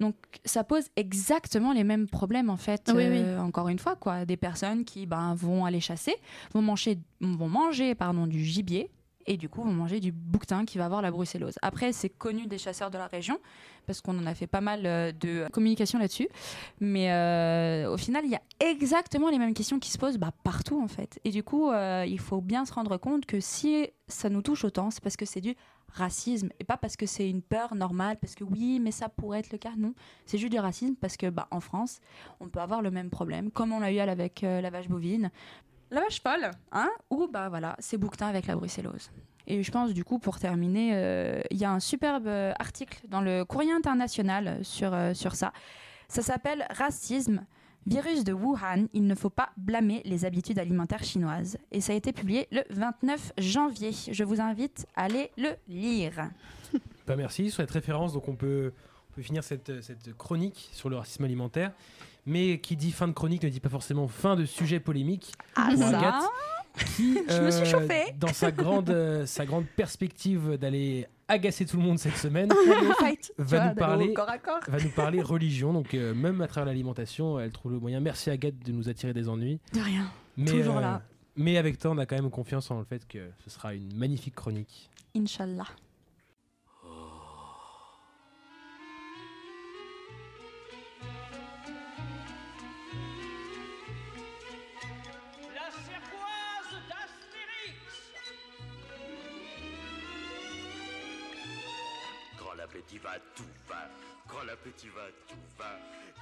Donc 0.00 0.14
ça 0.44 0.62
pose 0.62 0.84
exactement 0.94 1.72
les 1.72 1.82
mêmes 1.82 2.08
problèmes 2.08 2.50
en 2.50 2.56
fait. 2.56 2.90
Oui, 2.94 3.08
oui. 3.08 3.22
Encore 3.38 3.68
une 3.68 3.80
fois 3.80 3.96
quoi, 3.96 4.24
des 4.24 4.36
personnes 4.36 4.84
qui 4.84 5.06
ben, 5.06 5.34
vont 5.34 5.64
aller 5.64 5.80
chasser, 5.80 6.14
vont 6.54 6.62
manger, 6.62 6.98
vont 7.20 7.48
manger 7.48 7.96
pardon 7.96 8.26
du 8.26 8.44
gibier 8.44 8.90
et 9.28 9.36
du 9.36 9.48
coup 9.48 9.62
vont 9.62 9.72
manger 9.72 10.00
du 10.00 10.10
bouquetin 10.10 10.64
qui 10.64 10.78
va 10.78 10.86
avoir 10.86 11.02
la 11.02 11.10
brucellose. 11.10 11.54
Après 11.62 11.92
c'est 11.92 12.08
connu 12.08 12.46
des 12.46 12.58
chasseurs 12.58 12.90
de 12.90 12.98
la 12.98 13.06
région 13.06 13.38
parce 13.86 14.00
qu'on 14.00 14.18
en 14.18 14.26
a 14.26 14.34
fait 14.34 14.46
pas 14.46 14.60
mal 14.60 14.86
euh, 14.86 15.12
de 15.12 15.46
communication 15.52 15.98
là-dessus. 15.98 16.28
Mais 16.80 17.12
euh, 17.12 17.92
au 17.92 17.96
final 17.96 18.24
il 18.24 18.30
y 18.30 18.34
a 18.34 18.42
exactement 18.58 19.28
les 19.28 19.38
mêmes 19.38 19.54
questions 19.54 19.78
qui 19.78 19.90
se 19.90 19.98
posent 19.98 20.18
bah, 20.18 20.32
partout 20.42 20.82
en 20.82 20.88
fait. 20.88 21.20
Et 21.24 21.30
du 21.30 21.42
coup 21.42 21.70
euh, 21.70 22.04
il 22.08 22.18
faut 22.18 22.40
bien 22.40 22.64
se 22.64 22.72
rendre 22.72 22.96
compte 22.96 23.26
que 23.26 23.38
si 23.38 23.86
ça 24.08 24.30
nous 24.30 24.42
touche 24.42 24.64
autant, 24.64 24.90
c'est 24.90 25.02
parce 25.02 25.16
que 25.16 25.26
c'est 25.26 25.42
du 25.42 25.54
racisme 25.92 26.50
et 26.60 26.64
pas 26.64 26.76
parce 26.76 26.96
que 26.96 27.06
c'est 27.06 27.28
une 27.28 27.40
peur 27.40 27.74
normale 27.74 28.18
parce 28.18 28.34
que 28.34 28.44
oui 28.44 28.78
mais 28.78 28.90
ça 28.90 29.08
pourrait 29.08 29.38
être 29.38 29.52
le 29.52 29.56
cas 29.56 29.72
non 29.78 29.94
c'est 30.26 30.36
juste 30.36 30.52
du 30.52 30.58
racisme 30.58 30.94
parce 31.00 31.16
que 31.16 31.30
bah 31.30 31.48
en 31.50 31.60
France 31.60 32.00
on 32.40 32.48
peut 32.50 32.60
avoir 32.60 32.82
le 32.82 32.90
même 32.90 33.08
problème 33.08 33.50
comme 33.50 33.72
on 33.72 33.80
l'a 33.80 33.90
eu 33.90 33.98
avec 33.98 34.42
la 34.42 34.68
vache 34.68 34.88
bovine 34.88 35.30
la 35.90 36.00
vache 36.00 36.20
folle 36.22 36.50
hein 36.72 36.90
ou 37.10 37.28
bah 37.28 37.48
voilà 37.48 37.76
c'est 37.78 37.96
bouquetin 37.96 38.26
avec 38.26 38.46
la 38.46 38.56
brucellose 38.56 39.10
et 39.46 39.62
je 39.62 39.70
pense 39.70 39.94
du 39.94 40.04
coup 40.04 40.18
pour 40.18 40.38
terminer 40.38 40.90
euh, 40.94 41.40
il 41.50 41.58
y 41.58 41.64
a 41.64 41.72
un 41.72 41.80
superbe 41.80 42.26
euh, 42.26 42.52
article 42.58 43.00
dans 43.08 43.20
le 43.20 43.44
courrier 43.44 43.72
international 43.72 44.64
sur 44.64 44.92
euh, 44.92 45.14
sur 45.14 45.34
ça 45.34 45.52
ça 46.08 46.22
s'appelle 46.22 46.66
racisme 46.70 47.44
Virus 47.86 48.22
de 48.22 48.34
Wuhan, 48.34 48.86
il 48.92 49.06
ne 49.06 49.14
faut 49.14 49.30
pas 49.30 49.48
blâmer 49.56 50.02
les 50.04 50.26
habitudes 50.26 50.58
alimentaires 50.58 51.04
chinoises. 51.04 51.56
Et 51.72 51.80
ça 51.80 51.94
a 51.94 51.96
été 51.96 52.12
publié 52.12 52.46
le 52.52 52.60
29 52.68 53.32
janvier. 53.38 53.92
Je 53.92 54.24
vous 54.24 54.42
invite 54.42 54.86
à 54.94 55.04
aller 55.04 55.30
le 55.38 55.50
lire. 55.68 56.28
Bah, 57.06 57.16
merci 57.16 57.50
sur 57.50 57.62
cette 57.62 57.70
référence. 57.70 58.12
Donc 58.12 58.28
on 58.28 58.36
peut, 58.36 58.74
on 59.10 59.14
peut 59.14 59.22
finir 59.22 59.42
cette, 59.42 59.80
cette 59.80 60.14
chronique 60.18 60.68
sur 60.74 60.90
le 60.90 60.96
racisme 60.98 61.24
alimentaire. 61.24 61.72
Mais 62.28 62.58
qui 62.58 62.76
dit 62.76 62.92
fin 62.92 63.08
de 63.08 63.12
chronique 63.12 63.42
ne 63.42 63.48
dit 63.48 63.58
pas 63.60 63.70
forcément 63.70 64.06
fin 64.06 64.36
de 64.36 64.44
sujet 64.44 64.80
polémique. 64.80 65.32
Ah, 65.56 65.68
Pour 65.72 65.78
ça 65.82 65.88
Agathe, 65.98 66.24
qui, 66.94 67.18
Je 67.28 67.40
me 67.42 67.50
suis 67.50 67.64
chauffée. 67.66 68.14
Dans 68.18 68.32
sa 68.34 68.50
grande, 68.52 68.90
euh, 68.90 69.24
sa 69.24 69.46
grande 69.46 69.64
perspective 69.64 70.58
d'aller 70.58 71.06
agacer 71.26 71.64
tout 71.64 71.78
le 71.78 71.82
monde 71.82 71.98
cette 71.98 72.16
semaine, 72.18 72.50
Va 73.38 73.68
nous 73.70 73.74
parler- 73.74 74.08
au 74.10 74.12
corps 74.14 74.28
à 74.28 74.38
corps. 74.38 74.60
va 74.68 74.78
nous 74.78 74.90
parler 74.90 75.22
religion. 75.22 75.72
Donc 75.72 75.94
euh, 75.94 76.12
même 76.14 76.40
à 76.42 76.46
travers 76.48 76.66
l'alimentation, 76.66 77.40
elle 77.40 77.50
trouve 77.50 77.72
le 77.72 77.78
moyen. 77.80 78.00
Merci 78.00 78.28
Agathe 78.30 78.58
de 78.64 78.72
nous 78.72 78.88
attirer 78.90 79.14
des 79.14 79.28
ennuis. 79.28 79.58
De 79.72 79.80
rien. 79.80 80.04
Mais, 80.36 80.50
Toujours 80.50 80.80
là. 80.80 81.00
Mais 81.36 81.56
avec 81.56 81.78
toi, 81.78 81.92
on 81.92 81.98
a 81.98 82.04
quand 82.06 82.16
même 82.16 82.30
confiance 82.30 82.70
en 82.70 82.78
le 82.78 82.84
fait 82.84 83.06
que 83.08 83.30
ce 83.44 83.48
sera 83.50 83.72
une 83.74 83.94
magnifique 83.96 84.34
chronique. 84.34 84.90
Inch'Allah. 85.16 85.66
Va, 103.08 103.18
tout 103.34 103.54
va. 103.68 103.88
Quand 104.28 104.44
l'appétit 104.44 104.88
va, 104.88 105.08
tout 105.26 105.46
va. 105.58 105.78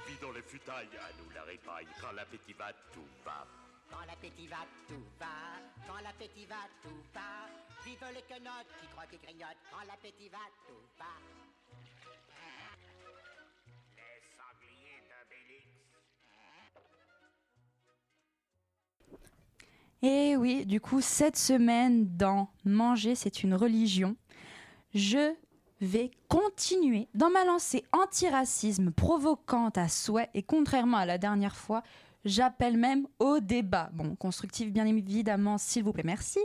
Vis 0.07 0.19
dans 0.21 0.31
les 0.31 0.41
futailles, 0.41 0.87
à 0.95 1.11
nous 1.19 1.29
la 1.35 1.43
répaille. 1.43 1.87
Quand 1.99 2.13
l'appétit 2.13 2.53
va, 2.53 2.71
tout 2.93 3.09
va. 3.25 3.45
Quand 3.91 4.05
l'appétit 4.07 4.47
va, 4.47 4.63
tout 4.87 5.03
va. 5.19 5.25
Quand 5.87 6.01
l'appétit 6.01 6.45
va, 6.45 6.63
tout 6.81 7.03
va. 7.13 7.49
Vive 7.85 8.05
les 8.13 8.21
quenottes 8.21 8.71
qui 8.79 8.87
croient 8.87 9.07
qu'ils 9.07 9.19
grignotent. 9.19 9.63
Quand 9.71 9.85
l'appétit 9.87 10.29
va, 10.29 10.45
tout 10.67 10.87
va. 10.97 11.13
Les 13.97 14.21
sangliers 14.37 15.03
d'Obélix. 15.09 15.67
Et 20.01 20.37
oui, 20.37 20.65
du 20.65 20.79
coup, 20.79 21.01
cette 21.01 21.37
semaine 21.37 22.15
dans 22.15 22.49
Manger, 22.63 23.15
c'est 23.15 23.43
une 23.43 23.55
religion, 23.55 24.15
je 24.93 25.35
vais 25.79 26.11
continuer 26.27 27.07
dans 27.13 27.29
ma 27.29 27.45
lancée 27.45 27.83
anti-racisme 27.91 28.91
provocante 28.91 29.77
à 29.77 29.87
souhait 29.87 30.29
et 30.33 30.43
contrairement 30.43 30.97
à 30.97 31.05
la 31.05 31.17
dernière 31.17 31.55
fois, 31.55 31.83
j'appelle 32.25 32.77
même 32.77 33.07
au 33.19 33.39
débat. 33.39 33.89
Bon, 33.93 34.15
constructif 34.15 34.71
bien 34.71 34.85
évidemment, 34.85 35.57
s'il 35.57 35.83
vous 35.83 35.93
plaît, 35.93 36.03
merci. 36.05 36.39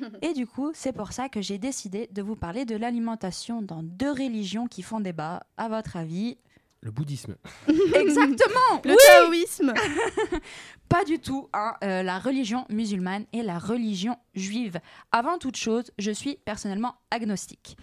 Et 0.22 0.32
du 0.32 0.46
coup, 0.46 0.70
c'est 0.74 0.92
pour 0.92 1.12
ça 1.12 1.28
que 1.28 1.40
j'ai 1.40 1.58
décidé 1.58 2.08
de 2.12 2.22
vous 2.22 2.36
parler 2.36 2.64
de 2.64 2.76
l'alimentation 2.76 3.62
dans 3.62 3.82
deux 3.82 4.10
religions 4.10 4.66
qui 4.66 4.82
font 4.82 5.00
débat. 5.00 5.42
À 5.56 5.68
votre 5.68 5.96
avis, 5.96 6.38
Le 6.82 6.90
bouddhisme. 6.90 7.36
Exactement 7.94 8.80
Le 8.84 8.92
oui 8.92 8.96
taoïsme 9.06 9.74
Pas 10.88 11.04
du 11.04 11.18
tout, 11.20 11.48
hein, 11.52 11.74
euh, 11.84 12.02
la 12.02 12.18
religion 12.18 12.64
musulmane 12.68 13.26
et 13.32 13.42
la 13.42 13.58
religion 13.58 14.16
juive. 14.34 14.80
Avant 15.12 15.38
toute 15.38 15.56
chose, 15.56 15.84
je 15.98 16.10
suis 16.10 16.36
personnellement 16.44 16.94
agnostique. 17.10 17.76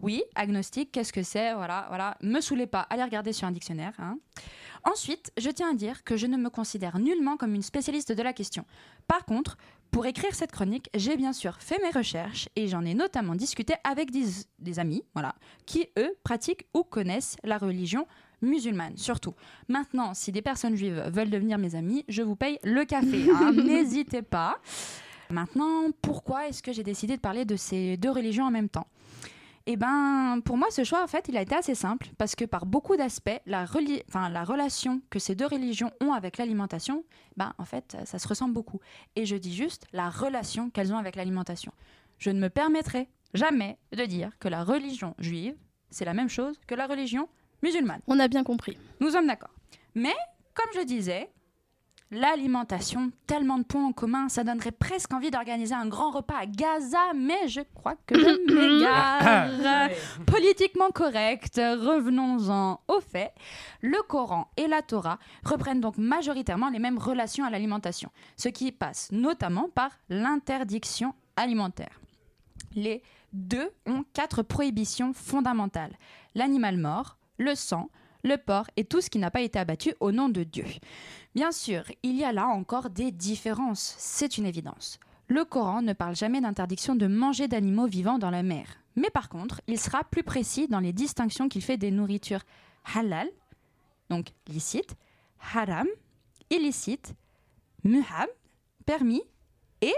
Oui, 0.00 0.22
agnostique, 0.34 0.90
qu'est-ce 0.92 1.12
que 1.12 1.22
c'est? 1.22 1.52
Voilà, 1.54 1.86
voilà. 1.88 2.16
Me 2.22 2.40
saoulez 2.40 2.66
pas, 2.66 2.80
allez 2.88 3.02
regarder 3.02 3.32
sur 3.34 3.46
un 3.46 3.50
dictionnaire. 3.52 3.92
hein. 3.98 4.18
Ensuite, 4.84 5.32
je 5.36 5.50
tiens 5.50 5.70
à 5.72 5.74
dire 5.74 6.04
que 6.04 6.16
je 6.16 6.26
ne 6.26 6.36
me 6.36 6.48
considère 6.48 6.98
nullement 6.98 7.36
comme 7.36 7.54
une 7.54 7.62
spécialiste 7.62 8.12
de 8.12 8.22
la 8.22 8.32
question. 8.32 8.64
Par 9.08 9.24
contre, 9.24 9.56
pour 9.90 10.06
écrire 10.06 10.34
cette 10.34 10.52
chronique, 10.52 10.88
j'ai 10.94 11.16
bien 11.16 11.32
sûr 11.32 11.56
fait 11.60 11.78
mes 11.82 11.90
recherches 11.90 12.48
et 12.56 12.66
j'en 12.68 12.84
ai 12.84 12.94
notamment 12.94 13.34
discuté 13.34 13.74
avec 13.84 14.10
des, 14.10 14.24
des 14.58 14.78
amis, 14.78 15.02
voilà, 15.14 15.34
qui 15.66 15.86
eux 15.98 16.14
pratiquent 16.22 16.66
ou 16.74 16.82
connaissent 16.82 17.36
la 17.44 17.58
religion 17.58 18.06
musulmane, 18.44 18.96
surtout. 18.96 19.34
Maintenant, 19.68 20.14
si 20.14 20.32
des 20.32 20.42
personnes 20.42 20.76
juives 20.76 21.02
veulent 21.12 21.30
devenir 21.30 21.58
mes 21.58 21.74
amis, 21.74 22.04
je 22.08 22.22
vous 22.22 22.36
paye 22.36 22.58
le 22.64 22.84
café. 22.84 23.24
hein, 23.30 23.52
N'hésitez 23.64 24.22
pas. 24.22 24.58
Maintenant, 25.30 25.86
pourquoi 26.02 26.48
est-ce 26.48 26.62
que 26.62 26.72
j'ai 26.72 26.82
décidé 26.82 27.16
de 27.16 27.20
parler 27.20 27.44
de 27.44 27.56
ces 27.56 27.96
deux 27.96 28.10
religions 28.10 28.44
en 28.44 28.50
même 28.50 28.68
temps? 28.68 28.86
Eh 29.66 29.76
ben, 29.76 30.40
pour 30.44 30.58
moi, 30.58 30.68
ce 30.70 30.84
choix, 30.84 31.02
en 31.02 31.06
fait, 31.06 31.26
il 31.28 31.36
a 31.38 31.42
été 31.42 31.54
assez 31.54 31.74
simple 31.74 32.08
parce 32.18 32.34
que 32.34 32.44
par 32.44 32.66
beaucoup 32.66 32.96
d'aspects, 32.96 33.40
la, 33.46 33.64
la 34.28 34.44
relation 34.44 35.00
que 35.08 35.18
ces 35.18 35.34
deux 35.34 35.46
religions 35.46 35.90
ont 36.02 36.12
avec 36.12 36.36
l'alimentation, 36.36 37.02
ben, 37.38 37.54
en 37.56 37.64
fait, 37.64 37.96
ça 38.04 38.18
se 38.18 38.28
ressemble 38.28 38.52
beaucoup. 38.52 38.80
Et 39.16 39.24
je 39.24 39.36
dis 39.36 39.54
juste 39.54 39.86
la 39.94 40.10
relation 40.10 40.68
qu'elles 40.68 40.92
ont 40.92 40.98
avec 40.98 41.16
l'alimentation. 41.16 41.72
Je 42.18 42.28
ne 42.28 42.38
me 42.38 42.50
permettrai 42.50 43.08
jamais 43.32 43.78
de 43.96 44.04
dire 44.04 44.32
que 44.38 44.48
la 44.48 44.64
religion 44.64 45.14
juive, 45.18 45.56
c'est 45.90 46.04
la 46.04 46.12
même 46.14 46.28
chose 46.28 46.60
que 46.66 46.74
la 46.74 46.86
religion 46.86 47.26
musulmane. 47.62 48.00
On 48.06 48.18
a 48.18 48.28
bien 48.28 48.44
compris. 48.44 48.76
Nous 49.00 49.10
sommes 49.10 49.26
d'accord. 49.26 49.50
Mais, 49.94 50.14
comme 50.54 50.70
je 50.74 50.84
disais, 50.84 51.30
l'alimentation, 52.10 53.10
tellement 53.26 53.58
de 53.58 53.64
points 53.64 53.86
en 53.86 53.92
commun, 53.92 54.28
ça 54.28 54.44
donnerait 54.44 54.72
presque 54.72 55.12
envie 55.12 55.30
d'organiser 55.30 55.74
un 55.74 55.86
grand 55.86 56.10
repas 56.10 56.38
à 56.38 56.46
Gaza, 56.46 57.12
mais 57.14 57.48
je 57.48 57.60
crois 57.74 57.96
que 58.06 58.14
je 58.18 58.54
m'égare. 58.54 59.90
Politiquement 60.26 60.90
correct, 60.90 61.56
revenons-en 61.56 62.80
au 62.88 63.00
fait. 63.00 63.32
Le 63.80 64.00
Coran 64.02 64.48
et 64.56 64.66
la 64.68 64.82
Torah 64.82 65.18
reprennent 65.44 65.80
donc 65.80 65.98
majoritairement 65.98 66.70
les 66.70 66.78
mêmes 66.78 66.98
relations 66.98 67.44
à 67.44 67.50
l'alimentation, 67.50 68.10
ce 68.36 68.48
qui 68.48 68.72
passe 68.72 69.10
notamment 69.12 69.68
par 69.74 69.90
l'interdiction 70.08 71.14
alimentaire. 71.36 72.00
Les 72.74 73.02
deux 73.32 73.70
ont 73.86 74.04
quatre 74.12 74.42
prohibitions 74.42 75.12
fondamentales. 75.12 75.96
L'animal 76.34 76.76
mort, 76.76 77.18
le 77.38 77.54
sang, 77.54 77.90
le 78.22 78.36
porc 78.36 78.66
et 78.76 78.84
tout 78.84 79.00
ce 79.00 79.10
qui 79.10 79.18
n'a 79.18 79.30
pas 79.30 79.42
été 79.42 79.58
abattu 79.58 79.94
au 80.00 80.12
nom 80.12 80.28
de 80.28 80.42
Dieu. 80.42 80.64
Bien 81.34 81.52
sûr, 81.52 81.84
il 82.02 82.16
y 82.16 82.24
a 82.24 82.32
là 82.32 82.46
encore 82.46 82.90
des 82.90 83.10
différences, 83.10 83.94
c'est 83.98 84.38
une 84.38 84.46
évidence. 84.46 84.98
Le 85.28 85.44
Coran 85.44 85.82
ne 85.82 85.92
parle 85.92 86.16
jamais 86.16 86.40
d'interdiction 86.40 86.94
de 86.94 87.06
manger 87.06 87.48
d'animaux 87.48 87.86
vivants 87.86 88.18
dans 88.18 88.30
la 88.30 88.42
mer. 88.42 88.66
Mais 88.96 89.10
par 89.10 89.28
contre, 89.28 89.60
il 89.66 89.78
sera 89.78 90.04
plus 90.04 90.22
précis 90.22 90.68
dans 90.68 90.80
les 90.80 90.92
distinctions 90.92 91.48
qu'il 91.48 91.62
fait 91.62 91.76
des 91.76 91.90
nourritures 91.90 92.42
halal, 92.94 93.28
donc 94.10 94.28
licite, 94.48 94.94
haram, 95.54 95.88
illicite, 96.50 97.14
muhab, 97.82 98.28
permis, 98.86 99.22
et 99.80 99.94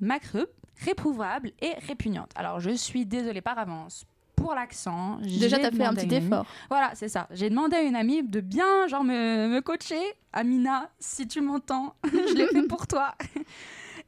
makruh, 0.00 0.46
réprouvable 0.84 1.52
et 1.60 1.72
répugnante. 1.86 2.30
Alors 2.34 2.60
je 2.60 2.70
suis 2.70 3.06
désolée 3.06 3.40
par 3.40 3.58
avance 3.58 4.04
pour 4.44 4.54
l'accent. 4.54 5.16
Déjà, 5.22 5.58
t'as 5.58 5.70
fait 5.70 5.84
un 5.84 5.94
petit 5.94 6.14
effort. 6.16 6.44
Voilà, 6.68 6.90
c'est 6.94 7.08
ça. 7.08 7.26
J'ai 7.30 7.48
demandé 7.48 7.76
à 7.76 7.82
une 7.82 7.96
amie 7.96 8.22
de 8.22 8.40
bien 8.40 8.86
genre 8.88 9.02
me, 9.02 9.48
me 9.48 9.60
coacher. 9.62 10.02
Amina, 10.34 10.90
si 10.98 11.26
tu 11.26 11.40
m'entends, 11.40 11.94
je 12.04 12.34
l'ai 12.34 12.46
fait 12.48 12.66
pour 12.68 12.86
toi. 12.86 13.14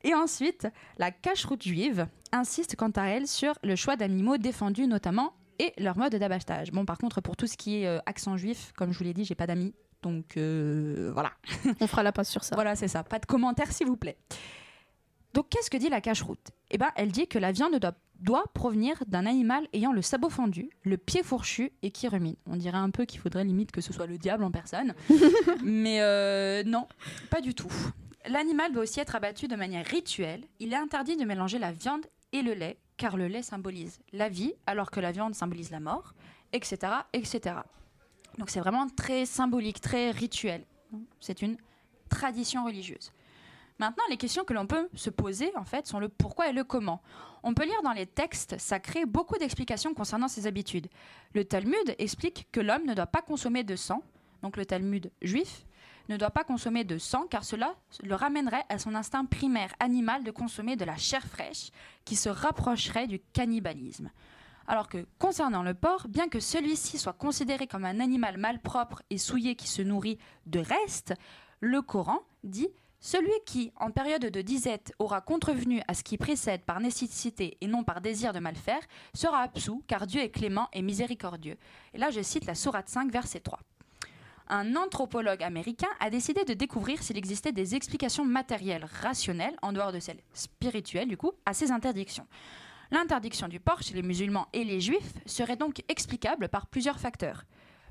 Et 0.05 0.15
ensuite, 0.15 0.69
la 0.99 1.11
cache-route 1.11 1.63
juive 1.63 2.07
insiste 2.33 2.77
quant 2.77 2.91
à 2.91 3.07
elle 3.07 3.27
sur 3.27 3.55
le 3.63 3.77
choix 3.77 3.97
d'animaux 3.97 4.37
défendus 4.37 4.87
notamment 4.87 5.33
et 5.59 5.73
leur 5.79 5.97
mode 5.97 6.15
d'abattage. 6.15 6.71
Bon, 6.71 6.85
par 6.85 6.99
contre, 6.99 7.23
pour 7.23 7.35
tout 7.35 7.47
ce 7.47 7.57
qui 7.57 7.83
est 7.83 7.87
euh, 7.87 7.99
accent 8.05 8.37
juif, 8.37 8.73
comme 8.77 8.93
je 8.93 8.99
vous 8.99 9.05
l'ai 9.05 9.15
dit, 9.15 9.25
j'ai 9.25 9.35
pas 9.35 9.47
d'amis. 9.47 9.75
Donc 10.03 10.37
euh, 10.37 11.11
voilà. 11.15 11.33
On 11.81 11.87
fera 11.87 12.03
la 12.03 12.13
passe 12.13 12.29
sur 12.29 12.45
ça. 12.45 12.57
Voilà, 12.57 12.77
c'est 12.77 12.89
ça. 12.89 13.03
Pas 13.05 13.19
de 13.19 13.25
commentaires, 13.25 13.73
s'il 13.73 13.87
vous 13.87 13.97
plaît. 13.97 14.19
Donc, 15.37 15.51
qu'est-ce 15.51 15.69
que 15.69 15.77
dit 15.77 15.91
la 15.91 16.01
cache-route? 16.01 16.51
Eh 16.71 16.79
ben, 16.79 16.91
elle 16.97 17.13
dit 17.13 17.27
que 17.27 17.39
la 17.39 17.53
viande 17.53 17.79
doit, 17.79 17.93
doit 18.21 18.45
provenir 18.55 19.05
d'un 19.07 19.27
animal 19.27 19.69
ayant 19.75 19.93
le 19.93 20.01
sabot 20.01 20.31
fendu, 20.31 20.71
le 20.83 20.97
pied 20.97 21.23
fourchu 21.23 21.73
et 21.83 21.91
qui 21.91 22.09
rumine. 22.09 22.37
On 22.47 22.57
dirait 22.57 22.79
un 22.79 22.89
peu 22.89 23.05
qu'il 23.05 23.21
faudrait 23.21 23.45
limite 23.45 23.71
que 23.71 23.83
ce 23.83 23.93
soit 23.93 24.07
le 24.07 24.17
diable 24.17 24.45
en 24.45 24.51
personne. 24.51 24.95
Mais 25.63 26.01
euh, 26.01 26.65
non, 26.65 26.89
pas 27.29 27.43
du 27.43 27.55
tout. 27.55 27.69
L'animal 28.27 28.73
doit 28.73 28.85
aussi 28.85 28.99
être 28.99 29.15
abattu 29.15 29.47
de 29.47 29.57
manière 29.57 29.85
rituelle. 29.85 30.41
Il 30.59 30.73
est 30.73 30.77
interdit 30.77 31.19
de 31.19 31.25
mélanger 31.27 31.59
la 31.59 31.71
viande 31.71 32.07
et 32.33 32.41
le 32.41 32.55
lait, 32.55 32.79
car 32.97 33.19
le 33.19 33.27
lait 33.27 33.43
symbolise 33.43 33.99
la 34.15 34.31
vie, 34.31 34.55
alors 34.67 34.91
que 34.91 35.01
la 35.01 35.13
viande 35.13 35.35
symbolise 35.35 35.71
la 35.71 35.81
mort, 35.81 36.15
etc. 36.55 36.79
etc. 37.13 37.57
Donc 38.39 38.49
c'est 38.49 38.61
vraiment 38.61 38.87
très 38.89 39.27
symbolique, 39.27 39.83
très 39.83 40.13
rituel. 40.13 40.65
C'est 41.21 41.43
une 41.43 41.59
tradition 42.09 42.65
religieuse. 42.65 43.13
Maintenant, 43.79 44.05
les 44.09 44.17
questions 44.17 44.45
que 44.45 44.55
l'on 44.55 44.67
peut 44.67 44.89
se 44.95 45.11
poser, 45.11 45.55
en 45.57 45.65
fait, 45.65 45.87
sont 45.87 45.99
le 45.99 46.09
pourquoi 46.09 46.49
et 46.49 46.53
le 46.53 46.65
comment. 46.65 47.03
On 47.43 47.53
peut 47.53 47.65
lire 47.65 47.83
dans 47.83 47.93
les 47.93 48.07
textes 48.07 48.59
sacrés 48.59 49.05
beaucoup 49.05 49.37
d'explications 49.37 49.93
concernant 49.93 50.29
ces 50.29 50.47
habitudes. 50.47 50.89
Le 51.35 51.45
Talmud 51.45 51.95
explique 51.99 52.49
que 52.53 52.61
l'homme 52.61 52.87
ne 52.87 52.95
doit 52.95 53.07
pas 53.07 53.23
consommer 53.23 53.65
de 53.65 53.77
sang, 53.77 54.03
donc 54.43 54.57
le 54.57 54.65
Talmud 54.65 55.11
juif 55.21 55.67
ne 56.09 56.17
doit 56.17 56.31
pas 56.31 56.45
consommer 56.45 56.85
de 56.85 56.99
sang 56.99 57.27
car 57.29 57.45
cela 57.45 57.75
le 58.03 58.15
ramènerait 58.15 58.65
à 58.69 58.79
son 58.79 58.95
instinct 58.95 59.25
primaire 59.25 59.75
animal 59.81 60.25
de 60.25 60.31
consommer 60.31 60.77
de 60.77 60.85
la 60.85 60.97
chair 60.97 61.25
fraîche 61.25 61.71
qui 62.05 62.17
se 62.17 62.29
rapprocherait 62.29 63.09
du 63.09 63.21
cannibalisme. 63.33 64.11
Alors 64.69 64.89
que 64.89 65.07
concernant 65.19 65.63
le 65.63 65.75
porc, 65.75 66.09
bien 66.09 66.29
que 66.29 66.41
celui-ci 66.41 66.99
soit 66.99 67.13
considéré 67.13 67.67
comme 67.67 67.85
un 67.85 68.01
animal 68.01 68.37
malpropre 68.37 69.03
et 69.11 69.19
souillé 69.19 69.55
qui 69.55 69.69
se 69.69 69.83
nourrit 69.83 70.19
de 70.47 70.61
restes, 70.61 71.15
le 71.61 71.83
Coran 71.83 72.21
dit 72.43 72.69
celui 73.01 73.33
qui, 73.45 73.73
en 73.77 73.91
période 73.91 74.27
de 74.27 74.43
disette, 74.43 74.93
aura 74.99 75.21
contrevenu 75.21 75.83
à 75.87 75.95
ce 75.95 76.03
qui 76.03 76.17
précède 76.17 76.63
par 76.63 76.81
nécessité 76.81 77.57
et 77.61 77.67
non 77.67 77.85
par 77.85 78.01
désir 78.01 78.33
de 78.33 78.39
mal 78.39 78.57
faire, 78.57 78.81
sera 79.15 79.43
absous, 79.43 79.83
car 79.87 80.07
Dieu 80.07 80.21
est 80.23 80.31
clément 80.31 80.69
et 80.73 80.83
miséricordieux. 80.83 81.57
Et 81.95 81.99
là, 81.99 82.11
je 82.11 82.23
cite 82.23 82.47
la 82.47 82.55
Sourate 82.55 82.89
5, 82.89 83.11
verset 83.13 83.41
3. 83.41 83.61
Un 84.49 84.77
anthropologue 84.77 85.43
américain 85.43 85.89
a 85.99 86.09
décidé 86.09 86.45
de 86.45 86.55
découvrir 86.55 87.03
s'il 87.03 87.19
existait 87.19 87.53
des 87.53 87.75
explications 87.75 88.25
matérielles, 88.25 88.87
rationnelles, 89.03 89.57
en 89.61 89.73
dehors 89.73 89.93
de 89.93 89.99
celles 89.99 90.23
spirituelles, 90.35 91.09
du 91.09 91.17
coup, 91.17 91.33
à 91.45 91.53
ces 91.53 91.73
interdictions. 91.73 92.27
L'interdiction 92.93 93.49
du 93.49 93.59
porc 93.59 93.83
chez 93.83 93.95
les 93.95 94.03
musulmans 94.03 94.47
et 94.53 94.63
les 94.63 94.81
juifs 94.81 95.15
serait 95.27 95.57
donc 95.57 95.83
explicable 95.89 96.49
par 96.49 96.67
plusieurs 96.67 97.01
facteurs. 97.01 97.45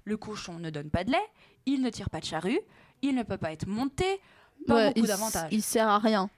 Le 0.06 0.16
cochon 0.16 0.60
ne 0.60 0.70
donne 0.70 0.90
pas 0.90 1.04
de 1.04 1.12
lait, 1.12 1.30
il 1.66 1.82
ne 1.82 1.90
tire 1.90 2.10
pas 2.10 2.22
de 2.22 2.26
charrue, 2.26 2.60
il 3.02 3.16
ne 3.16 3.24
peut 3.24 3.38
pas 3.38 3.52
être 3.52 3.68
monté, 3.68 4.06
pas 4.68 4.76
Ouais, 4.76 4.88
beaucoup 4.88 5.00
il, 5.00 5.08
d'avantages. 5.08 5.50
il 5.52 5.62
sert 5.62 5.88
à 5.88 6.00
rien. 6.00 6.30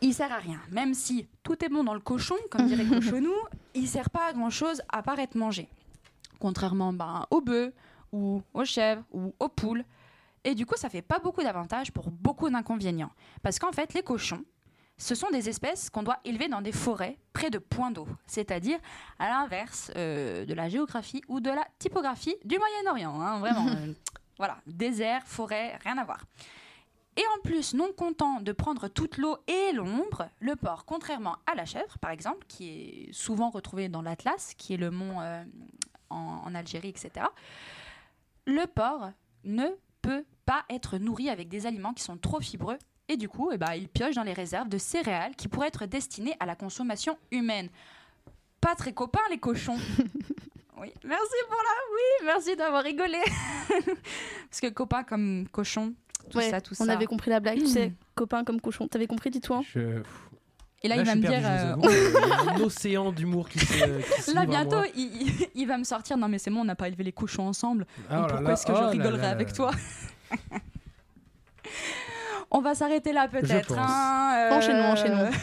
Il 0.00 0.12
sert 0.14 0.32
à 0.32 0.38
rien. 0.38 0.60
Même 0.70 0.94
si 0.94 1.26
tout 1.42 1.64
est 1.64 1.68
bon 1.68 1.84
dans 1.84 1.94
le 1.94 2.00
cochon, 2.00 2.36
comme 2.50 2.66
dirait 2.66 2.84
Cochonou, 2.88 3.34
il 3.74 3.88
sert 3.88 4.10
pas 4.10 4.28
à 4.28 4.32
grand 4.32 4.50
chose 4.50 4.82
à 4.92 5.02
part 5.02 5.18
être 5.18 5.34
mangé. 5.34 5.68
Contrairement 6.38 6.92
ben, 6.92 7.26
au 7.30 7.40
bœuf, 7.40 7.72
ou 8.12 8.42
aux 8.52 8.64
chèvres, 8.64 9.02
ou 9.12 9.34
aux 9.38 9.48
poules. 9.48 9.84
Et 10.44 10.54
du 10.54 10.66
coup, 10.66 10.76
ça 10.76 10.88
fait 10.88 11.02
pas 11.02 11.18
beaucoup 11.18 11.42
d'avantages 11.42 11.90
pour 11.90 12.10
beaucoup 12.10 12.50
d'inconvénients. 12.50 13.10
Parce 13.42 13.58
qu'en 13.58 13.72
fait, 13.72 13.94
les 13.94 14.02
cochons, 14.02 14.44
ce 14.96 15.14
sont 15.14 15.30
des 15.30 15.48
espèces 15.48 15.90
qu'on 15.90 16.02
doit 16.02 16.18
élever 16.24 16.48
dans 16.48 16.60
des 16.60 16.70
forêts 16.70 17.18
près 17.32 17.50
de 17.50 17.58
points 17.58 17.90
d'eau, 17.90 18.06
c'est-à-dire 18.26 18.78
à, 19.18 19.28
l'inverse 19.28 19.90
euh, 19.96 20.44
de 20.44 20.54
la 20.54 20.68
géographie 20.68 21.22
ou 21.28 21.40
de 21.40 21.50
la 21.50 21.64
typographie 21.78 22.36
du 22.44 22.58
Moyen-Orient. 22.58 23.20
hein, 23.20 23.38
vraiment, 23.40 23.66
euh, 23.68 23.92
voilà, 24.38 24.58
désert, 24.66 25.22
forêt, 25.26 25.76
rien 25.82 25.98
à 25.98 26.04
voir. 26.04 26.20
Et 27.16 27.24
en 27.36 27.42
plus, 27.42 27.74
non 27.74 27.92
content 27.92 28.40
de 28.40 28.52
prendre 28.52 28.88
toute 28.88 29.18
l'eau 29.18 29.38
et 29.46 29.72
l'ombre, 29.72 30.28
le 30.40 30.56
porc, 30.56 30.84
contrairement 30.84 31.36
à 31.50 31.54
la 31.54 31.64
chèvre, 31.64 31.98
par 31.98 32.10
exemple, 32.10 32.44
qui 32.48 32.68
est 32.68 33.12
souvent 33.12 33.50
retrouvé 33.50 33.88
dans 33.88 34.02
l'Atlas, 34.02 34.54
qui 34.54 34.74
est 34.74 34.78
le 34.78 34.90
mont 34.90 35.20
euh, 35.20 35.44
en, 36.10 36.42
en 36.44 36.54
Algérie, 36.54 36.88
etc., 36.88 37.26
le 38.46 38.66
porc 38.66 39.10
ne 39.44 39.68
peut 40.02 40.24
pas 40.44 40.64
être 40.68 40.98
nourri 40.98 41.30
avec 41.30 41.48
des 41.48 41.66
aliments 41.66 41.94
qui 41.94 42.02
sont 42.02 42.18
trop 42.18 42.40
fibreux 42.40 42.78
et 43.08 43.16
du 43.16 43.28
coup, 43.28 43.50
eh 43.52 43.58
ben, 43.58 43.74
il 43.74 43.88
pioche 43.88 44.14
dans 44.14 44.22
les 44.22 44.32
réserves 44.32 44.68
de 44.68 44.78
céréales 44.78 45.36
qui 45.36 45.48
pourraient 45.48 45.68
être 45.68 45.86
destinées 45.86 46.36
à 46.40 46.46
la 46.46 46.56
consommation 46.56 47.18
humaine. 47.30 47.68
Pas 48.60 48.74
très 48.74 48.94
copains, 48.94 49.20
les 49.30 49.38
cochons. 49.38 49.76
oui, 50.78 50.92
merci 51.04 51.34
pour 51.48 51.58
la... 51.62 51.92
Oui, 51.92 52.26
merci 52.26 52.56
d'avoir 52.56 52.82
rigolé. 52.82 53.20
Parce 54.48 54.60
que 54.62 54.68
copains 54.68 55.04
comme 55.04 55.46
cochon, 55.52 55.94
tout 56.30 56.38
Ouais, 56.38 56.50
ça, 56.50 56.60
tout 56.60 56.74
on 56.80 56.84
ça. 56.84 56.92
avait 56.92 57.06
compris 57.06 57.30
la 57.30 57.40
blague, 57.40 57.58
tu 57.58 57.66
sais, 57.66 57.92
copain 58.14 58.44
comme 58.44 58.60
cochon. 58.60 58.86
T'avais 58.88 59.06
compris, 59.06 59.30
dis-toi 59.30 59.60
Je- 59.74 60.02
Et 60.82 60.88
là, 60.88 60.96
Là, 60.96 61.02
il 61.02 61.06
va 61.06 61.14
me 61.14 61.20
dire... 61.20 61.40
euh, 61.44 61.74
vous 61.76 61.88
avoue, 61.88 61.94
il 61.94 62.12
y 62.12 62.48
a 62.48 62.52
un 62.52 62.60
océan 62.60 63.12
d'humour 63.12 63.48
qui 63.48 63.58
se, 63.60 64.24
qui 64.24 64.34
Là, 64.34 64.44
bientôt, 64.46 64.76
moi. 64.76 64.86
il, 65.54 65.64
va 65.66 65.78
me 65.78 65.84
sortir. 65.84 66.16
Non, 66.18 66.28
mais 66.28 66.38
c'est 66.38 66.50
bon, 66.50 66.60
on 66.60 66.64
n'a 66.64 66.74
pas 66.74 66.88
élevé 66.88 67.04
les 67.04 67.12
cochons 67.12 67.46
ensemble. 67.48 67.86
Oh 68.10 68.14
Donc 68.14 68.28
pourquoi 68.30 68.52
est-ce 68.52 68.66
que 68.66 68.72
oh 68.72 68.76
je 68.76 68.80
là 68.82 68.88
rigolerais 68.88 69.26
avec 69.28 69.52
toi 69.52 69.70
On 72.50 72.60
va 72.60 72.74
s'arrêter 72.74 73.12
là 73.12 73.26
peut-être. 73.28 73.74
hein, 73.78 74.50
Enchaînons, 74.52 74.92
enchaînons. 74.92 75.30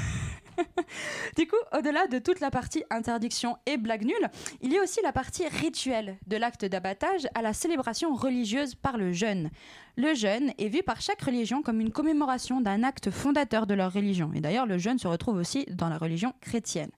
du 1.38 1.48
coup, 1.48 1.56
au-delà 1.78 2.08
de 2.08 2.20
toute 2.20 2.40
la 2.40 2.52
partie 2.52 2.84
interdiction 2.90 3.58
et 3.66 3.78
blague 3.78 4.06
nulle, 4.06 4.30
il 4.62 4.72
y 4.72 4.78
a 4.78 4.84
aussi 4.84 5.00
la 5.04 5.12
partie 5.12 5.48
rituelle 5.48 6.18
de 6.28 6.38
l'acte 6.38 6.66
d'abattage 6.66 7.28
à 7.36 7.42
la 7.42 7.54
célébration 7.54 8.14
religieuse 8.16 8.76
par 8.76 8.98
le 8.98 9.12
jeûne. 9.12 9.50
Le 9.98 10.14
jeûne 10.14 10.54
est 10.58 10.70
vu 10.70 10.84
par 10.84 11.02
chaque 11.02 11.22
religion 11.22 11.62
comme 11.62 11.82
une 11.82 11.92
commémoration 11.92 12.62
d'un 12.62 12.84
acte 12.84 13.12
fondateur 13.12 13.68
de 13.68 13.74
leur 13.74 13.94
religion. 13.94 14.32
Et 14.34 14.42
d'ailleurs, 14.42 14.66
le 14.66 14.78
jeûne 14.78 15.00
se 15.00 15.08
retrouve 15.08 15.38
aussi 15.38 15.66
dans 15.70 15.90
la 15.90 15.98
religion 15.98 16.34
chrétienne. 16.42 16.92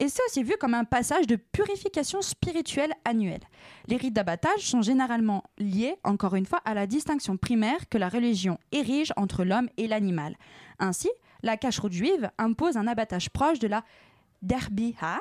Et 0.00 0.08
c'est 0.08 0.22
aussi 0.28 0.42
vu 0.42 0.54
comme 0.58 0.74
un 0.74 0.84
passage 0.84 1.26
de 1.26 1.36
purification 1.36 2.20
spirituelle 2.20 2.92
annuelle. 3.04 3.42
Les 3.86 3.96
rites 3.96 4.14
d'abattage 4.14 4.60
sont 4.60 4.82
généralement 4.82 5.44
liés, 5.58 5.96
encore 6.02 6.34
une 6.34 6.46
fois, 6.46 6.60
à 6.64 6.74
la 6.74 6.86
distinction 6.86 7.36
primaire 7.36 7.88
que 7.88 7.98
la 7.98 8.08
religion 8.08 8.58
érige 8.72 9.12
entre 9.16 9.44
l'homme 9.44 9.68
et 9.76 9.86
l'animal. 9.86 10.36
Ainsi, 10.80 11.10
la 11.44 11.56
cache-route 11.56 11.92
juive 11.92 12.30
impose 12.38 12.76
un 12.76 12.86
abattage 12.88 13.30
proche 13.30 13.60
de 13.60 13.68
la 13.68 13.84
derbiha 14.42 15.20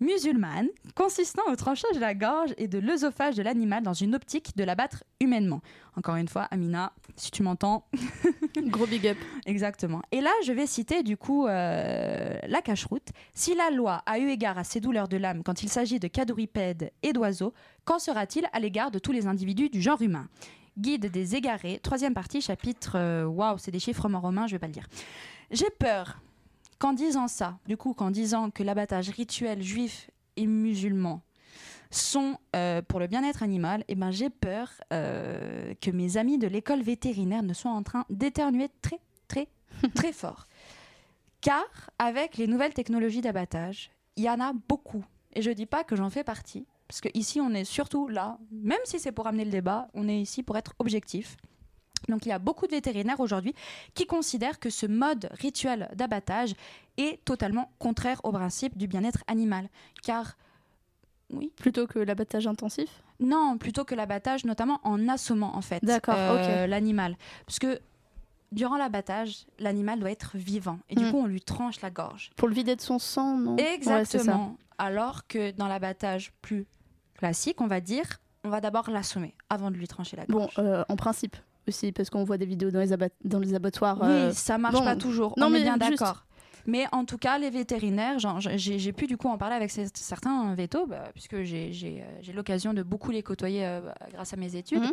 musulmane, 0.00 0.68
consistant 0.94 1.42
au 1.50 1.56
tranchage 1.56 1.90
de 1.94 1.98
la 2.00 2.14
gorge 2.14 2.54
et 2.56 2.68
de 2.68 2.78
l'œsophage 2.78 3.34
de 3.34 3.42
l'animal 3.42 3.82
dans 3.82 3.94
une 3.94 4.14
optique 4.14 4.56
de 4.56 4.62
l'abattre 4.62 5.02
humainement. 5.20 5.60
Encore 5.96 6.14
une 6.14 6.28
fois, 6.28 6.42
Amina, 6.52 6.92
si 7.16 7.32
tu 7.32 7.42
m'entends, 7.42 7.84
Gros 8.56 8.86
big 8.86 9.08
up. 9.08 9.18
Exactement. 9.44 10.00
Et 10.12 10.20
là, 10.20 10.30
je 10.44 10.52
vais 10.52 10.66
citer 10.68 11.02
du 11.02 11.16
coup 11.16 11.46
euh, 11.48 12.38
la 12.46 12.62
cache-route. 12.62 13.08
Si 13.34 13.56
la 13.56 13.70
loi 13.70 14.02
a 14.06 14.20
eu 14.20 14.28
égard 14.28 14.56
à 14.56 14.62
ces 14.62 14.80
douleurs 14.80 15.08
de 15.08 15.16
l'âme 15.16 15.42
quand 15.42 15.62
il 15.64 15.68
s'agit 15.68 15.98
de 15.98 16.06
quadrupèdes 16.06 16.92
et 17.02 17.12
d'oiseaux, 17.12 17.52
qu'en 17.84 17.98
sera-t-il 17.98 18.46
à 18.52 18.60
l'égard 18.60 18.92
de 18.92 19.00
tous 19.00 19.10
les 19.12 19.26
individus 19.26 19.68
du 19.68 19.82
genre 19.82 20.00
humain? 20.00 20.28
Guide 20.78 21.10
des 21.10 21.34
égarés, 21.34 21.80
troisième 21.82 22.14
partie, 22.14 22.40
chapitre. 22.40 22.92
euh, 22.94 23.24
Waouh, 23.24 23.58
c'est 23.58 23.72
des 23.72 23.80
chiffres 23.80 24.08
en 24.08 24.20
romain, 24.20 24.46
je 24.46 24.52
vais 24.52 24.60
pas 24.60 24.68
le 24.68 24.72
dire. 24.72 24.86
J'ai 25.50 25.70
peur 25.70 26.20
qu'en 26.78 26.92
disant 26.92 27.26
ça, 27.26 27.58
du 27.66 27.76
coup, 27.76 27.94
qu'en 27.94 28.10
disant 28.10 28.50
que 28.50 28.62
l'abattage 28.62 29.08
rituel 29.10 29.62
juif 29.62 30.10
et 30.36 30.46
musulman 30.46 31.22
sont 31.90 32.36
euh, 32.54 32.82
pour 32.82 33.00
le 33.00 33.06
bien-être 33.06 33.42
animal, 33.42 33.82
eh 33.88 33.94
ben, 33.94 34.10
j'ai 34.10 34.28
peur 34.28 34.70
euh, 34.92 35.72
que 35.80 35.90
mes 35.90 36.18
amis 36.18 36.38
de 36.38 36.46
l'école 36.46 36.82
vétérinaire 36.82 37.42
ne 37.42 37.54
soient 37.54 37.70
en 37.70 37.82
train 37.82 38.04
d'éternuer 38.10 38.68
très, 38.82 39.00
très, 39.26 39.48
très 39.94 40.12
fort. 40.12 40.46
Car 41.40 41.90
avec 41.98 42.36
les 42.36 42.46
nouvelles 42.46 42.74
technologies 42.74 43.22
d'abattage, 43.22 43.90
il 44.16 44.24
y 44.24 44.30
en 44.30 44.40
a 44.40 44.52
beaucoup. 44.68 45.04
Et 45.34 45.40
je 45.40 45.50
dis 45.50 45.66
pas 45.66 45.82
que 45.82 45.96
j'en 45.96 46.10
fais 46.10 46.24
partie, 46.24 46.66
parce 46.88 47.00
que 47.00 47.08
ici 47.14 47.40
on 47.40 47.54
est 47.54 47.64
surtout 47.64 48.08
là, 48.08 48.38
même 48.50 48.78
si 48.84 48.98
c'est 48.98 49.12
pour 49.12 49.26
amener 49.26 49.44
le 49.44 49.50
débat, 49.50 49.88
on 49.94 50.08
est 50.08 50.20
ici 50.20 50.42
pour 50.42 50.58
être 50.58 50.74
objectif. 50.78 51.36
Donc 52.08 52.26
il 52.26 52.30
y 52.30 52.32
a 52.32 52.38
beaucoup 52.38 52.66
de 52.66 52.72
vétérinaires 52.72 53.20
aujourd'hui 53.20 53.54
qui 53.94 54.06
considèrent 54.06 54.58
que 54.58 54.70
ce 54.70 54.86
mode 54.86 55.28
rituel 55.32 55.88
d'abattage 55.94 56.54
est 56.96 57.24
totalement 57.24 57.70
contraire 57.78 58.20
au 58.24 58.32
principe 58.32 58.76
du 58.76 58.86
bien-être 58.86 59.22
animal. 59.26 59.68
Car 60.02 60.36
oui. 61.30 61.52
Plutôt 61.56 61.86
que 61.86 61.98
l'abattage 61.98 62.46
intensif? 62.46 62.88
Non, 63.20 63.58
plutôt 63.58 63.84
que 63.84 63.94
l'abattage, 63.94 64.44
notamment 64.44 64.80
en 64.82 65.08
assommant 65.08 65.54
en 65.56 65.60
fait 65.60 65.84
D'accord, 65.84 66.14
euh, 66.16 66.66
l'animal. 66.66 67.16
Parce 67.44 67.58
que 67.58 67.80
durant 68.50 68.78
l'abattage, 68.78 69.44
l'animal 69.58 70.00
doit 70.00 70.10
être 70.10 70.36
vivant. 70.38 70.78
Et 70.88 70.94
du 70.94 71.04
Mm. 71.04 71.10
coup, 71.10 71.18
on 71.18 71.26
lui 71.26 71.42
tranche 71.42 71.80
la 71.82 71.90
gorge. 71.90 72.30
Pour 72.36 72.48
le 72.48 72.54
vider 72.54 72.76
de 72.76 72.80
son 72.80 72.98
sang, 72.98 73.36
non? 73.36 73.56
Ouais. 73.56 73.74
Exactement. 73.74 74.56
Alors 74.78 75.26
que 75.26 75.50
dans 75.50 75.68
l'abattage 75.68 76.32
plus 76.40 76.64
classique, 77.18 77.60
on 77.60 77.66
va 77.66 77.80
dire, 77.80 78.06
on 78.44 78.48
va 78.48 78.60
d'abord 78.62 78.88
l'assommer 78.88 79.34
avant 79.50 79.70
de 79.70 79.76
lui 79.76 79.88
trancher 79.88 80.16
la 80.16 80.24
gorge. 80.24 80.54
Bon, 80.56 80.62
euh, 80.62 80.82
en 80.88 80.96
principe 80.96 81.36
aussi, 81.68 81.92
parce 81.92 82.10
qu'on 82.10 82.24
voit 82.24 82.38
des 82.38 82.46
vidéos 82.46 82.70
dans 82.70 82.80
les, 82.80 82.92
abat- 82.92 83.10
dans 83.24 83.38
les 83.38 83.54
abattoirs. 83.54 83.98
Oui, 84.00 84.08
euh, 84.08 84.32
ça 84.32 84.58
marche 84.58 84.74
bon. 84.74 84.84
pas 84.84 84.96
toujours. 84.96 85.34
Non, 85.36 85.46
on 85.46 85.50
mais 85.50 85.60
est 85.60 85.62
bien 85.64 85.76
d'accord. 85.76 86.24
Mais 86.66 86.84
en 86.92 87.04
tout 87.06 87.16
cas, 87.16 87.38
les 87.38 87.48
vétérinaires, 87.48 88.18
j'ai 88.18 88.92
pu 88.92 89.06
du 89.06 89.16
coup 89.16 89.28
en 89.28 89.38
parler 89.38 89.54
avec 89.56 89.70
ces- 89.70 89.86
certains 89.94 90.54
vétos, 90.54 90.86
bah, 90.86 91.04
puisque 91.14 91.42
j'ai 91.42 91.70
euh, 91.72 92.18
j'ai 92.20 92.32
l'occasion 92.32 92.74
de 92.74 92.82
beaucoup 92.82 93.10
les 93.10 93.22
côtoyer 93.22 93.64
euh, 93.64 93.80
bah, 93.80 93.94
grâce 94.12 94.34
à 94.34 94.36
mes 94.36 94.54
études. 94.56 94.82
Mhm. 94.82 94.92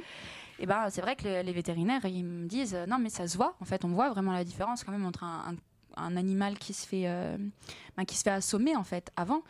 Et 0.60 0.66
ben, 0.66 0.86
c'est 0.90 1.02
vrai 1.02 1.18
que 1.18 1.24
les, 1.24 1.44
les 1.44 1.52
vétérinaires, 1.52 2.06
ils 2.06 2.24
me 2.24 2.48
disent, 2.48 2.78
non, 2.88 2.98
mais 2.98 3.10
ça 3.10 3.28
se 3.28 3.36
voit. 3.36 3.56
En 3.60 3.66
fait, 3.66 3.84
on 3.84 3.90
voit 3.90 4.10
vraiment 4.10 4.32
la 4.32 4.46
différence 4.46 4.84
quand 4.86 4.94
même 4.94 5.06
entre 5.06 5.24
un, 5.26 5.52
un- 5.98 6.04
un 6.06 6.16
animal 6.18 6.58
qui 6.58 6.72
se 6.74 6.88
fait, 6.88 7.04
euh, 7.08 7.38
qui 8.08 8.16
se 8.16 8.24
fait 8.24 8.30
assommer 8.30 8.76
en 8.76 8.84
fait 8.84 9.12
avant, 9.18 9.42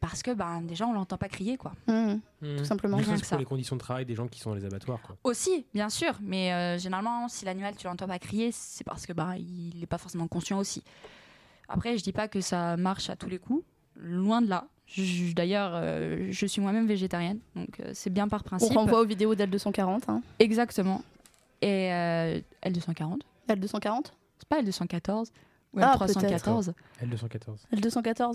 parce 0.00 0.22
que 0.22 0.30
ben, 0.32 0.60
déjà 0.62 0.86
on 0.86 0.92
l'entend 0.92 1.18
pas 1.18 1.28
crier 1.28 1.56
quoi. 1.56 1.72
Mhm. 1.88 2.20
Mmh. 2.42 2.56
Tout 2.56 2.64
simplement. 2.64 2.96
Rien 2.96 3.16
que 3.18 3.26
pour 3.26 3.38
les 3.38 3.44
conditions 3.44 3.76
de 3.76 3.80
travail 3.80 4.04
des 4.04 4.14
gens 4.14 4.28
qui 4.28 4.40
sont 4.40 4.50
dans 4.50 4.56
les 4.56 4.64
abattoirs. 4.64 5.00
Quoi. 5.02 5.16
Aussi, 5.24 5.66
bien 5.74 5.88
sûr, 5.88 6.12
mais 6.20 6.52
euh, 6.52 6.78
généralement, 6.78 7.28
si 7.28 7.44
l'animal, 7.44 7.74
tu 7.76 7.86
l'entends 7.86 8.06
pas 8.06 8.18
crier, 8.18 8.50
c'est 8.52 8.84
parce 8.84 9.06
que 9.06 9.12
bah, 9.12 9.36
il 9.38 9.78
n'est 9.80 9.86
pas 9.86 9.98
forcément 9.98 10.28
conscient 10.28 10.58
aussi. 10.58 10.82
Après, 11.68 11.96
je 11.96 12.02
dis 12.02 12.12
pas 12.12 12.28
que 12.28 12.40
ça 12.40 12.76
marche 12.76 13.10
à 13.10 13.16
tous 13.16 13.28
les 13.28 13.38
coups, 13.38 13.64
loin 13.96 14.42
de 14.42 14.48
là. 14.48 14.68
D'ailleurs, 15.34 15.72
euh, 15.74 16.28
je 16.30 16.46
suis 16.46 16.60
moi-même 16.60 16.86
végétarienne, 16.86 17.40
donc 17.56 17.80
euh, 17.80 17.90
c'est 17.92 18.10
bien 18.10 18.28
par 18.28 18.42
On 18.44 18.48
principe. 18.48 18.76
renvoie 18.76 19.00
aux 19.00 19.06
vidéos 19.06 19.34
d'L240. 19.34 20.02
Hein. 20.08 20.22
Exactement. 20.38 21.02
Et 21.60 21.92
euh, 21.92 22.40
L240 22.64 23.20
L240 23.48 24.04
C'est 24.38 24.48
pas 24.48 24.62
L214 24.62 25.30
ou 25.74 25.80
Ah, 25.82 25.96
L314 25.96 26.72
L214. 27.02 27.56
L214 27.74 28.32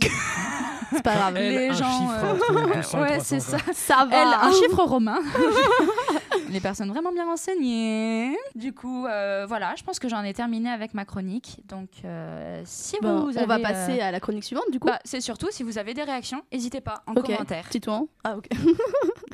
C'est 0.94 1.04
pas 1.04 1.16
grave. 1.16 1.34
Les 1.36 1.70
un 1.70 1.74
gens, 1.74 2.00
chiffre 2.00 2.24
euh, 2.26 2.34
entre 2.34 2.74
200 2.76 2.98
et 2.98 3.02
ouais, 3.02 3.08
300, 3.18 3.24
c'est 3.24 3.40
ça. 3.40 3.58
va. 4.06 4.46
Un 4.46 4.52
chiffre 4.52 4.84
romain. 4.84 5.20
Les 6.52 6.60
personnes 6.60 6.90
vraiment 6.90 7.12
bien 7.14 7.26
renseignées. 7.26 8.36
Du 8.56 8.74
coup, 8.74 9.06
euh, 9.06 9.46
voilà, 9.48 9.74
je 9.78 9.84
pense 9.84 10.00
que 10.00 10.10
j'en 10.10 10.22
ai 10.24 10.34
terminé 10.34 10.70
avec 10.70 10.94
ma 10.94 11.06
chronique. 11.06 11.60
Donc, 11.68 11.90
euh, 12.04 12.62
si 12.66 12.98
Bon, 13.02 13.22
vous 13.26 13.38
on 13.38 13.46
va 13.46 13.54
avez, 13.56 13.64
passer 13.64 14.00
euh, 14.00 14.04
à 14.06 14.12
la 14.12 14.20
chronique 14.20 14.44
suivante 14.44 14.66
du 14.72 14.80
coup. 14.80 14.88
bah, 14.88 15.00
c'est 15.06 15.22
surtout 15.22 15.48
si 15.52 15.64
vous 15.64 15.78
avez 15.78 15.94
des 15.94 16.04
réactions, 16.04 16.42
n'hésitez 16.52 16.82
pas 16.82 17.04
en 17.08 17.14
commentaire. 17.14 17.70
Titouan. 17.70 18.08
Ah 18.24 18.36
ok. 18.38 18.48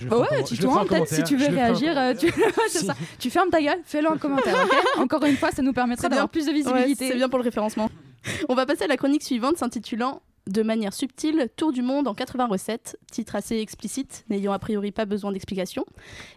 Bah 0.04 0.20
ouais, 0.20 0.28
en 0.68 0.86
peut-être 0.86 1.08
si 1.08 1.24
tu 1.24 1.36
veux 1.38 1.48
réagir, 1.48 1.98
euh, 1.98 2.14
tu... 2.14 2.32
ça. 2.70 2.94
tu 3.20 3.32
fermes 3.32 3.50
ta 3.50 3.62
gueule, 3.62 3.80
fais-le 3.84 4.08
en 4.10 4.18
commentaire, 4.18 4.56
Encore 5.00 5.24
une 5.26 5.36
fois, 5.38 5.50
ça 5.52 5.64
nous 5.64 5.74
permettra 5.74 6.08
d'avoir 6.10 6.30
plus 6.30 6.46
de 6.46 6.52
Ouais, 6.52 6.58
visibilité. 6.58 7.08
c'est 7.08 7.16
bien 7.16 7.30
pour 7.30 7.40
le 7.40 7.44
référencement. 7.44 7.90
On 8.48 8.54
va 8.56 8.66
passer 8.68 8.84
à 8.84 8.88
la 8.88 8.98
chronique 8.98 9.24
suivante 9.24 9.58
s'intitulant 9.58 10.22
De 10.48 10.64
manière 10.64 10.94
subtile, 10.94 11.50
Tour 11.58 11.74
du 11.74 11.82
monde 11.82 12.08
en 12.08 12.14
80 12.14 12.48
recettes, 12.48 12.98
titre 13.12 13.36
assez 13.36 13.58
explicite, 13.58 14.24
n'ayant 14.30 14.54
a 14.54 14.60
priori 14.60 14.92
pas 14.92 15.06
besoin 15.06 15.34
d'explication. 15.34 15.86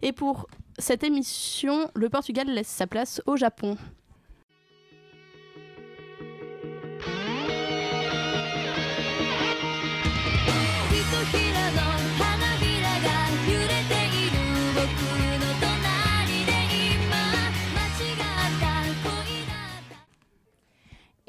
Et 0.02 0.12
pour 0.12 0.48
cette 0.78 1.04
émission, 1.04 1.90
le 1.94 2.08
Portugal 2.08 2.48
laisse 2.48 2.66
sa 2.66 2.88
place 2.88 3.22
au 3.26 3.36
Japon. 3.36 3.76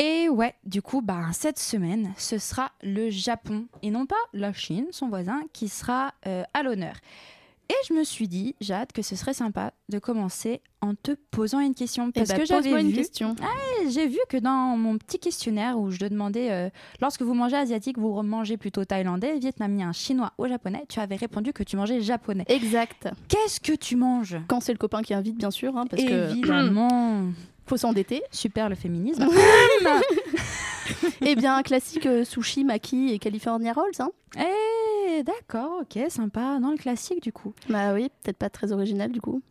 Et 0.04 0.30
ouais, 0.30 0.56
du 0.66 0.82
coup, 0.82 1.04
bah, 1.04 1.28
cette 1.32 1.60
semaine, 1.60 2.12
ce 2.18 2.39
sera 2.39 2.72
le 2.82 3.12
Japon 3.12 3.68
et 3.84 3.91
non 3.91 4.08
pas 4.08 4.16
la 4.34 4.52
Chine, 4.52 4.88
son 4.89 5.10
voisin, 5.10 5.43
qui 5.54 5.68
sera 5.68 6.16
euh, 6.26 6.41
à 6.56 6.64
l'honneur. 6.64 6.95
Et 7.70 7.76
je 7.88 7.93
me 7.93 8.04
suis 8.04 8.28
dit, 8.28 8.56
Jade, 8.60 8.91
que 8.93 9.04
ce 9.04 9.16
serait 9.16 9.36
sympa 9.36 9.74
de 9.89 9.99
commencer 9.99 10.62
en 10.82 10.95
te 10.95 11.12
posant 11.30 11.60
une 11.60 11.76
question. 11.76 12.12
Parce 12.12 12.30
bah, 12.30 12.39
que 12.39 12.45
j'avais 12.45 12.64
pose-moi 12.64 12.82
une 12.82 12.88
vu, 12.88 12.95
question. 12.95 13.36
Ah, 13.43 13.89
j'ai 13.89 14.08
vu 14.08 14.18
que 14.28 14.38
dans 14.38 14.76
mon 14.76 14.97
petit 14.97 15.20
questionnaire 15.20 15.78
où 15.78 15.91
je 15.91 15.99
te 15.99 16.06
demandais, 16.06 16.52
euh, 16.52 16.70
lorsque 16.99 17.22
vous 17.22 17.36
mangez 17.36 17.56
asiatique, 17.56 17.99
vous 17.99 18.24
mangez 18.24 18.58
plutôt 18.58 18.84
thaïlandais, 18.84 19.38
vietnamien, 19.38 19.91
chinois 19.93 20.34
ou 20.39 20.47
japonais, 20.47 20.84
tu 20.89 20.99
avais 20.99 21.16
répondu 21.16 21.54
que 21.54 21.62
tu 21.62 21.78
mangeais 21.78 22.02
japonais. 22.02 22.45
Exact. 22.47 23.08
Qu'est-ce 23.28 23.60
que 23.60 23.74
tu 23.74 23.97
manges? 23.97 24.38
Quand 24.47 24.62
c'est 24.62 24.74
le 24.74 24.80
copain 24.80 25.04
qui 25.04 25.14
invite, 25.14 25.38
bien 25.38 25.52
sûr, 25.52 25.78
hein, 25.78 25.86
parce 25.86 26.04
que 26.04 26.32
Évidemment. 26.32 27.26
faut 27.66 27.78
s'endetter. 27.78 28.24
Super 28.32 28.70
le 28.70 28.76
féminisme. 28.76 29.28
Eh 31.24 31.36
bien, 31.36 31.62
classique 31.62 32.05
euh, 32.07 32.24
sushi, 32.26 32.64
maki 32.64 33.14
et 33.14 33.20
California 33.20 33.74
Rolls. 33.74 33.91
Hein. 33.99 34.09
Eh, 34.38 35.24
d'accord, 35.24 35.82
ok, 35.82 36.09
sympa. 36.09 36.57
Dans 36.59 36.72
le 36.72 36.78
classique, 36.78 37.22
du 37.22 37.32
coup. 37.32 37.53
Bah 37.70 37.93
oui, 37.93 38.09
peut-être 38.24 38.38
pas 38.38 38.49
très 38.49 38.72
original, 38.72 39.12
du 39.12 39.22
coup. 39.22 39.41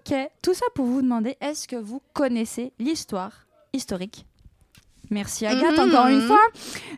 Ok, 0.00 0.14
tout 0.42 0.54
ça 0.54 0.64
pour 0.74 0.86
vous 0.86 1.02
demander, 1.02 1.36
est-ce 1.40 1.66
que 1.66 1.76
vous 1.76 2.00
connaissez 2.12 2.72
l'histoire 2.78 3.46
historique? 3.72 4.26
Merci 5.10 5.46
Agathe, 5.46 5.76
Mhm. 5.78 5.88
encore 5.88 6.06
une 6.06 6.20
fois, 6.22 6.40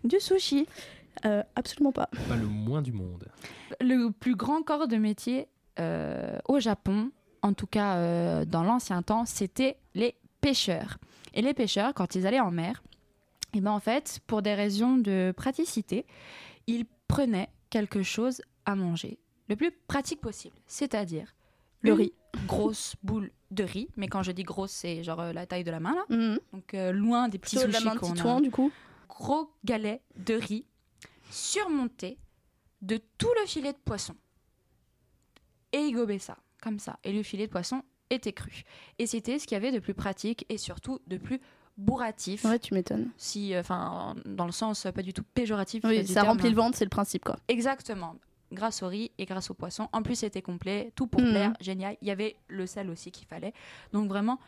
du 0.05 0.21
sushi. 0.21 0.67
Euh, 1.25 1.43
absolument 1.57 1.93
pas. 1.93 2.09
Pas 2.29 2.37
le 2.37 2.47
moins 2.47 2.83
du 2.83 2.93
monde. 2.93 3.27
Le 3.81 4.11
plus 4.11 4.35
grand 4.37 4.63
corps 4.63 4.87
de 4.89 4.97
métier 4.97 5.49
euh, 5.79 6.39
au 6.49 6.61
Japon, 6.61 7.11
en 7.43 7.53
tout 7.55 7.67
cas 7.67 7.97
euh, 7.97 8.45
dans 8.45 8.65
l'ancien 8.65 9.03
temps, 9.03 9.25
c'était 9.27 9.77
les 9.95 10.15
pêcheurs. 10.41 10.99
Et 11.35 11.43
les 11.43 11.55
pêcheurs, 11.55 11.95
quand 11.95 12.15
ils 12.15 12.27
allaient 12.27 12.41
en 12.41 12.51
mer, 12.51 12.83
et 13.55 13.61
ben 13.61 13.71
en 13.73 13.81
fait, 13.81 14.21
pour 14.27 14.43
des 14.43 14.55
raisons 14.55 14.97
de 14.97 15.33
praticité, 15.37 16.07
ils 16.67 16.87
prenaient 17.09 17.49
quelque 17.71 18.03
chose 18.03 18.43
à 18.65 18.75
manger 18.75 19.19
le 19.49 19.57
plus 19.57 19.73
pratique 19.73 20.21
possible, 20.21 20.57
c'est-à-dire 20.67 21.35
Le 21.83 21.93
riz. 21.93 22.13
grosse 22.47 22.95
boule 23.03 23.33
de 23.51 23.65
riz, 23.65 23.89
mais 23.97 24.07
quand 24.07 24.23
je 24.23 24.31
dis 24.31 24.45
grosse, 24.45 24.71
c'est 24.71 25.03
genre 25.03 25.19
euh, 25.21 25.33
la 25.33 25.47
taille 25.47 25.65
de 25.65 25.71
la 25.73 25.81
main 25.81 25.95
là, 25.95 26.05
Mhm. 26.17 26.39
donc 26.53 26.75
euh, 26.75 26.93
loin 26.93 27.29
des 27.29 27.39
petits 27.39 27.57
Plutôt 27.57 27.69
de 27.69 27.73
la 27.73 27.79
sushis 27.81 27.89
main 27.89 27.95
de 27.95 27.99
qu'on 28.23 28.37
a. 28.37 28.41
Du 28.41 28.51
coup. 28.53 28.71
Gros 29.09 29.51
galet 29.65 30.01
de 30.17 30.35
riz 30.35 30.65
surmonté 31.31 32.19
de 32.83 33.01
tout 33.19 33.31
le 33.41 33.47
filet 33.47 33.73
de 33.73 33.79
poisson. 33.85 34.15
Et 35.73 35.79
ils 35.79 35.93
gobaient 35.93 36.19
ça, 36.19 36.37
comme 36.63 36.79
ça. 36.79 36.99
Et 37.05 37.13
le 37.13 37.23
filet 37.23 37.47
de 37.47 37.53
poisson 37.53 37.83
était 38.11 38.33
cru. 38.33 38.63
Et 38.99 39.07
c'était 39.07 39.39
ce 39.39 39.47
qu'il 39.47 39.55
y 39.55 39.57
avait 39.57 39.73
de 39.73 39.79
plus 39.79 39.95
pratique 39.95 40.45
et 40.49 40.59
surtout 40.59 40.99
de 41.07 41.17
plus 41.17 41.41
bourratif. 41.79 42.45
Ouais, 42.45 42.59
tu 42.59 42.75
m'étonnes. 42.75 43.09
Si, 43.17 43.57
enfin, 43.57 44.15
dans 44.27 44.45
le 44.47 44.53
sens 44.53 44.85
euh, 44.87 44.93
pas 44.93 45.03
du 45.03 45.13
tout 45.15 45.23
péjoratif. 45.35 45.83
Oui, 45.85 46.07
ça 46.07 46.15
terme. 46.15 46.29
remplit 46.29 46.51
le 46.51 46.57
ventre, 46.57 46.77
c'est 46.77 46.85
le 46.85 46.91
principe, 46.91 47.25
quoi. 47.25 47.37
Exactement. 47.49 48.17
Grâce 48.53 48.83
au 48.83 48.89
riz 48.89 49.13
et 49.19 49.25
grâce 49.27 49.51
au 49.51 49.55
poisson. 49.55 49.89
En 49.93 50.03
plus, 50.03 50.17
c'était 50.17 50.43
complet, 50.43 50.93
tout 50.97 51.07
pour 51.07 51.21
Mhm. 51.23 51.31
plaire, 51.31 51.53
génial. 51.61 51.97
Il 52.03 52.09
y 52.09 52.11
avait 52.11 52.37
le 52.49 52.67
sel 52.67 52.91
aussi 52.91 53.11
qu'il 53.13 53.27
fallait. 53.27 53.55
Donc 53.93 54.09
vraiment 54.09 54.39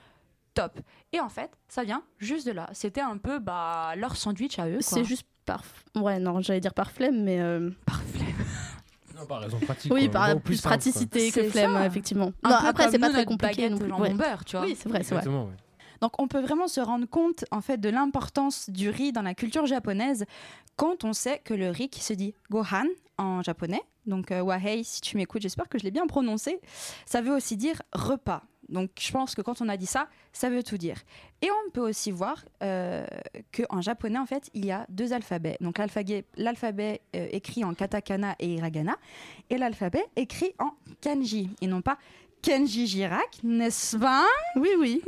top. 0.55 0.81
Et 1.13 1.21
en 1.21 1.29
fait, 1.31 1.51
ça 1.69 1.85
vient 1.85 2.03
juste 2.19 2.47
de 2.47 2.53
là. 2.53 2.69
C'était 2.73 3.01
un 3.01 3.17
peu 3.17 3.39
bah, 3.39 3.95
leur 3.97 4.17
sandwich 4.17 4.59
à 4.59 4.69
eux. 4.69 4.79
C'est 4.81 5.05
juste 5.05 5.25
par... 5.47 5.63
Ouais, 5.97 6.19
non, 6.19 6.41
j'allais 6.43 6.61
dire 6.61 6.75
par 6.75 6.91
flemme, 6.91 7.23
mais... 7.23 7.41
euh, 7.41 7.71
Non, 9.19 9.27
par 9.27 9.41
raison 9.41 9.59
pratique. 9.59 9.93
Oui, 9.93 10.09
par 10.09 10.41
plus, 10.41 10.57
simple, 10.57 10.63
quoi. 10.63 10.71
praticité 10.71 11.31
que 11.31 11.43
C'est 11.43 11.51
flemme, 11.51 11.75
ça. 11.75 11.87
effectivement. 11.87 12.33
Un 12.43 12.51
non, 12.51 12.57
peu 12.61 12.67
après, 12.67 12.91
c'est 12.91 12.99
pas 12.99 13.11
très 13.11 13.25
compliqué 13.25 13.69
non 13.71 13.79
plus. 13.79 13.93
Ouais. 13.93 14.15
beurre, 14.15 14.45
tu 14.45 14.57
vois. 14.57 14.67
Oui, 14.67 14.77
c'est 14.79 14.89
vrai, 14.89 15.03
c'est 15.03 15.15
vrai. 15.15 15.27
Ouais. 15.27 15.53
Donc 16.01 16.21
on 16.21 16.27
peut 16.27 16.41
vraiment 16.41 16.67
se 16.67 16.81
rendre 16.81 17.07
compte 17.07 17.45
en 17.53 17.61
fait 17.61 17.79
de 17.79 17.89
l'importance 17.89 18.69
du 18.69 18.91
riz 18.91 19.13
dans 19.13 19.23
la 19.23 19.35
culture 19.35 19.67
japonaise 19.67 20.25
quand 20.75 21.05
on 21.05 21.13
sait 21.13 21.41
que 21.45 21.55
le 21.55 21.71
riz 21.71 21.89
qui 21.89 22.03
se 22.03 22.13
dit 22.13 22.35
gohan 22.51 22.87
en 23.19 23.41
japonais, 23.43 23.81
donc 24.07 24.33
euh, 24.33 24.41
wahei 24.41 24.83
si 24.83 25.01
tu 25.01 25.17
m'écoutes, 25.17 25.43
j'espère 25.43 25.69
que 25.69 25.79
je 25.79 25.85
l'ai 25.85 25.93
bien 25.93 26.09
prononcé, 26.09 26.61
ça 27.07 27.21
veut 27.21 27.33
aussi 27.33 27.57
dire 27.57 27.81
repas. 27.93 28.43
Donc 28.73 28.91
je 28.99 29.13
pense 29.13 29.35
que 29.35 29.43
quand 29.43 29.61
on 29.61 29.69
a 29.69 29.77
dit 29.77 29.87
ça, 29.87 30.09
ça 30.33 30.51
veut 30.51 30.63
tout 30.63 30.79
dire. 30.79 30.97
Et 31.43 31.49
on 31.51 31.71
peut 31.71 31.81
aussi 31.81 32.11
voir 32.11 32.45
euh, 32.63 33.07
qu'en 33.53 33.81
japonais 33.81 34.19
en 34.19 34.27
fait 34.27 34.51
il 34.55 34.65
y 34.67 34.73
a 34.73 34.87
deux 34.89 35.13
alphabets. 35.13 35.57
Donc 35.61 35.79
l'alphabet, 35.79 37.03
euh, 37.15 37.29
écrit 37.31 37.65
en 37.65 37.75
katakana 37.75 38.35
et 38.39 38.55
hiragana 38.55 38.97
et 39.51 39.59
l'alphabet 39.59 40.05
écrit 40.17 40.55
en 40.59 40.73
kanji 41.01 41.51
et 41.61 41.67
non 41.67 41.83
pas 41.83 41.99
Kenji 42.43 42.89
Girac, 42.89 43.39
n'est-ce 43.45 43.97
pas? 43.97 44.27
Oui, 44.57 44.71
oui. 44.77 45.01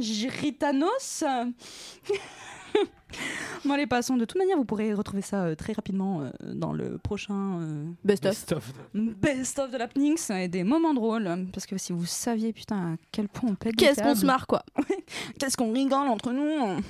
Giritanos. 0.00 1.24
bon, 3.64 3.72
allez, 3.72 3.86
passons. 3.86 4.16
De 4.16 4.24
toute 4.24 4.38
manière, 4.38 4.56
vous 4.56 4.64
pourrez 4.64 4.94
retrouver 4.94 5.22
ça 5.22 5.44
euh, 5.44 5.54
très 5.54 5.72
rapidement 5.72 6.22
euh, 6.22 6.30
dans 6.54 6.72
le 6.72 6.98
prochain 6.98 7.60
euh, 7.60 7.84
Best 8.04 8.26
of. 8.26 8.32
Best 8.32 8.52
of. 8.52 8.72
Best 8.94 9.58
of 9.58 9.70
de 9.70 9.78
la 9.78 9.88
Pnix 9.88 10.30
et 10.30 10.48
des 10.48 10.64
moments 10.64 10.94
drôles. 10.94 11.28
Parce 11.52 11.66
que 11.66 11.78
si 11.78 11.92
vous 11.92 12.06
saviez, 12.06 12.52
putain, 12.52 12.94
à 12.94 12.96
quel 13.10 13.28
point 13.28 13.50
on 13.50 13.54
pète 13.54 13.76
des 13.76 13.86
Qu'est-ce 13.86 14.02
qu'on 14.02 14.14
se 14.14 14.26
marre, 14.26 14.46
quoi. 14.46 14.64
Qu'est-ce 15.38 15.56
qu'on 15.56 15.72
rigole 15.72 16.08
entre 16.08 16.32
nous 16.32 16.80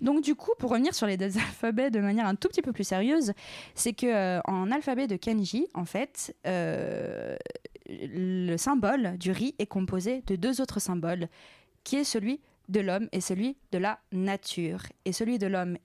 donc 0.00 0.22
du 0.22 0.34
coup, 0.34 0.50
pour 0.58 0.70
revenir 0.70 0.94
sur 0.94 1.06
les 1.06 1.16
deux 1.16 1.36
alphabets 1.38 1.90
de 1.90 2.00
manière 2.00 2.26
un 2.26 2.34
tout 2.34 2.48
petit 2.48 2.62
peu 2.62 2.72
plus 2.72 2.84
sérieuse, 2.84 3.32
c'est 3.74 3.92
que 3.92 4.06
euh, 4.06 4.40
en 4.44 4.70
alphabet 4.70 5.06
de 5.06 5.16
kanji, 5.16 5.66
en 5.74 5.84
fait, 5.84 6.36
euh, 6.46 7.36
le 7.88 8.56
symbole 8.56 9.16
du 9.18 9.30
riz 9.30 9.54
est 9.58 9.66
composé 9.66 10.22
de 10.26 10.36
deux 10.36 10.60
autres 10.60 10.80
symboles, 10.80 11.28
qui 11.84 11.96
est 11.96 12.04
celui 12.04 12.40
de 12.68 12.80
l'homme 12.80 13.08
et 13.12 13.20
celui 13.20 13.56
de 13.72 13.78
la 13.78 13.98
nature. 14.12 14.82
Et 15.04 15.12
celui 15.12 15.38
de 15.38 15.46
l'homme 15.46 15.76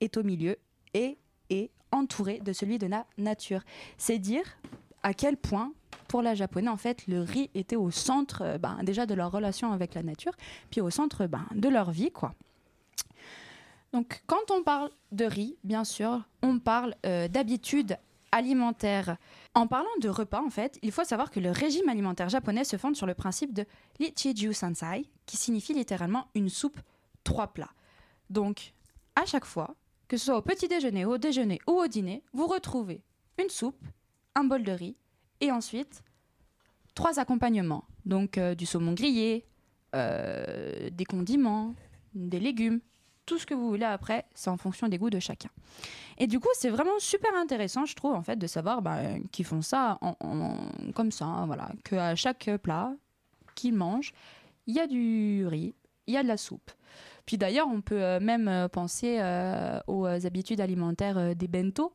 est 0.00 0.16
au 0.16 0.22
milieu 0.22 0.56
et 0.94 1.18
est 1.50 1.70
entouré 1.90 2.40
de 2.40 2.52
celui 2.52 2.78
de 2.78 2.86
la 2.86 3.06
nature. 3.18 3.62
C'est 3.98 4.18
dire 4.18 4.44
à 5.02 5.14
quel 5.14 5.36
point 5.36 5.72
pour 6.08 6.22
la 6.22 6.34
japonais, 6.34 6.68
en 6.68 6.76
fait, 6.76 7.06
le 7.06 7.22
riz 7.22 7.50
était 7.54 7.76
au 7.76 7.90
centre 7.90 8.42
euh, 8.42 8.58
ben, 8.58 8.82
déjà 8.82 9.06
de 9.06 9.14
leur 9.14 9.30
relation 9.32 9.72
avec 9.72 9.94
la 9.94 10.02
nature, 10.02 10.32
puis 10.70 10.82
au 10.82 10.90
centre 10.90 11.26
ben, 11.26 11.46
de 11.54 11.68
leur 11.70 11.90
vie, 11.90 12.10
quoi. 12.10 12.34
Donc, 13.94 14.22
quand 14.26 14.50
on 14.50 14.62
parle 14.62 14.90
de 15.10 15.24
riz, 15.24 15.56
bien 15.64 15.84
sûr, 15.84 16.22
on 16.42 16.58
parle 16.58 16.94
euh, 17.06 17.28
d'habitudes 17.28 17.96
alimentaires. 18.32 19.16
En 19.54 19.66
parlant 19.66 19.88
de 20.00 20.08
repas, 20.08 20.42
en 20.42 20.50
fait, 20.50 20.78
il 20.82 20.90
faut 20.90 21.04
savoir 21.04 21.30
que 21.30 21.40
le 21.40 21.50
régime 21.50 21.88
alimentaire 21.88 22.28
japonais 22.28 22.64
se 22.64 22.76
fonde 22.76 22.96
sur 22.96 23.06
le 23.06 23.14
principe 23.14 23.52
de 23.52 23.64
l'ichiju 24.00 24.52
sansai, 24.52 25.04
qui 25.26 25.36
signifie 25.36 25.74
littéralement 25.74 26.26
une 26.34 26.48
soupe, 26.48 26.80
trois 27.24 27.48
plats. 27.48 27.72
Donc, 28.30 28.72
à 29.14 29.26
chaque 29.26 29.44
fois, 29.44 29.76
que 30.08 30.16
ce 30.16 30.26
soit 30.26 30.36
au 30.36 30.42
petit 30.42 30.68
déjeuner, 30.68 31.04
au 31.04 31.18
déjeuner 31.18 31.60
ou 31.66 31.72
au 31.72 31.86
dîner, 31.86 32.22
vous 32.32 32.46
retrouvez 32.46 33.02
une 33.38 33.48
soupe, 33.48 33.82
un 34.34 34.44
bol 34.44 34.62
de 34.62 34.72
riz 34.72 34.96
et 35.40 35.50
ensuite 35.50 36.02
trois 36.94 37.18
accompagnements. 37.18 37.84
Donc 38.04 38.38
euh, 38.38 38.54
du 38.54 38.66
saumon 38.66 38.92
grillé, 38.92 39.46
euh, 39.94 40.90
des 40.90 41.04
condiments, 41.04 41.74
des 42.14 42.40
légumes, 42.40 42.80
tout 43.26 43.38
ce 43.38 43.46
que 43.46 43.54
vous 43.54 43.68
voulez 43.68 43.84
après, 43.84 44.24
c'est 44.34 44.50
en 44.50 44.56
fonction 44.56 44.88
des 44.88 44.98
goûts 44.98 45.10
de 45.10 45.20
chacun. 45.20 45.48
Et 46.18 46.26
du 46.26 46.40
coup, 46.40 46.48
c'est 46.54 46.70
vraiment 46.70 46.98
super 46.98 47.34
intéressant, 47.36 47.84
je 47.86 47.94
trouve, 47.94 48.14
en 48.14 48.22
fait, 48.22 48.36
de 48.36 48.46
savoir 48.46 48.82
bah, 48.82 48.98
qu'ils 49.30 49.44
font 49.44 49.62
ça 49.62 49.98
en- 50.00 50.16
en- 50.20 50.92
comme 50.94 51.10
ça, 51.12 51.24
hein, 51.26 51.46
voilà, 51.46 51.70
qu'à 51.84 52.14
chaque 52.14 52.50
plat 52.62 52.92
qu'ils 53.54 53.74
mangent, 53.74 54.12
il 54.66 54.74
y 54.74 54.80
a 54.80 54.86
du 54.86 55.46
riz, 55.46 55.74
il 56.06 56.14
y 56.14 56.16
a 56.16 56.22
de 56.22 56.28
la 56.28 56.36
soupe. 56.36 56.70
Puis 57.26 57.38
d'ailleurs, 57.38 57.68
on 57.68 57.80
peut 57.80 58.02
euh, 58.02 58.18
même 58.20 58.48
euh, 58.48 58.68
penser 58.68 59.18
euh, 59.20 59.78
aux 59.86 60.06
habitudes 60.06 60.60
alimentaires 60.60 61.36
des 61.36 61.48
bento 61.48 61.92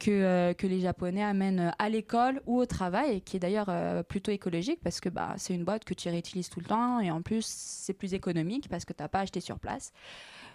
que, 0.00 0.10
euh, 0.10 0.54
que 0.54 0.66
les 0.66 0.80
Japonais 0.80 1.22
amènent 1.22 1.72
à 1.78 1.88
l'école 1.88 2.42
ou 2.46 2.58
au 2.58 2.66
travail, 2.66 3.16
et 3.16 3.20
qui 3.20 3.36
est 3.36 3.40
d'ailleurs 3.40 3.68
euh, 3.68 4.02
plutôt 4.02 4.32
écologique 4.32 4.80
parce 4.82 4.98
que 5.00 5.08
bah, 5.08 5.34
c'est 5.36 5.54
une 5.54 5.62
boîte 5.62 5.84
que 5.84 5.94
tu 5.94 6.08
réutilises 6.08 6.48
tout 6.50 6.58
le 6.58 6.66
temps 6.66 6.98
et 6.98 7.12
en 7.12 7.22
plus 7.22 7.44
c'est 7.46 7.92
plus 7.92 8.12
économique 8.12 8.68
parce 8.68 8.84
que 8.84 8.92
tu 8.92 9.00
n'as 9.04 9.08
pas 9.08 9.20
acheté 9.20 9.38
sur 9.40 9.60
place. 9.60 9.92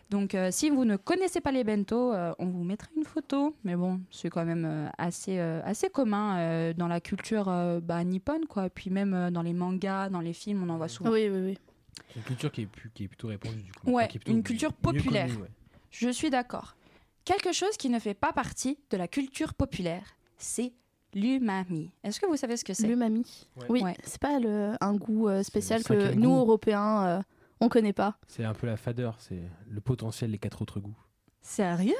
Donc 0.10 0.36
euh, 0.36 0.50
si 0.52 0.70
vous 0.70 0.86
ne 0.86 0.96
connaissez 0.96 1.42
pas 1.42 1.52
les 1.52 1.64
bento, 1.64 2.14
euh, 2.14 2.34
on 2.38 2.46
vous 2.46 2.64
mettra 2.64 2.88
une 2.96 3.04
photo, 3.04 3.56
mais 3.64 3.76
bon, 3.76 4.00
c'est 4.12 4.30
quand 4.30 4.46
même 4.46 4.66
euh, 4.66 4.88
assez, 4.98 5.40
euh, 5.40 5.62
assez 5.64 5.90
commun 5.90 6.38
euh, 6.38 6.74
dans 6.74 6.88
la 6.88 7.02
culture 7.02 7.50
euh, 7.50 7.80
bah, 7.80 8.04
nippone, 8.04 8.46
quoi. 8.46 8.70
Puis 8.70 8.90
même 8.92 9.14
euh, 9.14 9.32
dans 9.32 9.42
les 9.42 9.54
mangas, 9.54 10.10
dans 10.10 10.20
les 10.22 10.34
films, 10.34 10.64
on 10.64 10.70
en 10.70 10.78
voit 10.78 10.88
souvent. 10.88 11.10
Oui, 11.12 11.28
oui, 11.30 11.40
oui. 11.40 11.58
C'est 12.10 12.18
une 12.20 12.24
culture 12.26 12.52
qui 12.52 12.62
est, 12.62 12.66
plus- 12.68 12.92
qui 12.94 13.06
est 13.06 13.08
plutôt 13.08 13.28
répandue 13.30 13.62
du 13.64 13.72
coup. 13.72 13.92
Ouais, 13.92 14.04
Enfin, 14.10 14.20
une 14.28 14.44
culture 14.44 14.74
populaire. 14.74 15.28
connue, 15.28 15.42
ouais. 15.42 15.50
Je 15.90 16.10
suis 16.10 16.30
d'accord. 16.30 16.76
Quelque 17.26 17.52
chose 17.54 17.78
qui 17.78 17.90
ne 17.90 17.98
fait 18.00 18.14
pas 18.14 18.34
partie 18.34 18.78
de 18.92 18.98
la 18.98 19.08
culture 19.08 19.54
populaire, 19.54 20.04
c'est 20.38 20.74
l'umami. 21.16 21.90
Est-ce 22.04 22.20
que 22.20 22.26
vous 22.26 22.36
savez 22.36 22.58
ce 22.58 22.66
que 22.66 22.74
c'est? 22.74 22.88
L'umami. 22.88 23.48
Oui, 23.70 23.82
Ouais. 23.82 23.96
c'est 24.04 24.20
pas 24.20 24.40
le, 24.40 24.74
un 24.82 24.96
goût 24.96 25.28
euh, 25.30 25.42
spécial 25.44 25.82
le 25.90 25.96
que 25.96 26.14
nous, 26.16 26.30
goût. 26.30 26.40
Européens, 26.40 27.06
euh, 27.06 27.22
on 27.60 27.70
connaît 27.70 27.94
pas. 27.94 28.18
C'est 28.28 28.44
un 28.44 28.54
peu 28.54 28.68
la 28.68 28.78
fadeur, 28.78 29.16
c'est 29.20 29.42
le 29.70 29.82
potentiel 29.82 30.32
des 30.32 30.38
quatre 30.40 30.62
autres 30.62 30.80
goûts. 30.80 30.98
Sérieux? 31.42 31.94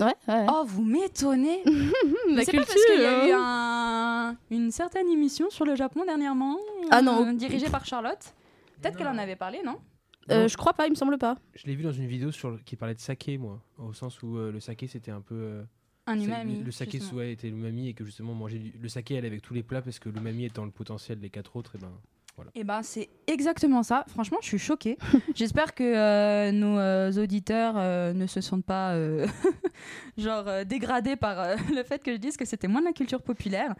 Ouais, 0.00 0.14
ouais. 0.28 0.46
Oh, 0.50 0.64
vous 0.66 0.82
m'étonnez 0.84 1.62
c'est 2.44 2.50
pas 2.52 2.58
parce 2.64 2.74
qu'il 2.74 3.00
y 3.00 3.04
a 3.04 3.28
eu 3.28 3.32
un- 3.32 4.36
une 4.50 4.70
certaine 4.72 5.08
émission 5.08 5.50
sur 5.50 5.64
le 5.64 5.76
Japon 5.76 6.04
dernièrement, 6.04 6.58
Ah 6.90 7.00
non. 7.00 7.24
euh, 7.26 7.32
dirigée 7.32 7.70
par 7.70 7.84
Charlotte. 7.84 8.34
Peut-être 8.82 8.96
qu'elle 8.98 9.06
en 9.08 9.18
avait 9.18 9.36
parlé, 9.36 9.60
non? 9.64 9.76
Euh, 10.30 10.48
je 10.48 10.56
crois 10.56 10.72
pas, 10.72 10.86
il 10.86 10.90
me 10.90 10.94
semble 10.96 11.16
pas. 11.18 11.36
Je 11.54 11.66
l'ai 11.66 11.74
vu 11.76 11.82
dans 11.84 11.92
une 11.92 12.06
vidéo 12.06 12.32
sur 12.32 12.50
le- 12.50 12.58
qui 12.58 12.74
parlait 12.76 12.94
de 12.94 13.00
saké, 13.00 13.38
moi, 13.38 13.62
au 13.78 13.92
sens 13.92 14.20
où 14.22 14.36
euh, 14.36 14.50
le 14.50 14.58
saké 14.58 14.86
c'était 14.88 15.10
un 15.12 15.20
peu 15.20 15.34
euh, 15.36 15.62
Un 16.06 16.18
umami. 16.18 16.60
Le 16.64 16.70
saké 16.72 16.92
justement. 16.92 17.10
souhait 17.10 17.32
était 17.32 17.48
l'umami 17.48 17.88
et 17.88 17.94
que 17.94 18.04
justement 18.04 18.34
manger 18.34 18.58
du- 18.58 18.72
le 18.76 18.88
saké 18.88 19.14
elle 19.14 19.26
avec 19.26 19.42
tous 19.42 19.54
les 19.54 19.62
plats 19.62 19.82
parce 19.82 19.98
que 20.00 20.08
l'umami 20.08 20.44
étant 20.46 20.64
le 20.64 20.70
potentiel 20.72 21.20
des 21.20 21.30
quatre 21.30 21.54
autres, 21.56 21.76
et 21.76 21.78
ben 21.78 21.92
voilà. 22.36 22.50
Eh 22.54 22.64
ben, 22.64 22.82
c'est 22.82 23.10
exactement 23.26 23.82
ça. 23.82 24.04
Franchement, 24.08 24.38
je 24.40 24.48
suis 24.48 24.58
choquée. 24.58 24.98
J'espère 25.34 25.74
que 25.74 25.84
euh, 25.84 26.52
nos 26.52 26.78
euh, 26.78 27.12
auditeurs 27.22 27.74
euh, 27.76 28.12
ne 28.12 28.26
se 28.26 28.40
sentent 28.40 28.64
pas 28.64 28.94
genre 30.18 30.64
dégradés 30.66 31.16
par 31.16 31.56
le 31.74 31.82
fait 31.84 32.02
que 32.02 32.12
je 32.12 32.16
dise 32.16 32.36
que 32.36 32.44
c'était 32.44 32.68
moins 32.68 32.80
de 32.80 32.86
la 32.86 32.92
culture 32.92 33.22
populaire. 33.22 33.74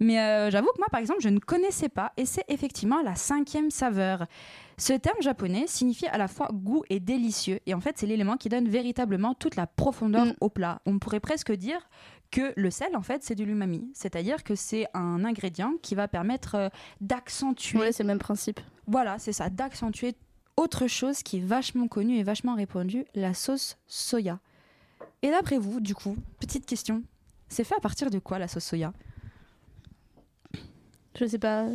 Mais 0.00 0.50
j'avoue 0.50 0.68
que 0.68 0.78
moi, 0.78 0.88
par 0.90 1.00
exemple, 1.00 1.20
je 1.20 1.28
ne 1.28 1.38
connaissais 1.38 1.88
pas 1.88 2.12
et 2.16 2.24
c'est 2.24 2.44
effectivement 2.48 3.02
la 3.02 3.14
cinquième 3.14 3.70
saveur. 3.70 4.26
Ce 4.76 4.92
terme 4.92 5.20
japonais 5.20 5.64
signifie 5.66 6.06
à 6.06 6.18
la 6.18 6.28
fois 6.28 6.50
goût 6.52 6.84
et 6.88 7.00
délicieux. 7.00 7.58
Et 7.66 7.74
en 7.74 7.80
fait, 7.80 7.98
c'est 7.98 8.06
l'élément 8.06 8.36
qui 8.36 8.48
donne 8.48 8.68
véritablement 8.68 9.34
toute 9.34 9.56
la 9.56 9.66
profondeur 9.66 10.26
Mm. 10.26 10.34
au 10.40 10.48
plat. 10.48 10.80
On 10.86 10.98
pourrait 10.98 11.20
presque 11.20 11.52
dire 11.52 11.80
que 12.30 12.52
le 12.56 12.70
sel, 12.70 12.94
en 12.96 13.02
fait, 13.02 13.22
c'est 13.22 13.34
de 13.34 13.44
l'umami. 13.44 13.90
C'est-à-dire 13.94 14.44
que 14.44 14.54
c'est 14.54 14.86
un 14.94 15.24
ingrédient 15.24 15.72
qui 15.82 15.94
va 15.94 16.08
permettre 16.08 16.54
euh, 16.56 16.68
d'accentuer 17.00 17.78
Ouais, 17.78 17.92
c'est 17.92 18.02
le 18.02 18.08
même 18.08 18.18
principe. 18.18 18.60
voilà, 18.86 19.18
c'est 19.18 19.32
ça, 19.32 19.48
d'accentuer 19.50 20.14
autre 20.56 20.86
chose 20.88 21.22
qui 21.22 21.38
est 21.38 21.44
vachement 21.44 21.86
connue 21.88 22.16
et 22.18 22.22
vachement 22.22 22.54
répandue, 22.56 23.04
la 23.14 23.32
sauce 23.34 23.78
soya. 23.86 24.40
Et 25.22 25.30
d'après 25.30 25.56
vous, 25.58 25.80
du 25.80 25.94
coup, 25.94 26.16
petite 26.40 26.66
question, 26.66 27.02
c'est 27.48 27.64
fait 27.64 27.76
à 27.76 27.80
partir 27.80 28.10
de 28.10 28.18
quoi 28.18 28.38
la 28.38 28.48
sauce 28.48 28.64
soya? 28.64 28.92
Je 31.18 31.26
sais 31.26 31.38
pas, 31.38 31.66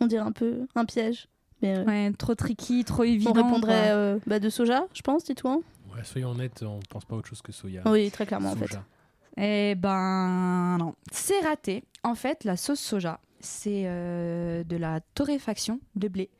on 0.00 0.06
dirait 0.06 0.22
un 0.22 0.32
peu 0.32 0.66
un 0.74 0.84
piège. 0.84 1.28
Mais 1.62 1.78
euh, 1.78 1.84
Ouais, 1.84 2.12
trop 2.18 2.34
tricky, 2.34 2.84
trop 2.84 3.02
on 3.02 3.06
évident. 3.06 3.32
répondrait 3.32 3.86
quoi. 3.88 3.94
euh, 3.94 4.18
bah, 4.26 4.38
de 4.40 4.50
soja, 4.50 4.86
je 4.92 5.00
pense, 5.02 5.24
dis-toi. 5.24 5.60
Ouais, 5.94 6.04
soyons 6.04 6.30
honnêtes, 6.30 6.62
on 6.62 6.80
pense 6.90 7.04
pas 7.04 7.14
à 7.14 7.18
autre 7.18 7.28
chose 7.28 7.40
que 7.42 7.52
soya. 7.52 7.82
Oui, 7.86 8.10
très 8.10 8.26
clairement 8.26 8.50
en 8.52 8.56
fait. 8.56 8.76
Eh 9.36 9.74
ben 9.74 10.76
non, 10.78 10.94
c'est 11.10 11.40
raté. 11.40 11.84
En 12.02 12.14
fait, 12.14 12.44
la 12.44 12.56
sauce 12.56 12.80
soja, 12.80 13.20
c'est 13.40 13.82
euh, 13.86 14.62
de 14.64 14.76
la 14.76 15.00
torréfaction 15.14 15.80
de 15.96 16.08
blé 16.08 16.30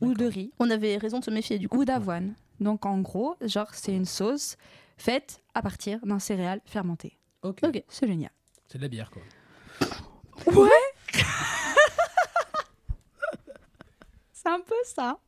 ou 0.00 0.14
de 0.14 0.26
riz 0.26 0.52
On 0.58 0.70
avait 0.70 0.96
raison 0.98 1.18
de 1.20 1.24
se 1.24 1.30
méfier 1.30 1.58
du 1.58 1.68
coup. 1.68 1.78
ou 1.80 1.84
d'avoine. 1.84 2.34
Donc 2.60 2.86
en 2.86 3.00
gros, 3.00 3.36
genre 3.42 3.74
c'est 3.74 3.94
une 3.94 4.04
sauce 4.06 4.56
faite 4.96 5.42
à 5.54 5.62
partir 5.62 6.00
d'un 6.04 6.18
céréal 6.18 6.60
fermenté. 6.64 7.18
Ok. 7.42 7.60
Ok. 7.64 7.82
C'est 7.88 8.06
génial. 8.06 8.30
C'est 8.68 8.78
de 8.78 8.82
la 8.82 8.88
bière 8.88 9.10
quoi. 9.10 9.22
Ouais. 10.46 10.68
c'est 14.32 14.48
un 14.48 14.60
peu 14.60 14.74
ça. 14.84 15.18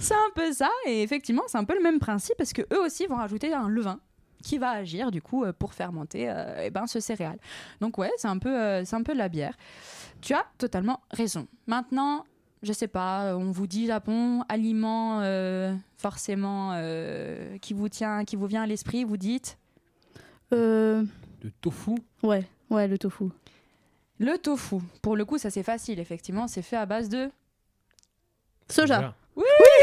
C'est 0.00 0.14
un 0.14 0.30
peu 0.34 0.52
ça 0.52 0.70
et 0.86 1.02
effectivement 1.02 1.42
c'est 1.46 1.58
un 1.58 1.64
peu 1.64 1.74
le 1.74 1.82
même 1.82 1.98
principe 2.00 2.36
parce 2.36 2.52
que 2.52 2.62
eux 2.72 2.80
aussi 2.80 3.06
vont 3.06 3.16
rajouter 3.16 3.52
un 3.52 3.68
levain 3.68 4.00
qui 4.42 4.58
va 4.58 4.70
agir 4.70 5.10
du 5.10 5.20
coup 5.22 5.44
euh, 5.44 5.52
pour 5.52 5.74
fermenter 5.74 6.28
euh, 6.30 6.62
eh 6.64 6.70
ben, 6.70 6.86
ce 6.86 7.00
céréal. 7.00 7.38
Donc 7.80 7.98
ouais 7.98 8.10
c'est 8.16 8.28
un 8.28 8.38
peu 8.38 8.54
euh, 8.58 8.84
c'est 8.84 8.96
un 8.96 9.02
peu 9.02 9.12
de 9.12 9.18
la 9.18 9.28
bière. 9.28 9.56
Tu 10.20 10.34
as 10.34 10.44
totalement 10.58 11.00
raison. 11.10 11.46
Maintenant 11.66 12.24
je 12.62 12.74
sais 12.74 12.88
pas, 12.88 13.34
on 13.36 13.50
vous 13.52 13.66
dit 13.66 13.86
Japon, 13.86 14.44
aliment 14.50 15.20
euh, 15.22 15.74
forcément 15.96 16.72
euh, 16.74 17.56
qui 17.58 17.72
vous 17.72 17.88
tient, 17.88 18.24
qui 18.26 18.36
vous 18.36 18.46
vient 18.46 18.62
à 18.62 18.66
l'esprit, 18.66 19.04
vous 19.04 19.16
dites 19.16 19.56
Euh, 20.52 21.02
De 21.42 21.50
tofu? 21.62 21.92
Ouais, 22.22 22.44
ouais, 22.68 22.86
le 22.88 22.98
tofu. 22.98 23.24
le 24.18 24.36
tofu. 24.36 24.76
Pour 25.00 25.16
le 25.16 25.24
coup 25.24 25.38
ça 25.38 25.48
c'est 25.50 25.62
facile 25.62 25.98
effectivement, 26.00 26.48
c'est 26.48 26.60
fait 26.62 26.76
à 26.76 26.84
base 26.86 27.08
de 27.08 27.30
Soja. 28.68 29.14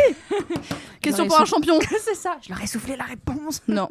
Question 1.01 1.27
pour 1.27 1.39
un 1.39 1.45
champion. 1.45 1.79
C'est 2.01 2.15
ça, 2.15 2.37
je 2.41 2.49
leur 2.49 2.61
ai 2.61 2.67
soufflé 2.67 2.95
la 2.95 3.05
réponse. 3.05 3.61
Non. 3.67 3.87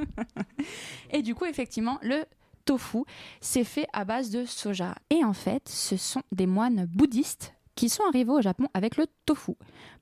Et 1.11 1.23
du 1.23 1.35
coup, 1.35 1.45
effectivement, 1.45 1.99
le 2.03 2.25
tofu, 2.65 3.05
c'est 3.41 3.65
fait 3.65 3.87
à 3.93 4.05
base 4.05 4.31
de 4.31 4.45
soja. 4.45 4.97
Et 5.09 5.25
en 5.25 5.33
fait, 5.33 5.69
ce 5.69 5.97
sont 5.97 6.23
des 6.33 6.47
moines 6.47 6.87
bouddhistes 6.87 7.55
qui 7.77 7.89
sont 7.89 8.03
arrivés 8.09 8.33
au 8.33 8.43
Japon 8.43 8.67
avec 8.75 8.97
le 8.97 9.07
tofu. 9.25 9.53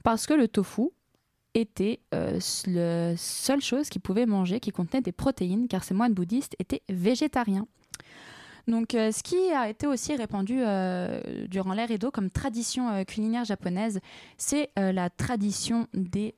Parce 0.02 0.26
que 0.26 0.32
le 0.32 0.48
tofu 0.48 0.88
était 1.52 2.00
euh, 2.14 2.40
la 2.66 3.16
seule 3.16 3.60
chose 3.60 3.88
qu'ils 3.88 4.00
pouvaient 4.00 4.26
manger 4.26 4.60
qui 4.60 4.70
contenait 4.70 5.02
des 5.02 5.12
protéines, 5.12 5.68
car 5.68 5.84
ces 5.84 5.94
moines 5.94 6.14
bouddhistes 6.14 6.56
étaient 6.58 6.82
végétariens. 6.88 7.66
Donc, 8.66 8.94
euh, 8.94 9.12
ce 9.12 9.22
qui 9.22 9.50
a 9.52 9.68
été 9.68 9.86
aussi 9.86 10.16
répandu 10.16 10.56
euh, 10.58 11.46
durant 11.48 11.74
l'ère 11.74 11.90
Edo 11.90 12.10
comme 12.10 12.30
tradition 12.30 12.88
euh, 12.90 13.04
culinaire 13.04 13.44
japonaise, 13.44 14.00
c'est 14.38 14.70
la 14.76 15.10
tradition 15.10 15.86
des 15.92 16.34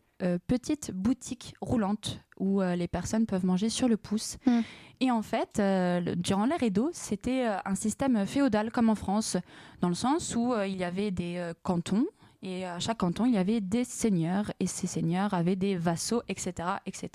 petites 0.47 0.93
boutiques 0.93 1.55
roulantes 1.61 2.20
où 2.39 2.62
les 2.62 2.89
personnes 2.89 3.27
peuvent 3.27 3.45
manger 3.45 3.68
sur 3.68 3.87
le 3.87 3.99
pouce. 3.99 4.39
Mm. 4.47 4.61
Et 5.01 5.11
en 5.11 5.20
fait, 5.20 5.59
le- 5.59 6.14
durant 6.14 6.47
l'ère 6.47 6.62
Edo, 6.62 6.89
c'était 6.93 7.45
un 7.64 7.74
système 7.74 8.24
féodal 8.27 8.70
comme 8.70 8.89
en 8.89 8.95
France, 8.95 9.37
dans 9.83 9.89
le 9.91 9.95
sens 9.95 10.35
où 10.35 10.55
il 10.66 10.77
y 10.77 10.85
avait 10.85 11.11
des 11.11 11.53
cantons. 11.62 12.07
Et 12.43 12.64
à 12.64 12.79
chaque 12.79 12.99
canton, 12.99 13.27
il 13.27 13.35
y 13.35 13.39
avait 13.39 13.61
des 13.61 13.85
seigneurs, 13.85 14.51
et 14.59 14.66
ces 14.66 14.87
seigneurs 14.87 15.35
avaient 15.35 15.57
des 15.57 15.77
vassaux, 15.77 16.22
etc., 16.29 16.53
etc., 16.87 17.11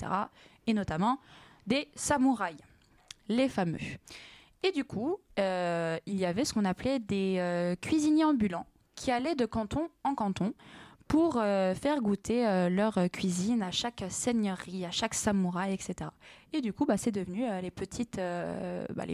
et 0.66 0.74
notamment 0.74 1.18
des 1.66 1.88
samouraïs, 1.96 2.56
les 3.28 3.48
fameux. 3.48 3.78
Et 4.62 4.70
du 4.70 4.84
coup, 4.84 5.18
euh, 5.38 5.98
il 6.06 6.16
y 6.16 6.24
avait 6.24 6.44
ce 6.44 6.54
qu'on 6.54 6.64
appelait 6.64 7.00
des 7.00 7.36
euh, 7.38 7.74
cuisiniers 7.76 8.24
ambulants 8.24 8.66
qui 8.94 9.10
allaient 9.10 9.34
de 9.34 9.46
canton 9.46 9.88
en 10.04 10.14
canton 10.14 10.54
pour 11.08 11.36
euh, 11.36 11.74
faire 11.74 12.00
goûter 12.00 12.68
leur 12.70 12.94
cuisine 13.12 13.62
à 13.62 13.70
chaque 13.70 14.04
seigneurie, 14.08 14.86
à 14.86 14.90
chaque 14.90 15.12
samouraï, 15.12 15.74
etc. 15.74 16.10
Et 16.54 16.62
du 16.62 16.72
coup, 16.72 16.86
bah, 16.86 16.96
c'est 16.96 17.10
devenu 17.10 17.44
les, 17.60 17.70
petites, 17.70 18.16
bah, 18.16 19.04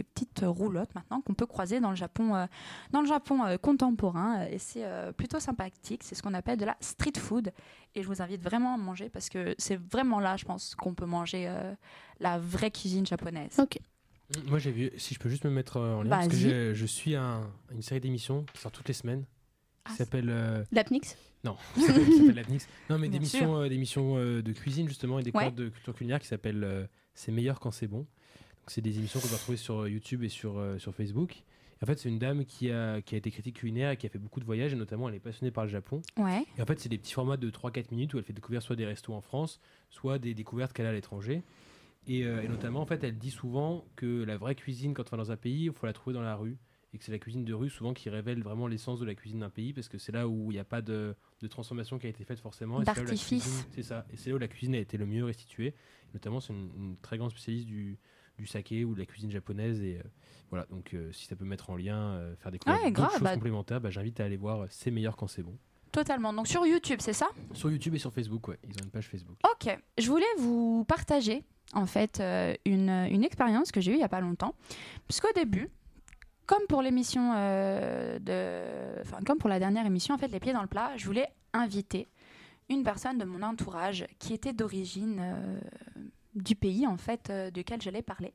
roulottes 0.43 0.95
maintenant 0.95 1.19
qu'on 1.19 1.33
peut 1.33 1.47
croiser 1.47 1.81
dans 1.81 1.89
le 1.89 1.97
Japon, 1.97 2.47
dans 2.91 3.01
le 3.01 3.07
Japon 3.07 3.57
contemporain. 3.61 4.45
Et 4.45 4.59
c'est 4.59 4.85
plutôt 5.17 5.41
sympathique. 5.41 6.03
C'est 6.03 6.15
ce 6.15 6.23
qu'on 6.23 6.35
appelle 6.35 6.57
de 6.57 6.65
la 6.65 6.77
street 6.79 7.17
food. 7.17 7.51
Et 7.95 8.03
je 8.03 8.07
vous 8.07 8.21
invite 8.21 8.41
vraiment 8.41 8.75
à 8.75 8.77
manger 8.77 9.09
parce 9.09 9.27
que 9.27 9.55
c'est 9.57 9.75
vraiment 9.75 10.21
là, 10.21 10.37
je 10.37 10.45
pense, 10.45 10.75
qu'on 10.75 10.93
peut 10.93 11.07
manger 11.07 11.51
la 12.19 12.37
vraie 12.37 12.71
cuisine 12.71 13.05
japonaise. 13.05 13.59
Ok. 13.59 13.77
Moi 14.47 14.59
j'ai 14.59 14.71
vu, 14.71 14.91
si 14.97 15.13
je 15.15 15.19
peux 15.19 15.29
juste 15.29 15.43
me 15.45 15.49
mettre 15.49 15.77
euh, 15.77 15.95
en 15.95 16.03
lien, 16.03 16.09
parce 16.11 16.27
que 16.27 16.73
je 16.75 16.85
suis 16.85 17.15
un- 17.15 17.49
une 17.71 17.81
série 17.81 17.99
d'émissions 17.99 18.45
qui 18.53 18.61
sort 18.61 18.71
toutes 18.71 18.87
les 18.87 18.93
semaines, 18.93 19.21
qui 19.23 19.93
Ah, 19.93 19.95
s'appelle... 19.95 20.29
euh, 20.29 20.63
L'apnix 20.71 21.17
Non, 21.43 21.55
qui 21.73 21.81
s'appelle 21.81 22.35
Lapnix. 22.35 22.67
Non, 22.89 22.99
mais 22.99 23.07
Bien 23.09 23.19
d'émissions 23.19 23.57
euh, 24.17 24.37
euh, 24.37 24.41
de 24.43 24.51
cuisine 24.53 24.87
justement 24.87 25.17
et 25.19 25.23
des 25.23 25.31
Ouais. 25.31 25.45
cours 25.45 25.53
de 25.53 25.69
culture 25.69 25.95
culinaire 25.95 26.19
qui 26.19 26.27
s'appellent 26.27 26.87
C'est 27.15 27.31
meilleur 27.31 27.59
quand 27.59 27.71
c'est 27.71 27.87
bon. 27.87 27.99
Donc, 27.99 28.07
C'est 28.67 28.81
des 28.81 28.97
émissions 28.99 29.19
qu'on 29.19 29.27
peut 29.29 29.33
retrouver 29.35 29.57
sur 29.57 29.87
YouTube 29.87 30.23
et 30.23 30.29
sur, 30.29 30.63
sur 30.77 30.93
Facebook. 30.93 31.41
En 31.81 31.85
fait, 31.85 31.97
c'est 31.97 32.09
une 32.09 32.19
dame 32.19 32.45
qui 32.45 32.69
a, 32.71 33.01
qui 33.01 33.15
a 33.15 33.17
été 33.17 33.31
critique 33.31 33.55
culinaire 33.55 33.91
et 33.91 33.97
qui 33.97 34.05
a 34.05 34.09
fait 34.09 34.19
beaucoup 34.19 34.41
de 34.41 34.45
voyages, 34.45 34.73
et 34.73 34.75
notamment 34.75 35.07
elle 35.09 35.15
est 35.15 35.19
passionnée 35.19 35.49
par 35.49 35.63
le 35.63 35.69
Japon. 35.71 36.01
Ouais. 36.17 36.43
Et 36.57 36.61
en 36.61 36.65
fait, 36.65 36.77
c'est 36.79 36.89
des 36.89 36.97
petits 36.97 37.13
formats 37.13 37.37
de 37.37 37.49
3-4 37.49 37.85
minutes 37.91 38.13
où 38.13 38.17
elle 38.17 38.25
fait 38.25 38.33
découvrir 38.33 38.61
soit 38.61 38.75
des 38.75 38.85
restos 38.85 39.13
en 39.13 39.21
France, 39.21 39.59
soit 39.89 40.19
des 40.19 40.33
découvertes 40.33 40.73
qu'elle 40.73 40.85
a 40.85 40.89
à 40.89 40.91
l'étranger. 40.93 41.41
Et, 42.07 42.23
euh, 42.25 42.41
et 42.41 42.47
notamment, 42.47 42.81
en 42.81 42.85
fait, 42.85 43.03
elle 43.03 43.17
dit 43.17 43.31
souvent 43.31 43.85
que 43.95 44.23
la 44.23 44.37
vraie 44.37 44.55
cuisine, 44.55 44.93
quand 44.93 45.11
on 45.13 45.17
va 45.17 45.23
dans 45.23 45.31
un 45.31 45.37
pays, 45.37 45.65
il 45.65 45.71
faut 45.73 45.85
la 45.85 45.93
trouver 45.93 46.13
dans 46.13 46.21
la 46.21 46.35
rue. 46.35 46.57
Et 46.91 46.97
que 46.97 47.03
c'est 47.03 47.11
la 47.11 47.19
cuisine 47.19 47.45
de 47.45 47.53
rue, 47.53 47.69
souvent, 47.69 47.93
qui 47.93 48.09
révèle 48.09 48.41
vraiment 48.41 48.65
l'essence 48.65 48.99
de 48.99 49.05
la 49.05 49.13
cuisine 49.13 49.41
d'un 49.41 49.51
pays, 49.51 49.73
parce 49.73 49.87
que 49.87 49.99
c'est 49.99 50.11
là 50.11 50.27
où 50.27 50.51
il 50.51 50.55
n'y 50.55 50.59
a 50.59 50.63
pas 50.63 50.81
de, 50.81 51.15
de 51.39 51.47
transformation 51.47 51.99
qui 51.99 52.07
a 52.07 52.09
été 52.09 52.23
faite 52.23 52.39
forcément. 52.39 52.79
c'est 52.79 52.87
là 52.87 52.93
où 52.93 52.97
la 52.97 53.03
D'artifice. 53.11 53.43
cuisine- 53.43 53.65
C'est 53.75 53.83
ça. 53.83 54.07
Et 54.11 54.17
c'est 54.17 54.31
là 54.31 54.37
où 54.37 54.39
la 54.39 54.47
cuisine 54.47 54.73
a 54.73 54.79
été 54.79 54.97
le 54.97 55.05
mieux 55.05 55.23
restituée. 55.23 55.75
Notamment, 56.15 56.39
c'est 56.39 56.51
une, 56.51 56.71
une 56.75 56.97
très 56.97 57.19
grande 57.19 57.29
spécialiste 57.29 57.67
du, 57.67 57.99
du 58.39 58.47
saké 58.47 58.85
ou 58.85 58.95
de 58.95 58.99
la 58.99 59.05
cuisine 59.05 59.29
japonaise. 59.29 59.79
Et 59.83 59.99
euh, 59.99 60.03
voilà, 60.49 60.65
donc 60.71 60.95
euh, 60.95 61.11
si 61.11 61.27
ça 61.27 61.35
peut 61.35 61.45
mettre 61.45 61.69
en 61.69 61.75
lien, 61.77 62.19
faire 62.39 62.51
découvrir 62.51 62.81
Ouais, 62.81 62.89
d'autres 62.89 63.01
grave, 63.01 63.11
choses 63.11 63.21
bah- 63.21 63.33
complémentaires, 63.35 63.81
bah, 63.81 63.91
j'invite 63.91 64.19
à 64.19 64.25
aller 64.25 64.37
voir 64.37 64.65
C'est 64.71 64.89
meilleur 64.89 65.15
quand 65.15 65.27
c'est 65.27 65.43
bon. 65.43 65.59
Totalement. 65.91 66.33
Donc 66.33 66.47
sur 66.47 66.65
YouTube, 66.65 66.99
c'est 67.01 67.13
ça 67.13 67.27
Sur 67.53 67.71
YouTube 67.71 67.95
et 67.95 67.99
sur 67.99 68.13
Facebook, 68.13 68.47
ouais. 68.47 68.59
Ils 68.63 68.75
ont 68.81 68.85
une 68.85 68.91
page 68.91 69.07
Facebook. 69.07 69.37
Ok, 69.51 69.75
je 69.97 70.07
voulais 70.07 70.25
vous 70.37 70.85
partager 70.87 71.43
en 71.73 71.85
fait 71.85 72.19
euh, 72.19 72.53
une, 72.65 72.89
une 72.89 73.23
expérience 73.23 73.71
que 73.71 73.81
j'ai 73.81 73.91
eue 73.91 73.95
il 73.95 74.01
y 74.01 74.03
a 74.03 74.09
pas 74.09 74.21
longtemps. 74.21 74.55
Puisqu'au 75.07 75.31
début, 75.33 75.69
comme 76.45 76.65
pour 76.67 76.81
l'émission 76.81 77.33
euh, 77.35 78.19
de. 78.19 79.01
Enfin, 79.01 79.19
comme 79.25 79.37
pour 79.37 79.49
la 79.49 79.59
dernière 79.59 79.85
émission, 79.85 80.15
en 80.15 80.17
fait, 80.17 80.27
Les 80.27 80.39
Pieds 80.39 80.53
dans 80.53 80.61
le 80.61 80.67
Plat, 80.67 80.91
je 80.97 81.05
voulais 81.05 81.27
inviter 81.53 82.07
une 82.69 82.83
personne 82.83 83.17
de 83.17 83.25
mon 83.25 83.41
entourage 83.41 84.05
qui 84.19 84.33
était 84.33 84.53
d'origine 84.53 85.17
euh, 85.19 85.59
du 86.35 86.55
pays 86.55 86.85
en 86.85 86.97
fait 86.97 87.31
duquel 87.51 87.81
j'allais 87.81 88.03
parler. 88.03 88.33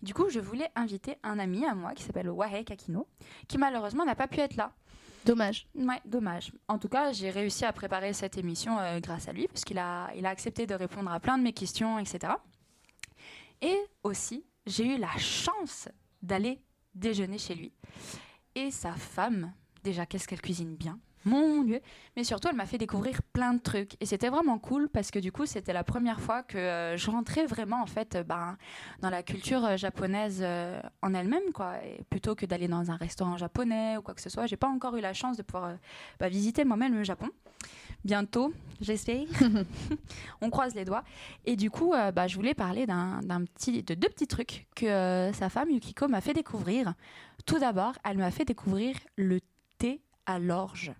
Du 0.00 0.14
coup, 0.14 0.28
je 0.30 0.40
voulais 0.40 0.68
inviter 0.76 1.16
un 1.24 1.38
ami 1.38 1.66
à 1.66 1.74
moi 1.74 1.92
qui 1.92 2.04
s'appelle 2.04 2.30
Wahei 2.30 2.64
Kakino, 2.64 3.06
qui 3.48 3.58
malheureusement 3.58 4.04
n'a 4.04 4.14
pas 4.14 4.28
pu 4.28 4.38
être 4.40 4.56
là. 4.56 4.72
Dommage. 5.28 5.66
Ouais, 5.74 6.00
dommage. 6.06 6.52
En 6.68 6.78
tout 6.78 6.88
cas, 6.88 7.12
j'ai 7.12 7.28
réussi 7.28 7.66
à 7.66 7.72
préparer 7.74 8.14
cette 8.14 8.38
émission 8.38 8.78
euh, 8.78 8.98
grâce 8.98 9.28
à 9.28 9.32
lui, 9.34 9.46
parce 9.46 9.62
qu'il 9.62 9.76
a, 9.76 10.10
il 10.16 10.24
a 10.24 10.30
accepté 10.30 10.66
de 10.66 10.74
répondre 10.74 11.12
à 11.12 11.20
plein 11.20 11.36
de 11.36 11.42
mes 11.42 11.52
questions, 11.52 11.98
etc. 11.98 12.32
Et 13.60 13.76
aussi, 14.02 14.46
j'ai 14.64 14.94
eu 14.94 14.96
la 14.96 15.14
chance 15.18 15.90
d'aller 16.22 16.62
déjeuner 16.94 17.36
chez 17.36 17.54
lui. 17.54 17.74
Et 18.54 18.70
sa 18.70 18.94
femme, 18.94 19.52
déjà, 19.84 20.06
qu'est-ce 20.06 20.26
qu'elle 20.26 20.40
cuisine 20.40 20.74
bien 20.74 20.98
mon 21.28 21.62
Dieu. 21.62 21.80
Mais 22.16 22.24
surtout, 22.24 22.48
elle 22.48 22.56
m'a 22.56 22.66
fait 22.66 22.78
découvrir 22.78 23.22
plein 23.32 23.54
de 23.54 23.60
trucs. 23.60 23.96
Et 24.00 24.06
c'était 24.06 24.28
vraiment 24.28 24.58
cool 24.58 24.88
parce 24.88 25.10
que 25.10 25.18
du 25.18 25.30
coup, 25.30 25.46
c'était 25.46 25.72
la 25.72 25.84
première 25.84 26.20
fois 26.20 26.42
que 26.42 26.58
euh, 26.58 26.96
je 26.96 27.10
rentrais 27.10 27.46
vraiment 27.46 27.82
en 27.82 27.86
fait 27.86 28.16
euh, 28.16 28.24
ben, 28.24 28.56
dans 29.00 29.10
la 29.10 29.22
culture 29.22 29.64
euh, 29.64 29.76
japonaise 29.76 30.44
en 31.02 31.14
elle-même. 31.14 31.52
quoi. 31.54 31.74
Et 31.84 32.02
plutôt 32.10 32.34
que 32.34 32.46
d'aller 32.46 32.68
dans 32.68 32.90
un 32.90 32.96
restaurant 32.96 33.36
japonais 33.36 33.96
ou 33.96 34.02
quoi 34.02 34.14
que 34.14 34.20
ce 34.20 34.30
soit, 34.30 34.46
j'ai 34.46 34.56
pas 34.56 34.68
encore 34.68 34.96
eu 34.96 35.00
la 35.00 35.12
chance 35.12 35.36
de 35.36 35.42
pouvoir 35.42 35.74
bah, 36.18 36.28
visiter 36.28 36.64
moi-même 36.64 36.94
le 36.94 37.04
Japon. 37.04 37.28
Bientôt, 38.04 38.52
j'essaye. 38.80 39.28
On 40.40 40.50
croise 40.50 40.74
les 40.74 40.84
doigts. 40.84 41.02
Et 41.44 41.56
du 41.56 41.70
coup, 41.70 41.94
bah, 42.14 42.26
je 42.28 42.36
voulais 42.36 42.54
parler 42.54 42.86
d'un 42.86 43.20
d'un 43.22 43.44
petit, 43.44 43.82
de 43.82 43.94
deux 43.94 44.08
petits 44.08 44.28
trucs 44.28 44.66
que 44.76 45.30
sa 45.34 45.48
femme 45.48 45.70
Yukiko 45.70 46.06
m'a 46.06 46.20
fait 46.20 46.32
découvrir. 46.32 46.94
Tout 47.44 47.58
d'abord, 47.58 47.94
elle 48.04 48.18
m'a 48.18 48.30
fait 48.30 48.44
découvrir 48.44 48.96
le 49.16 49.40
thé 49.78 50.00
à 50.26 50.38
l'orge. 50.38 50.92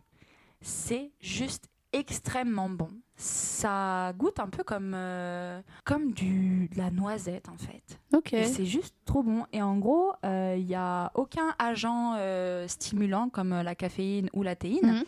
C'est 0.61 1.12
juste 1.20 1.68
extrêmement 1.92 2.68
bon. 2.68 2.88
Ça 3.16 4.12
goûte 4.16 4.38
un 4.38 4.48
peu 4.48 4.62
comme, 4.62 4.92
euh, 4.94 5.61
comme 5.84 6.12
du, 6.12 6.68
de 6.68 6.78
la 6.78 6.90
noisette 6.90 7.48
en 7.48 7.56
fait. 7.56 7.98
Ok. 8.14 8.30
C'est 8.30 8.66
juste 8.66 8.94
trop 9.04 9.22
bon. 9.22 9.46
Et 9.52 9.62
en 9.62 9.78
gros, 9.78 10.12
il 10.22 10.64
n'y 10.64 10.74
a 10.74 11.11
aucun 11.14 11.54
agent 11.59 12.14
euh, 12.16 12.68
stimulant 12.68 13.28
comme 13.28 13.52
euh, 13.52 13.62
la 13.62 13.74
caféine 13.74 14.28
ou 14.32 14.42
la 14.42 14.54
théine. 14.54 14.98
Mhm. 14.98 15.04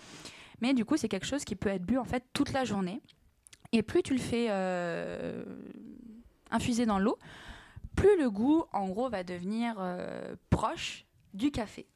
Mais 0.61 0.75
du 0.75 0.85
coup, 0.85 0.97
c'est 0.97 1.09
quelque 1.09 1.27
chose 1.27 1.45
qui 1.45 1.57
peut 1.57 1.69
être 1.69 1.85
bu 1.85 1.99
en 1.99 2.05
fait 2.05 2.25
toute 2.33 2.53
la 2.53 2.65
journée. 2.65 3.01
Et 3.73 3.83
plus 3.83 4.03
tu 4.03 4.15
le 4.15 4.21
fais 4.21 4.49
euh, 4.51 5.45
infuser 6.51 6.87
dans 6.87 6.99
l'eau, 6.99 7.19
plus 7.95 8.19
le 8.19 8.31
goût, 8.31 8.65
en 8.73 8.89
gros, 8.89 9.09
va 9.09 9.23
devenir 9.23 9.77
euh, 9.79 10.35
proche 10.51 11.07
du 11.35 11.51
café. 11.51 11.87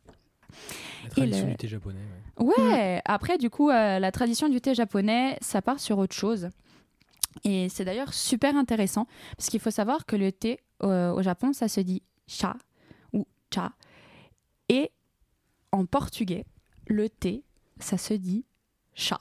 La 1.05 1.11
tradition 1.11 1.45
le- 1.47 1.51
du 1.53 1.57
thé 1.57 1.69
japonais. 1.69 1.99
ouais. 2.39 2.45
Ouais, 2.59 3.03
après, 3.05 3.39
du 3.39 3.51
coup, 3.51 3.71
euh, 3.71 3.99
la 3.99 4.11
tradition 4.13 4.49
du 4.49 4.61
thé 4.61 4.75
japonais, 4.75 5.39
ça 5.41 5.63
part 5.63 5.79
sur 5.81 5.99
autre 5.99 6.15
chose. 6.15 6.49
Et 7.45 7.69
c'est 7.69 7.85
d'ailleurs 7.85 8.13
super 8.15 8.57
intéressant, 8.57 9.07
parce 9.37 9.49
qu'il 9.51 9.61
faut 9.61 9.71
savoir 9.71 10.07
que 10.07 10.17
le 10.17 10.31
thé 10.33 10.61
euh, 10.83 11.13
au 11.13 11.23
Japon, 11.23 11.53
ça 11.53 11.69
se 11.69 11.81
dit 11.81 12.03
cha 12.27 12.57
ou 13.13 13.27
cha. 13.53 13.73
Et 14.69 14.91
en 15.73 15.85
portugais, 15.87 16.45
le 16.87 17.09
thé, 17.09 17.43
ça 17.81 17.99
se 17.99 18.15
dit 18.15 18.45
chat. 18.95 19.21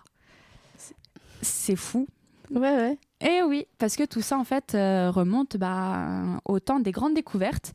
C'est 1.41 1.75
fou. 1.75 2.07
Ouais, 2.51 2.59
ouais. 2.59 2.97
Et 3.25 3.41
oui, 3.41 3.65
parce 3.77 3.95
que 3.95 4.03
tout 4.03 4.21
ça, 4.21 4.37
en 4.37 4.43
fait, 4.43 4.75
euh, 4.75 5.09
remonte 5.09 5.55
bah, 5.55 6.39
au 6.45 6.59
temps 6.59 6.79
des 6.81 6.91
grandes 6.91 7.13
découvertes. 7.13 7.71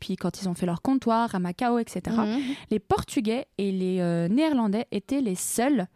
Puis 0.00 0.16
quand 0.16 0.40
ils 0.40 0.48
ont 0.48 0.54
fait 0.54 0.64
leur 0.66 0.80
comptoir 0.80 1.34
à 1.34 1.38
Macao, 1.38 1.78
etc., 1.78 2.16
Mhm. 2.16 2.40
les 2.70 2.78
Portugais 2.78 3.46
et 3.58 3.70
les 3.72 4.00
euh, 4.00 4.26
Néerlandais 4.28 4.86
étaient 4.92 5.20
les 5.20 5.34
seuls 5.34 5.86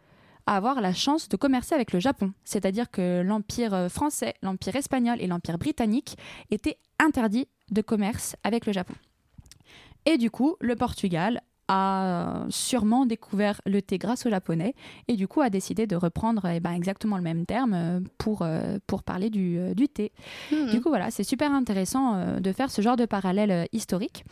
à 0.45 0.55
avoir 0.57 0.81
la 0.81 0.93
chance 0.93 1.29
de 1.29 1.35
commercer 1.35 1.73
avec 1.73 1.93
le 1.93 1.99
Japon. 1.99 2.31
C'est-à-dire 2.43 2.91
que 2.91 3.21
l'Empire 3.23 3.73
euh, 3.73 3.89
français, 3.89 4.35
l'Empire 4.43 4.75
espagnol 4.75 5.17
et 5.19 5.25
l'Empire 5.27 5.57
britannique 5.57 6.15
étaient 6.51 6.77
interdits 6.99 7.47
de 7.71 7.81
commerce 7.81 8.35
avec 8.43 8.65
le 8.67 8.73
Japon. 8.73 8.93
Et 10.05 10.17
du 10.17 10.29
coup, 10.31 10.55
le 10.59 10.75
Portugal 10.75 11.41
a 11.73 12.45
sûrement 12.49 13.05
découvert 13.05 13.61
le 13.65 13.81
thé 13.81 13.97
grâce 13.97 14.25
aux 14.25 14.29
Japonais 14.29 14.73
et 15.07 15.15
du 15.15 15.27
coup 15.27 15.39
a 15.41 15.49
décidé 15.49 15.87
de 15.87 15.95
reprendre 15.95 16.45
eh 16.47 16.59
ben, 16.59 16.71
exactement 16.73 17.15
le 17.15 17.23
même 17.23 17.45
terme 17.45 17.73
euh, 17.73 17.99
pour, 18.17 18.41
euh, 18.41 18.77
pour 18.87 19.03
parler 19.03 19.29
du, 19.29 19.57
euh, 19.57 19.73
du 19.73 19.87
thé. 19.87 20.11
Mhm. 20.51 20.69
Du 20.71 20.81
coup, 20.81 20.89
voilà, 20.89 21.11
c'est 21.11 21.23
super 21.23 21.51
intéressant 21.51 22.15
euh, 22.15 22.39
de 22.39 22.51
faire 22.51 22.69
ce 22.71 22.81
genre 22.81 22.97
de 22.97 23.05
parallèle 23.05 23.51
euh, 23.51 23.65
historique. 23.71 24.25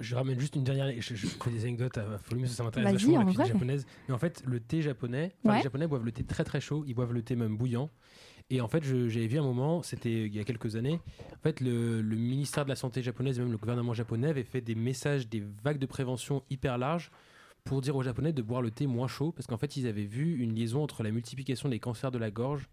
Je, 0.00 0.04
je 0.04 0.14
ramène 0.14 0.38
juste 0.38 0.54
une 0.54 0.64
dernière. 0.64 0.92
Je, 1.00 1.14
je 1.14 1.26
fais 1.26 1.50
des 1.50 1.62
anecdotes 1.64 1.98
à 1.98 2.04
mais 2.36 2.46
ça, 2.46 2.54
ça 2.56 2.62
m'intéresse 2.62 2.92
vachement 2.92 3.14
la 3.14 3.18
en 3.20 3.24
cuisine 3.24 3.42
vrai. 3.42 3.52
japonaise. 3.52 3.86
Mais 4.08 4.14
en 4.14 4.18
fait, 4.18 4.42
le 4.46 4.60
thé 4.60 4.82
japonais, 4.82 5.34
Ouais. 5.44 5.56
les 5.56 5.62
Japonais 5.62 5.86
boivent 5.86 6.04
le 6.04 6.12
thé 6.12 6.22
très 6.24 6.44
très 6.44 6.60
chaud, 6.60 6.84
ils 6.86 6.94
boivent 6.94 7.12
le 7.12 7.22
thé 7.22 7.34
même 7.36 7.56
bouillant. 7.56 7.90
Et 8.48 8.60
en 8.60 8.68
fait, 8.68 8.84
j'avais 8.84 9.26
vu 9.26 9.38
un 9.38 9.42
moment, 9.42 9.82
c'était 9.82 10.26
il 10.26 10.34
y 10.34 10.38
a 10.38 10.44
quelques 10.44 10.76
années, 10.76 11.00
en 11.32 11.42
fait, 11.42 11.60
le, 11.60 12.00
le 12.00 12.16
ministère 12.16 12.62
de 12.64 12.68
la 12.68 12.76
Santé 12.76 13.02
japonaise, 13.02 13.38
et 13.38 13.42
même 13.42 13.50
le 13.50 13.58
gouvernement 13.58 13.92
japonais, 13.92 14.28
avait 14.28 14.44
fait 14.44 14.60
des 14.60 14.76
messages, 14.76 15.28
des 15.28 15.42
vagues 15.64 15.78
de 15.78 15.86
prévention 15.86 16.44
hyper 16.48 16.78
larges 16.78 17.10
pour 17.64 17.80
dire 17.80 17.96
aux 17.96 18.04
Japonais 18.04 18.32
de 18.32 18.42
boire 18.42 18.62
le 18.62 18.70
thé 18.70 18.86
moins 18.86 19.08
chaud, 19.08 19.32
parce 19.32 19.48
qu'en 19.48 19.56
fait, 19.58 19.76
ils 19.76 19.88
avaient 19.88 20.04
vu 20.04 20.36
une 20.38 20.54
liaison 20.54 20.80
entre 20.84 21.02
la 21.02 21.10
multiplication 21.10 21.68
des 21.68 21.80
cancers 21.80 22.12
de 22.12 22.18
la 22.18 22.30
gorge 22.30 22.68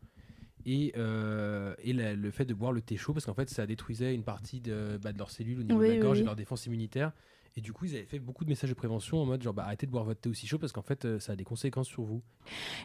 et, 0.68 0.94
euh, 0.96 1.74
et 1.84 1.92
la- 1.94 2.14
le 2.14 2.30
fait 2.30 2.46
de 2.46 2.54
boire 2.54 2.72
le 2.72 2.82
thé 2.82 2.96
chaud, 2.96 3.12
parce 3.14 3.26
qu'en 3.26 3.34
fait, 3.34 3.50
ça 3.50 3.66
détruisait 3.66 4.14
une 4.14 4.24
partie 4.24 4.62
de, 4.62 5.00
bah, 5.02 5.12
de 5.12 5.18
leurs 5.18 5.32
cellules 5.32 5.60
au 5.62 5.64
niveau 5.64 5.80
Oui, 5.80 5.88
de 5.88 5.92
la 5.94 5.98
oui, 5.98 6.02
gorge 6.04 6.18
et 6.20 6.22
de 6.22 6.28
leur 6.28 6.36
défense 6.36 6.68
immunitaire. 6.68 7.12
Et 7.58 7.62
du 7.62 7.74
coup, 7.74 7.86
ils 7.86 7.96
avaient 7.96 8.06
fait 8.06 8.20
beaucoup 8.20 8.44
de 8.46 8.50
messages 8.50 8.70
de 8.70 8.76
prévention 8.76 9.20
en 9.20 9.26
mode 9.26 9.42
genre 9.42 9.54
bah, 9.56 9.64
arrêtez 9.66 9.88
de 9.88 9.92
boire 9.92 10.04
votre 10.04 10.22
thé 10.22 10.30
aussi 10.30 10.46
chaud 10.46 10.60
parce 10.60 10.72
qu'en 10.72 10.82
fait, 10.84 11.06
euh, 11.06 11.20
ça 11.20 11.34
a 11.34 11.36
des 11.36 11.44
conséquences 11.44 11.88
sur 11.88 12.04
vous. 12.04 12.22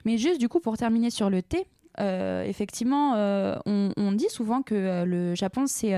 Mais 0.07 0.17
juste 0.17 0.41
du 0.41 0.49
coup, 0.49 0.61
pour 0.61 0.79
terminer 0.79 1.11
sur 1.11 1.29
le 1.29 1.43
thé, 1.43 1.67
euh, 2.01 2.45
effectivement, 2.45 3.15
euh, 3.15 3.57
on, 3.67 4.13
dit 4.13 4.29
souvent 4.31 4.63
que 4.63 4.75
euh, 4.75 5.05
le 5.05 5.35
Japon, 5.35 5.67
c'est 5.67 5.93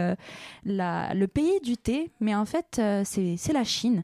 le 0.65 1.27
pays 1.27 1.61
du 1.63 1.77
thé, 1.77 2.11
mais 2.21 2.35
en 2.35 2.45
fait, 2.45 2.81
c'est 3.05 3.53
la 3.53 3.65
Chine, 3.65 4.03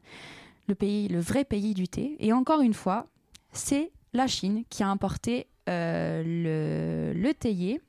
le, 0.67 0.75
pays, 0.75 1.07
le 1.07 1.19
vrai 1.19 1.43
pays 1.43 1.73
du 1.73 1.87
thé. 1.87 2.15
Et 2.19 2.33
encore 2.33 2.61
une 2.61 2.73
fois, 2.73 3.07
c'est 3.51 3.91
la 4.13 4.27
Chine 4.27 4.63
qui 4.69 4.83
a 4.83 4.89
importé 4.89 5.47
le, 5.67 7.13
le 7.13 7.33
théier, 7.33 7.81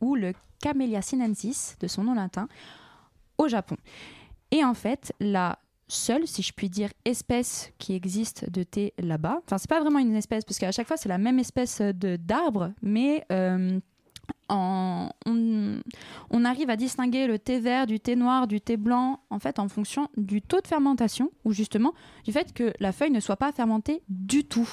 ou 0.00 0.14
le 0.14 0.32
Camellia 0.60 1.02
sinensis, 1.02 1.76
de 1.80 1.86
son 1.86 2.04
nom 2.04 2.14
latin, 2.14 2.48
au 3.38 3.48
Japon. 3.48 3.76
Et 4.50 4.64
en 4.64 4.74
fait, 4.74 5.12
la 5.20 5.58
seule, 5.88 6.26
si 6.26 6.42
je 6.42 6.52
puis 6.52 6.68
dire, 6.68 6.90
espèce 7.04 7.72
qui 7.78 7.94
existe 7.94 8.50
de 8.50 8.62
thé 8.62 8.94
là-bas. 8.98 9.40
Enfin, 9.44 9.58
c'est 9.58 9.68
pas 9.68 9.80
vraiment 9.80 9.98
une 9.98 10.16
espèce, 10.16 10.44
parce 10.44 10.58
qu'à 10.58 10.72
chaque 10.72 10.86
fois, 10.86 10.96
c'est 10.96 11.08
la 11.08 11.18
même 11.18 11.38
espèce 11.38 11.80
de 11.80 12.16
d'arbre, 12.16 12.72
mais 12.82 13.24
euh, 13.32 13.78
on 14.48 15.10
arrive 16.44 16.70
à 16.70 16.76
distinguer 16.76 17.26
le 17.26 17.38
thé 17.38 17.60
vert 17.60 17.86
du 17.86 18.00
thé 18.00 18.16
noir, 18.16 18.46
du 18.46 18.60
thé 18.60 18.76
blanc, 18.76 19.20
en 19.30 19.38
fait, 19.38 19.58
en 19.58 19.68
fonction 19.68 20.08
du 20.16 20.42
taux 20.42 20.60
de 20.60 20.66
fermentation, 20.66 21.30
ou 21.44 21.52
justement 21.52 21.92
du 22.24 22.32
fait 22.32 22.52
que 22.52 22.72
la 22.80 22.92
feuille 22.92 23.10
ne 23.10 23.20
soit 23.20 23.36
pas 23.36 23.52
fermentée 23.52 24.02
du 24.08 24.44
tout. 24.44 24.68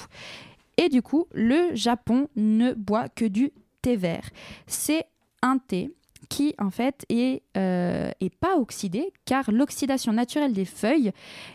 Et 0.78 0.88
du 0.88 1.02
coup, 1.02 1.26
le 1.32 1.74
Japon 1.74 2.28
ne 2.36 2.72
boit 2.72 3.08
que 3.08 3.24
du 3.24 3.52
thé 3.82 3.96
vert. 3.96 4.28
C'est 4.66 5.06
un 5.42 5.58
thé 5.58 5.92
qui 6.28 6.54
en 6.58 6.70
fait 6.70 7.04
est, 7.08 7.42
euh, 7.56 8.10
est 8.20 8.34
pas 8.34 8.56
oxydé 8.56 9.12
car 9.24 9.50
l'oxydation 9.50 10.12
naturelle 10.12 10.52
des 10.52 10.64
feuilles 10.64 11.12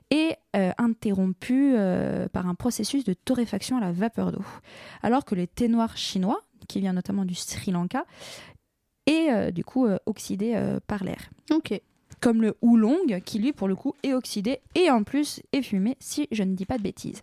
est 0.09 0.38
euh, 0.55 0.72
interrompue 0.78 1.74
euh, 1.76 2.28
par 2.30 2.47
un 2.47 2.55
processus 2.55 3.03
de 3.03 3.13
torréfaction 3.13 3.78
à 3.78 3.82
la 3.82 3.91
vapeur 3.91 4.32
d'eau. 4.32 4.43
Alors 5.03 5.26
que 5.26 5.36
le 5.36 5.47
thé 5.47 5.68
noir 5.68 5.97
chinois, 5.97 6.41
qui 6.68 6.80
vient 6.80 6.93
notamment 6.93 7.26
du 7.26 7.36
Sri 7.36 7.72
Lanka, 7.72 8.05
est 9.05 9.53
du 9.53 9.63
coup 9.63 9.88
oxydé 10.05 10.61
par 10.86 11.05
l'air. 11.05 11.30
Ok. 11.49 11.80
Comme 12.20 12.41
le 12.41 12.57
oolong, 12.61 13.22
qui 13.24 13.39
lui 13.39 13.53
pour 13.53 13.70
le 13.70 13.76
coup 13.76 13.93
est 14.03 14.13
oxydé 14.13 14.59
et 14.76 14.91
en 14.91 15.03
plus 15.03 15.41
est 15.53 15.61
fumé, 15.61 15.95
si 16.01 16.28
je 16.32 16.43
ne 16.43 16.55
dis 16.55 16.65
pas 16.65 16.78
de 16.78 16.84
bêtises. 16.84 17.22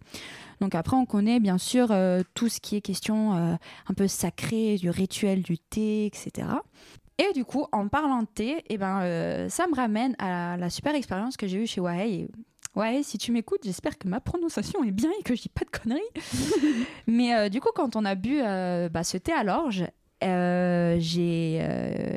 Donc 0.60 0.74
après, 0.74 0.96
on 0.96 1.06
connaît 1.06 1.40
bien 1.40 1.58
sûr 1.58 1.88
euh, 1.90 2.22
tout 2.34 2.48
ce 2.48 2.60
qui 2.60 2.76
est 2.76 2.80
question 2.80 3.34
euh, 3.34 3.54
un 3.88 3.94
peu 3.94 4.08
sacré 4.08 4.76
du 4.76 4.90
rituel 4.90 5.42
du 5.42 5.58
thé, 5.58 6.06
etc. 6.06 6.48
Et 7.18 7.32
du 7.32 7.44
coup, 7.44 7.66
en 7.70 7.88
parlant 7.88 8.22
de 8.22 8.26
thé, 8.26 8.64
eh 8.68 8.76
ben, 8.76 9.00
euh, 9.02 9.48
ça 9.48 9.66
me 9.68 9.74
ramène 9.74 10.16
à 10.18 10.56
la, 10.56 10.68
super 10.68 10.94
expérience 10.94 11.36
que 11.36 11.46
j'ai 11.46 11.62
eue 11.62 11.66
chez 11.66 11.80
Wahei. 11.80 12.12
Et 12.22 12.30
Ouais, 12.74 13.02
si 13.04 13.18
tu 13.18 13.30
m'écoutes, 13.30 13.60
j'espère 13.62 13.96
que 13.98 14.08
ma 14.08 14.18
prononciation 14.18 14.82
est 14.82 14.90
bien 14.90 15.10
et 15.20 15.22
que 15.22 15.36
je 15.36 15.42
dis 15.42 15.48
pas 15.48 15.64
de 15.64 15.70
conneries. 15.70 16.02
Mais 17.06 17.32
euh, 17.32 17.48
du 17.48 17.60
coup, 17.60 17.68
quand 17.72 17.94
on 17.94 18.04
a 18.04 18.16
bu 18.16 18.40
euh, 18.42 18.88
bah, 18.88 19.04
ce 19.04 19.16
thé 19.16 19.32
à 19.32 19.44
l'orge, 19.44 19.84
j'ai 20.20 20.98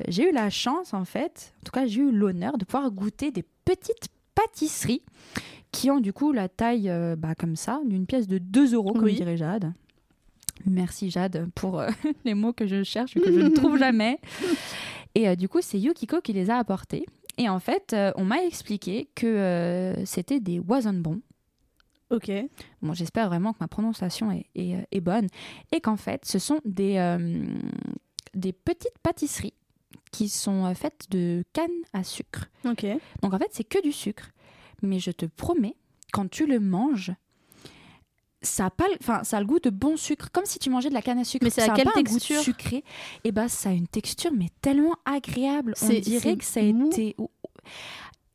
j'ai 0.08 0.30
eu 0.30 0.32
la 0.32 0.50
chance, 0.50 0.96
en 0.96 1.06
fait, 1.06 1.54
en 1.62 1.66
tout 1.66 1.72
cas, 1.72 1.86
j'ai 1.86 2.02
eu 2.02 2.12
l'honneur 2.12 2.58
de 2.58 2.66
pouvoir 2.66 2.90
goûter 2.90 3.30
des 3.30 3.44
petites 3.66 4.08
pâtisseries 4.34 5.04
qui 5.72 5.92
ont 5.92 6.00
du 6.00 6.14
coup 6.14 6.32
la 6.32 6.50
taille 6.50 6.92
bah, 7.18 7.36
comme 7.36 7.56
ça, 7.56 7.80
d'une 7.86 8.08
pièce 8.08 8.28
de 8.28 8.40
2 8.40 8.74
euros, 8.74 8.94
comme 8.94 9.04
Oui. 9.04 9.14
dirait 9.14 9.38
Jade. 9.38 9.74
Merci 10.66 11.12
Jade 11.12 11.48
pour 11.54 11.84
les 12.26 12.34
mots 12.34 12.54
que 12.54 12.66
je 12.66 12.82
cherche 12.82 13.16
et 13.16 13.20
que 13.20 13.32
je 13.32 13.40
ne 13.40 13.50
trouve 13.56 13.78
jamais. 13.78 14.20
Et 15.18 15.28
euh, 15.28 15.36
du 15.36 15.50
coup, 15.50 15.62
c'est 15.62 15.80
Yukiko 15.80 16.22
qui 16.22 16.32
les 16.32 16.52
a 16.52 16.58
apportés. 16.58 17.08
Et 17.40 17.50
en 17.50 17.60
fait, 17.60 17.94
euh, 17.94 18.12
on 18.18 18.24
m'a 18.24 18.44
expliqué 18.44 19.10
que 19.16 19.26
euh, 19.26 20.06
c'était 20.06 20.40
des 20.40 20.60
wasonbons. 20.60 21.22
Ok. 22.12 22.32
Bon, 22.84 22.94
j'espère 22.94 23.28
vraiment 23.28 23.52
que 23.54 23.58
ma 23.60 23.68
prononciation 23.68 24.32
est, 24.32 24.46
est, 24.54 24.88
est 24.92 25.02
bonne. 25.02 25.26
Et 25.72 25.82
qu'en 25.82 25.98
fait, 25.98 26.24
ce 26.24 26.38
sont 26.38 26.62
des, 26.66 26.98
euh, 26.98 27.48
des 28.36 28.54
petites 28.54 28.98
pâtisseries 29.02 29.56
qui 30.12 30.30
sont 30.30 30.72
faites 30.76 31.08
de 31.10 31.44
canne 31.52 31.72
à 31.94 32.04
sucre. 32.04 32.46
Ok. 32.64 32.86
Donc 33.24 33.34
en 33.34 33.40
fait, 33.40 33.50
c'est 33.50 33.64
que 33.64 33.82
du 33.82 33.92
sucre. 33.92 34.30
Mais 34.84 35.00
je 35.00 35.10
te 35.10 35.26
promets, 35.26 35.76
quand 36.14 36.30
tu 36.30 36.46
le 36.46 36.60
manges, 36.60 37.12
ça 38.42 38.68
a, 38.68 38.70
pas, 38.70 38.88
le- 38.88 38.98
enfin, 39.02 39.24
ça 39.24 39.38
a 39.38 39.40
le 39.40 39.46
goût 39.48 39.60
de 39.60 39.70
bon 39.70 39.98
sucre, 39.98 40.30
comme 40.32 40.46
si 40.46 40.60
tu 40.60 40.70
mangeais 40.70 40.90
de 40.90 40.94
la 40.94 41.02
canne 41.02 41.20
à 41.20 41.24
sucre. 41.24 41.44
Mais 41.44 41.50
c'est 41.50 41.62
à 41.64 41.70
quelle 41.74 41.86
pas 41.86 41.92
un 41.96 42.02
goût 42.04 42.14
texture 42.14 42.42
sucré. 42.42 42.84
Et 43.24 43.32
ben, 43.32 43.48
ça 43.48 43.70
a 43.70 43.74
une 43.74 43.88
texture 43.88 44.32
mais 44.32 44.48
tellement 44.62 44.96
agréable. 45.06 45.74
On 45.82 45.88
dirait 45.90 46.38
que 46.38 46.46
ça 46.46 46.60
a 46.60 46.64
mou 46.64 46.88
été. 46.90 47.16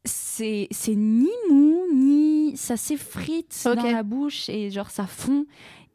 C'est 0.04 0.66
c'est 0.72 0.96
ni 0.96 1.30
mou, 1.48 1.84
ni. 1.94 2.56
Ça 2.56 2.76
s'effrite 2.76 3.56
Ok. 3.66 3.76
dans 3.76 3.82
la 3.92 4.02
bouche 4.02 4.48
et 4.48 4.70
genre 4.70 4.90
ça 4.90 5.06
fond. 5.06 5.46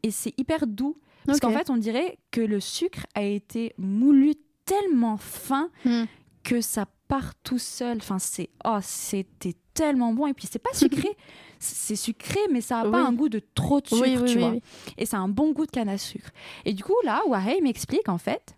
et 0.02 0.10
c'est 0.10 0.32
hyper 0.38 0.66
doux. 0.66 0.96
Parce 1.26 1.40
qu'en 1.40 1.50
fait, 1.52 1.68
on 1.68 1.76
dirait 1.76 2.18
que 2.30 2.40
le 2.40 2.58
sucre 2.60 3.04
a 3.14 3.22
été 3.22 3.74
moulu 3.76 4.34
tellement 4.64 5.18
fin 5.18 5.68
Hmm. 5.84 6.04
que 6.42 6.62
ça 6.62 6.86
part 7.08 7.34
tout 7.42 7.58
seul. 7.58 7.98
Enfin, 7.98 8.18
c'est 8.18 8.48
oh, 8.64 8.78
c'était 8.82 9.54
tellement 9.74 10.14
bon. 10.14 10.26
Et 10.26 10.32
puis, 10.34 10.48
c'est 10.50 10.58
pas 10.58 10.72
sucré. 10.72 11.08
c'est 11.58 11.96
sucré, 11.96 12.40
mais 12.52 12.60
ça 12.60 12.80
a 12.80 12.90
pas 12.90 13.00
un 13.00 13.12
goût 13.12 13.28
de 13.28 13.40
trop 13.54 13.80
de 13.80 13.86
sucre, 13.86 14.02
Oui, 14.02 14.16
oui, 14.20 14.32
tu 14.32 14.38
vois. 14.38 14.54
Et 14.96 15.06
c'est 15.06 15.16
un 15.16 15.28
bon 15.28 15.52
goût 15.52 15.66
de 15.66 15.70
canne 15.70 15.88
à 15.88 15.98
sucre. 15.98 16.30
Et 16.64 16.72
du 16.72 16.84
coup, 16.84 16.96
là, 17.04 17.20
Wahei 17.26 17.60
m'explique 17.60 18.08
en 18.08 18.18
fait 18.18 18.54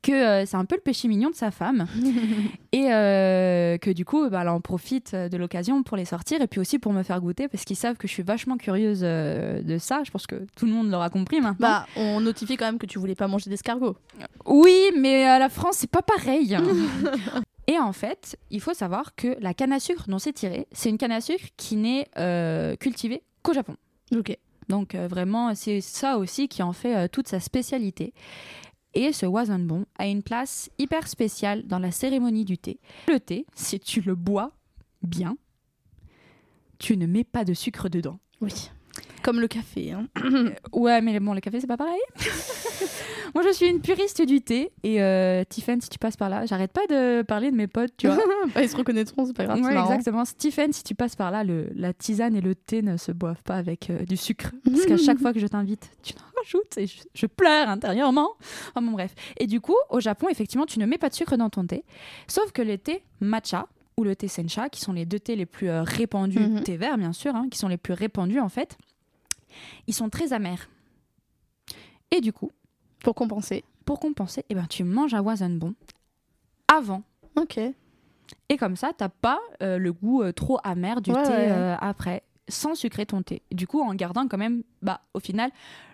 que 0.00 0.12
euh, 0.12 0.46
c'est 0.46 0.56
un 0.56 0.64
peu 0.64 0.74
le 0.76 0.80
péché 0.80 1.06
mignon 1.06 1.28
de 1.30 1.34
sa 1.34 1.50
femme 1.50 1.86
et 2.72 2.92
euh, 2.92 3.76
que 3.78 3.90
du 3.90 4.04
coup, 4.04 4.28
bah, 4.30 4.40
elle 4.42 4.48
en 4.48 4.60
profite 4.60 5.12
euh, 5.12 5.28
de 5.28 5.36
l'occasion 5.36 5.82
pour 5.82 5.96
les 5.96 6.06
sortir 6.06 6.40
et 6.40 6.46
puis 6.46 6.60
aussi 6.60 6.78
pour 6.78 6.92
me 6.92 7.02
faire 7.02 7.20
goûter 7.20 7.48
parce 7.48 7.64
qu'ils 7.64 7.76
savent 7.76 7.96
que 7.96 8.08
je 8.08 8.12
suis 8.12 8.22
vachement 8.22 8.56
curieuse 8.56 9.00
euh, 9.02 9.60
de 9.62 9.78
ça. 9.78 10.02
Je 10.04 10.10
pense 10.10 10.26
que 10.26 10.46
tout 10.56 10.66
le 10.66 10.72
monde 10.72 10.90
l'aura 10.90 11.10
compris 11.10 11.40
maintenant. 11.40 11.68
Bah, 11.68 11.86
on 11.96 12.20
notifie 12.20 12.56
quand 12.56 12.66
même 12.66 12.78
que 12.78 12.86
tu 12.86 12.98
voulais 12.98 13.14
pas 13.14 13.28
manger 13.28 13.50
d'escargot. 13.50 13.96
Oui, 14.46 14.90
mais 14.96 15.24
à 15.24 15.38
la 15.38 15.48
France, 15.48 15.76
c'est 15.78 15.90
pas 15.90 16.02
pareil. 16.02 16.56
Et 17.72 17.78
en 17.78 17.94
fait, 17.94 18.38
il 18.50 18.60
faut 18.60 18.74
savoir 18.74 19.14
que 19.14 19.34
la 19.40 19.54
canne 19.54 19.72
à 19.72 19.80
sucre 19.80 20.04
dont 20.06 20.18
c'est 20.18 20.34
tiré, 20.34 20.68
c'est 20.72 20.90
une 20.90 20.98
canne 20.98 21.10
à 21.10 21.22
sucre 21.22 21.46
qui 21.56 21.76
n'est 21.76 22.06
euh, 22.18 22.76
cultivée 22.76 23.22
qu'au 23.42 23.54
Japon. 23.54 23.76
Ok. 24.14 24.36
Donc 24.68 24.94
euh, 24.94 25.08
vraiment, 25.08 25.54
c'est 25.54 25.80
ça 25.80 26.18
aussi 26.18 26.48
qui 26.48 26.62
en 26.62 26.74
fait 26.74 26.94
euh, 26.94 27.08
toute 27.08 27.28
sa 27.28 27.40
spécialité. 27.40 28.12
Et 28.92 29.14
ce 29.14 29.24
wasanbon 29.24 29.86
a 29.98 30.06
une 30.06 30.22
place 30.22 30.68
hyper 30.78 31.08
spéciale 31.08 31.66
dans 31.66 31.78
la 31.78 31.92
cérémonie 31.92 32.44
du 32.44 32.58
thé. 32.58 32.78
Le 33.08 33.18
thé, 33.18 33.46
si 33.54 33.80
tu 33.80 34.02
le 34.02 34.16
bois 34.16 34.52
bien, 35.02 35.38
tu 36.78 36.98
ne 36.98 37.06
mets 37.06 37.24
pas 37.24 37.46
de 37.46 37.54
sucre 37.54 37.88
dedans. 37.88 38.18
Oui. 38.42 38.52
Comme 39.22 39.40
le 39.40 39.48
café. 39.48 39.92
Hein. 39.92 40.06
Ouais, 40.72 41.00
mais 41.00 41.18
bon, 41.20 41.32
le 41.34 41.40
café, 41.40 41.60
c'est 41.60 41.66
pas 41.66 41.76
pareil. 41.76 42.00
Moi, 43.34 43.42
je 43.46 43.52
suis 43.52 43.66
une 43.66 43.80
puriste 43.80 44.20
du 44.22 44.40
thé. 44.42 44.72
Et 44.82 45.00
euh, 45.02 45.42
Tiffen, 45.48 45.80
si 45.80 45.88
tu 45.88 45.98
passes 45.98 46.16
par 46.16 46.28
là, 46.28 46.44
j'arrête 46.44 46.72
pas 46.72 46.86
de 46.88 47.22
parler 47.22 47.50
de 47.50 47.56
mes 47.56 47.66
potes, 47.66 47.92
tu 47.96 48.06
vois. 48.08 48.18
Bah, 48.54 48.62
ils 48.62 48.68
se 48.68 48.76
reconnaîtront, 48.76 49.24
c'est 49.24 49.32
pas 49.32 49.44
grave. 49.46 49.60
Ouais, 49.62 49.78
exactement. 49.78 50.24
Stephen, 50.24 50.72
si 50.72 50.82
tu 50.82 50.94
passes 50.94 51.16
par 51.16 51.30
là, 51.30 51.44
le, 51.44 51.68
la 51.74 51.92
tisane 51.94 52.34
et 52.36 52.40
le 52.40 52.54
thé 52.54 52.82
ne 52.82 52.96
se 52.96 53.12
boivent 53.12 53.42
pas 53.44 53.54
avec 53.56 53.88
euh, 53.88 54.04
du 54.04 54.16
sucre. 54.16 54.50
Parce 54.64 54.84
qu'à 54.84 54.96
chaque 54.98 55.18
fois 55.18 55.32
que 55.32 55.38
je 55.40 55.46
t'invite, 55.46 55.90
tu 56.02 56.12
en 56.18 56.38
rajoutes 56.40 56.76
et 56.76 56.86
je, 56.86 56.98
je 57.14 57.26
pleure 57.26 57.68
intérieurement. 57.68 58.30
Enfin 58.74 58.84
bon, 58.84 58.92
bref. 58.92 59.14
Et 59.38 59.46
du 59.46 59.60
coup, 59.60 59.76
au 59.90 60.00
Japon, 60.00 60.28
effectivement, 60.28 60.66
tu 60.66 60.78
ne 60.78 60.86
mets 60.86 60.98
pas 60.98 61.08
de 61.08 61.14
sucre 61.14 61.36
dans 61.36 61.48
ton 61.48 61.64
thé. 61.66 61.84
Sauf 62.26 62.52
que 62.52 62.60
le 62.62 62.76
thé 62.76 63.02
matcha 63.20 63.68
ou 63.96 64.04
le 64.04 64.16
thé 64.16 64.26
sencha, 64.28 64.68
qui 64.68 64.80
sont 64.80 64.92
les 64.92 65.06
deux 65.06 65.20
thés 65.20 65.36
les 65.36 65.46
plus 65.46 65.68
euh, 65.70 65.82
répandus, 65.82 66.38
Mhm. 66.40 66.62
thé 66.64 66.76
vert 66.76 66.98
bien 66.98 67.12
sûr, 67.12 67.34
hein, 67.36 67.46
qui 67.50 67.58
sont 67.58 67.68
les 67.68 67.76
plus 67.76 67.92
répandus 67.94 68.40
en 68.40 68.48
fait, 68.48 68.76
ils 69.86 69.94
sont 69.94 70.08
très 70.10 70.32
amers. 70.32 70.68
Et 72.10 72.20
du 72.20 72.32
coup, 72.32 72.50
Pour 73.00 73.14
compenser. 73.14 73.64
pour 73.84 73.98
compenser, 74.00 74.44
eh 74.48 74.54
ben, 74.54 74.66
tu 74.68 74.84
manges 74.84 75.14
un 75.14 75.22
wasanbon 75.22 75.74
avant 76.68 77.02
Ok. 77.36 77.58
et 78.48 78.56
comme 78.56 78.76
ça, 78.76 78.92
t'as 78.96 79.08
pas 79.08 79.40
euh, 79.62 79.78
le 79.78 79.92
goût 79.92 80.22
euh, 80.22 80.32
trop 80.32 80.58
amer 80.64 81.00
du 81.00 81.10
Ouais, 81.12 81.22
thé 81.22 81.30
ouais. 81.32 81.50
euh, 81.50 81.76
après, 81.80 82.22
sans 82.48 82.74
sucrer 82.74 83.06
ton 83.06 83.22
thé. 83.22 83.42
Du 83.50 83.66
coup, 83.66 83.80
en 83.80 83.94
gardant 83.94 84.28
quand 84.28 84.38
même, 84.38 84.62
bah, 84.82 85.00
au 85.14 85.20
final, 85.20 85.50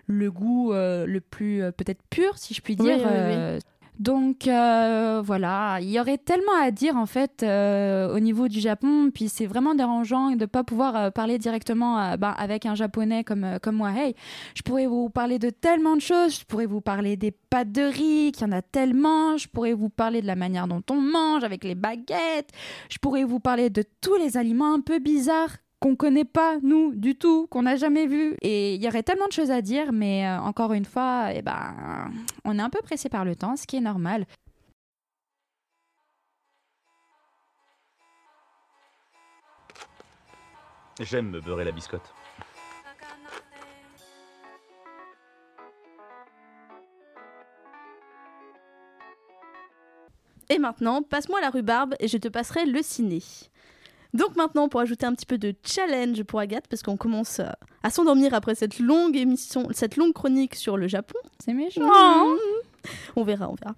le 0.07 0.29
goût 0.31 0.71
le 0.73 1.19
plus 1.19 1.59
peut-être 1.77 2.01
pur, 2.09 2.37
si 2.37 2.53
je 2.53 2.61
puis 2.61 2.75
dire. 2.75 2.97
oui, 2.97 3.03
oui. 3.03 3.59
Donc 3.99 4.47
euh, 4.47 5.21
voilà, 5.21 5.79
il 5.81 5.89
y 5.89 5.99
aurait 5.99 6.17
tellement 6.17 6.55
à 6.61 6.71
dire 6.71 6.95
en 6.95 7.05
fait 7.05 7.43
euh, 7.43 8.15
au 8.15 8.21
niveau 8.21 8.47
du 8.47 8.61
Japon, 8.61 9.11
puis 9.13 9.27
c'est 9.27 9.45
vraiment 9.45 9.75
dérangeant 9.75 10.31
de 10.31 10.35
ne 10.35 10.45
pas 10.45 10.63
pouvoir 10.63 10.95
euh, 10.95 11.09
parler 11.11 11.37
directement 11.37 12.15
bah, 12.15 12.31
avec 12.31 12.65
un 12.65 12.75
japonais 12.75 13.25
comme, 13.25 13.59
comme 13.61 13.75
moi. 13.75 13.91
Hey, 13.91 14.15
je 14.55 14.61
pourrais 14.61 14.87
vous 14.87 15.09
parler 15.09 15.37
de 15.37 15.49
tellement 15.49 15.97
de 15.97 16.01
choses, 16.01 16.39
je 16.39 16.45
pourrais 16.45 16.65
vous 16.65 16.79
parler 16.79 17.17
des 17.17 17.31
pâtes 17.31 17.73
de 17.73 17.81
riz, 17.81 18.31
qu'il 18.31 18.47
y 18.47 18.49
en 18.49 18.53
a 18.53 18.61
tellement, 18.61 19.35
je 19.35 19.49
pourrais 19.49 19.73
vous 19.73 19.89
parler 19.89 20.21
de 20.21 20.27
la 20.27 20.37
manière 20.37 20.69
dont 20.69 20.83
on 20.89 21.01
mange 21.01 21.43
avec 21.43 21.65
les 21.65 21.75
baguettes, 21.75 22.51
je 22.89 22.99
pourrais 22.99 23.25
vous 23.25 23.41
parler 23.41 23.69
de 23.69 23.83
tous 23.99 24.15
les 24.15 24.37
aliments 24.37 24.73
un 24.73 24.79
peu 24.79 24.99
bizarres 24.99 25.57
qu'on 25.79 25.95
connaît 25.95 26.25
pas 26.25 26.57
nous 26.61 26.93
du 26.93 27.15
tout, 27.15 27.47
qu'on 27.47 27.63
n'a 27.63 27.75
jamais 27.75 28.05
vu. 28.05 28.35
Et 28.41 28.75
il 28.75 28.83
y 28.83 28.87
aurait 28.87 29.03
tellement 29.03 29.27
de 29.27 29.33
choses 29.33 29.51
à 29.51 29.61
dire, 29.61 29.91
mais 29.93 30.27
euh, 30.27 30.39
encore 30.39 30.73
une 30.73 30.85
fois, 30.85 31.29
eh 31.33 31.41
ben, 31.41 32.11
on 32.45 32.59
est 32.59 32.61
un 32.61 32.69
peu 32.69 32.81
pressé 32.81 33.09
par 33.09 33.25
le 33.25 33.35
temps, 33.35 33.55
ce 33.55 33.65
qui 33.65 33.77
est 33.77 33.81
normal. 33.81 34.25
J'aime 40.99 41.29
me 41.29 41.39
beurrer 41.39 41.63
la 41.63 41.71
biscotte. 41.71 42.13
Et 50.49 50.57
maintenant, 50.57 51.03
passe-moi 51.03 51.39
la 51.41 51.51
rhubarbe 51.51 51.95
et 51.99 52.07
je 52.07 52.17
te 52.17 52.27
passerai 52.27 52.65
le 52.65 52.81
ciné. 52.81 53.21
Donc 54.13 54.35
maintenant, 54.35 54.69
pour 54.69 54.79
ajouter 54.79 55.05
un 55.05 55.13
petit 55.13 55.25
peu 55.25 55.37
de 55.37 55.53
challenge 55.63 56.23
pour 56.23 56.39
Agathe, 56.39 56.67
parce 56.67 56.81
qu'on 56.81 56.97
commence 56.97 57.39
euh, 57.39 57.49
à 57.83 57.89
s'endormir 57.89 58.33
après 58.33 58.55
cette 58.55 58.79
longue 58.79 59.15
émission, 59.15 59.67
cette 59.71 59.97
longue 59.97 60.13
chronique 60.13 60.55
sur 60.55 60.77
le 60.77 60.87
Japon. 60.87 61.17
C'est 61.43 61.53
méchant. 61.53 61.81
Mmh. 61.81 62.37
On 63.15 63.23
verra, 63.23 63.49
on 63.49 63.55
verra. 63.55 63.75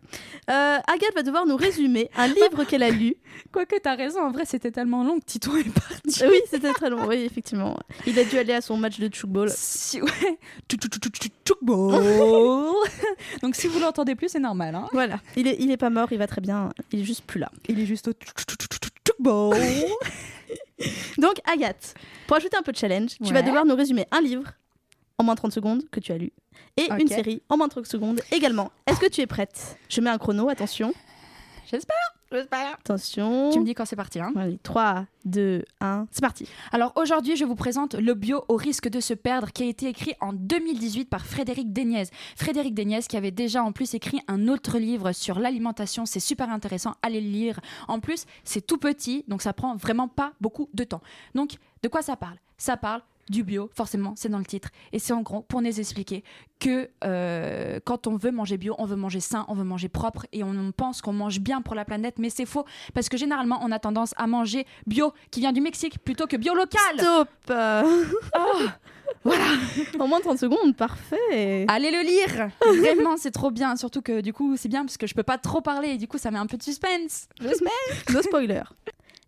Euh, 0.50 0.80
Agathe 0.88 1.16
va 1.16 1.24
devoir 1.24 1.46
nous 1.46 1.56
résumer 1.56 2.10
un 2.16 2.28
livre 2.28 2.64
qu'elle 2.64 2.84
a 2.84 2.92
lu. 2.92 3.16
Quoique 3.52 3.76
t'as 3.80 3.96
raison, 3.96 4.22
en 4.22 4.32
vrai 4.32 4.46
c'était 4.46 4.72
tellement 4.72 5.04
long 5.04 5.20
que 5.20 5.26
Tito 5.26 5.56
est 5.58 5.70
parti. 5.70 6.24
Oui, 6.24 6.40
c'était 6.50 6.72
très 6.72 6.90
long, 6.90 7.08
oui, 7.08 7.18
effectivement. 7.18 7.78
Il 8.06 8.18
a 8.20 8.24
dû 8.24 8.38
aller 8.38 8.54
à 8.54 8.62
son 8.62 8.78
match 8.78 9.00
de 9.00 9.08
tchoukball. 9.08 9.50
Si, 9.50 10.02
ouais. 10.02 10.40
Tchoukball. 10.70 12.04
Donc 13.42 13.56
si 13.56 13.68
vous 13.68 13.80
l'entendez 13.80 14.16
plus, 14.16 14.30
c'est 14.30 14.40
normal. 14.40 14.76
Hein. 14.76 14.88
Voilà, 14.94 15.20
il 15.36 15.48
est, 15.48 15.58
il 15.60 15.72
est 15.72 15.78
pas 15.78 15.90
mort, 15.90 16.08
il 16.12 16.18
va 16.18 16.28
très 16.28 16.42
bien, 16.42 16.70
il 16.92 17.02
est 17.02 17.06
juste 17.06 17.24
plus 17.26 17.40
là. 17.40 17.52
Il 17.68 17.80
est 17.80 17.86
juste 17.86 18.08
au 18.08 18.14
Donc 21.18 21.36
Agathe, 21.52 21.94
pour 22.28 22.38
ajouter 22.38 22.58
un 22.58 22.62
peu 22.64 22.72
de 22.72 22.78
challenge, 22.78 23.12
tu 23.18 23.24
Ouais. 23.24 23.32
vas 23.34 23.42
devoir 23.42 23.66
nous 23.66 23.76
résumer 23.76 24.06
un 24.12 24.22
livre 24.22 24.46
en 25.18 25.24
moins 25.24 25.36
de 25.36 25.40
30 25.40 25.52
secondes 25.54 25.84
que 25.92 26.00
tu 26.00 26.12
as 26.12 26.18
lu 26.18 26.32
et 26.78 26.88
une 27.00 27.08
série 27.08 27.42
en 27.50 27.58
moins 27.58 27.68
de 27.68 27.72
30 27.74 27.86
secondes 27.86 28.22
également. 28.32 28.72
Est-ce 28.88 29.00
que 29.00 29.10
tu 29.10 29.22
es 29.22 29.28
prête? 29.28 29.78
Je 29.90 30.02
mets 30.02 30.10
un 30.10 30.18
chrono, 30.18 30.50
attention. 30.50 30.94
Attention. 32.32 33.50
Tu 33.52 33.60
me 33.60 33.66
dis 33.66 33.74
quand 33.74 33.86
c'est 33.86 33.96
parti. 33.96 34.20
Hein. 34.20 34.32
Allez, 34.36 34.58
3, 34.64 35.06
2, 35.26 35.64
1, 35.82 36.08
c'est 36.12 36.22
parti. 36.22 36.48
Alors 36.72 36.94
aujourd'hui, 36.96 37.36
je 37.36 37.46
vous 37.46 37.56
présente 37.56 37.96
Le 37.96 38.14
bio 38.14 38.44
au 38.48 38.56
risque 38.56 38.90
de 38.90 39.00
se 39.00 39.14
perdre 39.14 39.52
qui 39.52 39.64
a 39.64 39.66
été 39.66 39.88
écrit 39.88 40.14
en 40.22 40.34
2018 40.34 41.10
par 41.10 41.26
Frédéric 41.26 41.74
Deniez. 41.74 42.06
Frédéric 42.36 42.74
Deniez 42.74 43.02
qui 43.02 43.18
avait 43.18 43.32
déjà 43.32 43.64
en 43.64 43.72
plus 43.72 43.94
écrit 43.94 44.22
un 44.28 44.48
autre 44.48 44.78
livre 44.78 45.12
sur 45.12 45.40
l'alimentation, 45.40 46.06
c'est 46.06 46.20
super 46.20 46.50
intéressant, 46.50 46.94
allez 47.02 47.22
le 47.22 47.30
lire. 47.30 47.60
En 47.88 48.00
plus, 48.00 48.26
c'est 48.44 48.66
tout 48.66 48.78
petit, 48.78 49.26
donc 49.28 49.42
ça 49.42 49.54
prend 49.54 49.76
vraiment 49.76 50.08
pas 50.08 50.34
beaucoup 50.40 50.70
de 50.74 50.84
temps. 50.84 51.02
Donc, 51.36 51.56
de 51.84 51.88
quoi 51.88 52.02
ça 52.02 52.16
parle? 52.16 52.38
Ça 52.58 52.78
parle 52.78 53.02
du 53.32 53.44
bio, 53.44 53.70
forcément, 53.74 54.14
c'est 54.16 54.30
dans 54.30 54.38
le 54.38 54.46
titre. 54.46 54.70
Et 54.92 55.00
c'est 55.00 55.14
en 55.14 55.22
gros 55.22 55.42
pour 55.42 55.62
nous 55.62 55.80
expliquer 55.80 56.24
que 56.60 56.90
euh, 57.04 57.80
quand 57.84 58.06
on 58.06 58.16
veut 58.16 58.32
manger 58.32 58.58
bio, 58.58 58.76
on 58.78 58.86
veut 58.86 58.96
manger 58.96 59.20
sain, 59.20 59.46
on 59.48 59.56
veut 59.56 59.64
manger 59.64 59.90
propre 59.90 60.28
et 60.32 60.44
on 60.44 60.72
pense 60.72 61.02
qu'on 61.02 61.14
mange 61.14 61.40
bien 61.40 61.62
pour 61.62 61.74
la 61.74 61.86
planète, 61.86 62.20
mais 62.20 62.30
c'est 62.30 62.46
faux 62.46 62.66
parce 62.94 63.10
que 63.10 63.18
généralement 63.18 63.60
on 63.64 63.72
a 63.72 63.80
tendance 63.80 64.14
à 64.18 64.28
manger 64.28 64.68
bio 64.86 65.14
qui 65.32 65.40
vient 65.40 65.54
du 65.54 65.62
Mexique 65.62 65.98
plutôt 66.04 66.28
que 66.28 66.38
bio 66.38 66.54
local. 66.54 66.82
Stop 66.98 67.30
euh. 67.50 67.84
Voilà. 69.24 69.44
En 70.00 70.08
moins 70.08 70.20
de 70.20 70.24
30 70.24 70.40
secondes, 70.40 70.76
parfait. 70.76 71.66
Allez 71.68 71.92
le 71.92 72.02
lire 72.02 72.50
Vraiment, 72.80 73.18
c'est 73.18 73.32
trop 73.32 73.52
bien. 73.52 73.76
Surtout 73.76 74.02
que 74.02 74.22
du 74.22 74.34
coup, 74.34 74.58
c'est 74.58 74.70
bien 74.70 74.84
parce 74.84 74.98
que 74.98 75.06
je 75.06 75.14
peux 75.14 75.22
pas 75.22 75.38
trop 75.38 75.62
parler 75.62 75.90
et 75.90 75.98
du 75.98 76.08
coup, 76.08 76.18
ça 76.18 76.32
met 76.32 76.40
un 76.40 76.48
peu 76.48 76.58
de 76.58 76.64
suspense. 76.64 77.28
No 78.12 78.22
spoiler. 78.22 78.64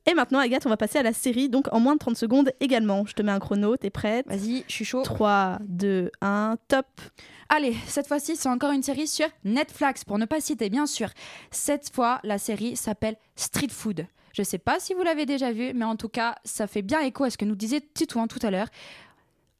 Et 0.05 0.13
maintenant, 0.13 0.39
Agathe, 0.39 0.65
on 0.65 0.69
va 0.69 0.77
passer 0.77 0.99
à 0.99 1.03
la 1.03 1.13
série, 1.13 1.47
donc 1.47 1.67
en 1.71 1.79
moins 1.79 1.93
de 1.93 1.99
30 1.99 2.17
secondes 2.17 2.51
également. 2.59 3.05
Je 3.05 3.13
te 3.13 3.21
mets 3.21 3.31
un 3.31 3.39
chrono, 3.39 3.77
t'es 3.77 3.89
prête? 3.89 4.27
Vas-y, 4.27 4.65
je 4.67 4.73
suis 4.73 4.85
chaud. 4.85 5.01
3, 5.01 5.59
2, 5.67 6.11
1, 6.19 6.57
top. 6.67 6.87
Allez, 7.47 7.75
cette 7.87 8.07
fois-ci, 8.07 8.35
c'est 8.35 8.49
encore 8.49 8.71
une 8.71 8.83
série 8.83 9.07
sur 9.07 9.27
Netflix, 9.45 10.03
pour 10.03 10.17
ne 10.17 10.25
pas 10.25 10.41
citer, 10.41 10.69
bien 10.69 10.87
sûr. 10.87 11.09
Cette 11.51 11.93
fois, 11.93 12.19
la 12.23 12.37
série 12.37 12.75
s'appelle 12.75 13.15
Street 13.35 13.69
Food. 13.69 14.05
Je 14.33 14.43
sais 14.43 14.57
pas 14.57 14.79
si 14.79 14.93
vous 14.93 15.03
l'avez 15.03 15.25
déjà 15.25 15.51
vu, 15.51 15.73
mais 15.73 15.85
en 15.85 15.95
tout 15.95 16.09
cas, 16.09 16.35
ça 16.43 16.67
fait 16.67 16.81
bien 16.81 16.99
écho 17.01 17.23
à 17.23 17.29
ce 17.29 17.37
que 17.37 17.45
nous 17.45 17.55
disait 17.55 17.81
Titouan 17.81 18.27
tout 18.27 18.39
à 18.41 18.51
l'heure. 18.51 18.67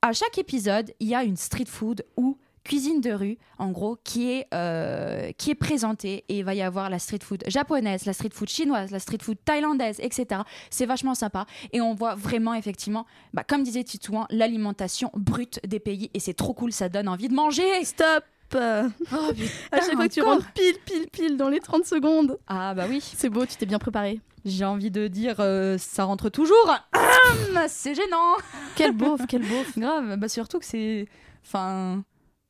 À 0.01 0.11
chaque 0.11 0.37
épisode, 0.37 0.91
il 0.99 1.07
y 1.07 1.15
a 1.15 1.23
une 1.23 1.37
street 1.37 1.67
food 1.67 2.03
ou 2.17 2.37
cuisine 2.63 3.01
de 3.01 3.11
rue, 3.11 3.37
en 3.57 3.71
gros, 3.71 3.97
qui 4.03 4.31
est, 4.31 4.47
euh, 4.53 5.31
qui 5.37 5.51
est 5.51 5.55
présentée. 5.55 6.23
Et 6.29 6.39
il 6.39 6.45
va 6.45 6.53
y 6.53 6.61
avoir 6.61 6.89
la 6.89 6.99
street 6.99 7.19
food 7.21 7.43
japonaise, 7.47 8.05
la 8.05 8.13
street 8.13 8.29
food 8.33 8.49
chinoise, 8.49 8.91
la 8.91 8.99
street 8.99 9.19
food 9.21 9.37
thaïlandaise, 9.43 9.97
etc. 9.99 10.41
C'est 10.69 10.85
vachement 10.85 11.15
sympa. 11.15 11.45
Et 11.71 11.81
on 11.81 11.93
voit 11.93 12.15
vraiment, 12.15 12.53
effectivement, 12.53 13.05
bah, 13.33 13.43
comme 13.43 13.63
disait 13.63 13.83
Titouan, 13.83 14.25
l'alimentation 14.29 15.11
brute 15.15 15.59
des 15.67 15.79
pays. 15.79 16.09
Et 16.13 16.19
c'est 16.19 16.33
trop 16.33 16.53
cool, 16.53 16.71
ça 16.71 16.89
donne 16.89 17.07
envie 17.07 17.27
de 17.27 17.33
manger. 17.33 17.83
Stop 17.83 18.23
euh, 18.55 18.87
Oh, 19.11 19.31
À 19.71 19.81
chaque 19.81 19.95
fois 19.95 20.07
que 20.07 20.13
tu 20.13 20.21
rentres 20.21 20.51
pile, 20.53 20.75
pile, 20.85 21.07
pile 21.11 21.37
dans 21.37 21.49
les 21.49 21.59
30 21.59 21.85
secondes. 21.85 22.37
Ah 22.47 22.73
bah 22.73 22.85
oui, 22.89 23.01
C'est 23.01 23.29
beau, 23.29 23.45
tu 23.45 23.55
t'es 23.55 23.65
bien 23.65 23.79
préparé. 23.79 24.19
j'ai 24.45 24.65
envie 24.65 24.91
de 24.91 25.07
dire 25.07 25.37
euh, 25.39 25.77
ça 25.77 26.03
rentre 26.03 26.29
toujours. 26.29 26.75
Hum, 26.93 27.59
c'est 27.67 27.95
gênant. 27.95 28.35
Quel 28.75 28.91
beauf, 28.91 29.21
quel 29.27 29.41
beauf. 29.41 29.73
Grave, 29.77 30.17
bah 30.17 30.29
surtout 30.29 30.59
que 30.59 30.65
c'est 30.65 31.07
Enfin, 31.45 32.03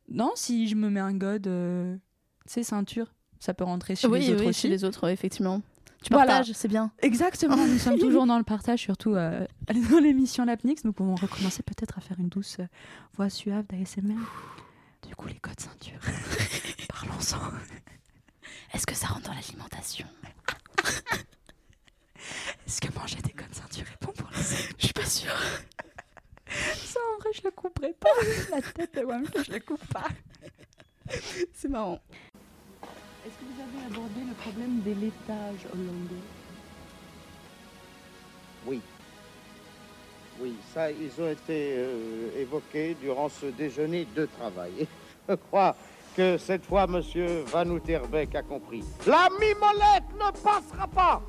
non, 0.09 0.31
si 0.35 0.67
je 0.67 0.75
me 0.75 0.89
mets 0.89 0.99
un 0.99 1.13
god, 1.13 1.47
euh, 1.47 1.95
tu 2.45 2.53
sais, 2.53 2.63
ceinture, 2.63 3.13
ça 3.39 3.53
peut 3.53 3.63
rentrer 3.63 3.95
chez 3.95 4.07
oui, 4.07 4.19
les 4.19 4.29
autres 4.31 4.41
oui, 4.43 4.47
aussi. 4.49 4.61
chez 4.61 4.67
les 4.69 4.83
autres, 4.83 5.09
effectivement. 5.09 5.61
Tu 6.03 6.11
Voilà. 6.13 6.33
partages, 6.33 6.53
c'est 6.53 6.67
bien. 6.67 6.91
Exactement, 7.01 7.55
nous 7.65 7.77
sommes 7.77 7.97
toujours 7.99 8.25
dans 8.25 8.37
le 8.37 8.43
partage, 8.43 8.79
surtout 8.81 9.15
euh, 9.15 9.45
dans 9.89 9.99
l'émission 9.99 10.43
Lapnix. 10.45 10.83
Nous 10.83 10.91
pouvons 10.93 11.15
recommencer 11.15 11.63
peut-être 11.63 11.97
à 11.97 12.01
faire 12.01 12.19
une 12.19 12.27
douce 12.29 12.57
euh, 12.59 12.65
voix 13.15 13.29
suave 13.29 13.65
d'ASMR. 13.67 14.15
Du 15.07 15.15
coup, 15.15 15.27
les 15.27 15.35
codes 15.39 15.59
ceinture. 15.59 15.99
Parlons-en. 16.89 17.37
Est-ce 18.73 18.85
que 18.85 18.95
ça 18.95 19.07
rentre 19.07 19.27
dans 19.29 19.33
l'alimentation? 19.33 20.07
Est-ce 22.65 22.81
que 22.81 22.93
manger 22.97 23.17
des 23.21 23.31
codes 23.31 23.53
ceinture 23.53 23.83
est 23.87 24.05
bon 24.05 24.11
pour 24.13 24.29
la 24.31 24.41
santé 24.41 24.73
Je 24.77 24.85
suis 24.85 24.93
pas 24.93 25.05
sûre. 25.05 25.35
Ça, 26.93 26.99
en 27.15 27.19
vrai, 27.19 27.31
je 27.33 27.41
le 27.43 27.49
couperai 27.49 27.93
pas. 27.93 28.09
La 28.51 28.61
tête 28.61 28.93
de 28.93 29.43
je 29.43 29.51
le 29.51 29.59
coupe 29.61 29.83
pas. 29.87 30.09
C'est 31.53 31.67
marrant. 31.67 31.99
Est-ce 33.25 33.33
que 33.33 33.45
vous 33.45 33.61
avez 33.61 33.87
abordé 33.87 34.19
le 34.27 34.33
problème 34.35 34.81
des 34.81 34.93
laitages 34.93 35.65
hollandais? 35.73 36.21
Oui. 38.67 38.79
Oui, 40.39 40.55
ça, 40.71 40.91
ils 40.91 41.19
ont 41.19 41.29
été 41.31 41.77
euh, 41.77 42.39
évoqués 42.39 42.95
durant 43.01 43.29
ce 43.29 43.47
déjeuner 43.47 44.05
de 44.15 44.27
travail. 44.37 44.87
Je 45.29 45.33
crois 45.33 45.75
que 46.15 46.37
cette 46.37 46.65
fois, 46.65 46.85
monsieur 46.85 47.43
Van 47.47 47.65
Outerbeek 47.65 48.35
a 48.35 48.43
compris. 48.43 48.83
La 49.07 49.29
mimolette 49.39 50.13
ne 50.13 50.31
passera 50.31 50.87
pas 50.87 51.23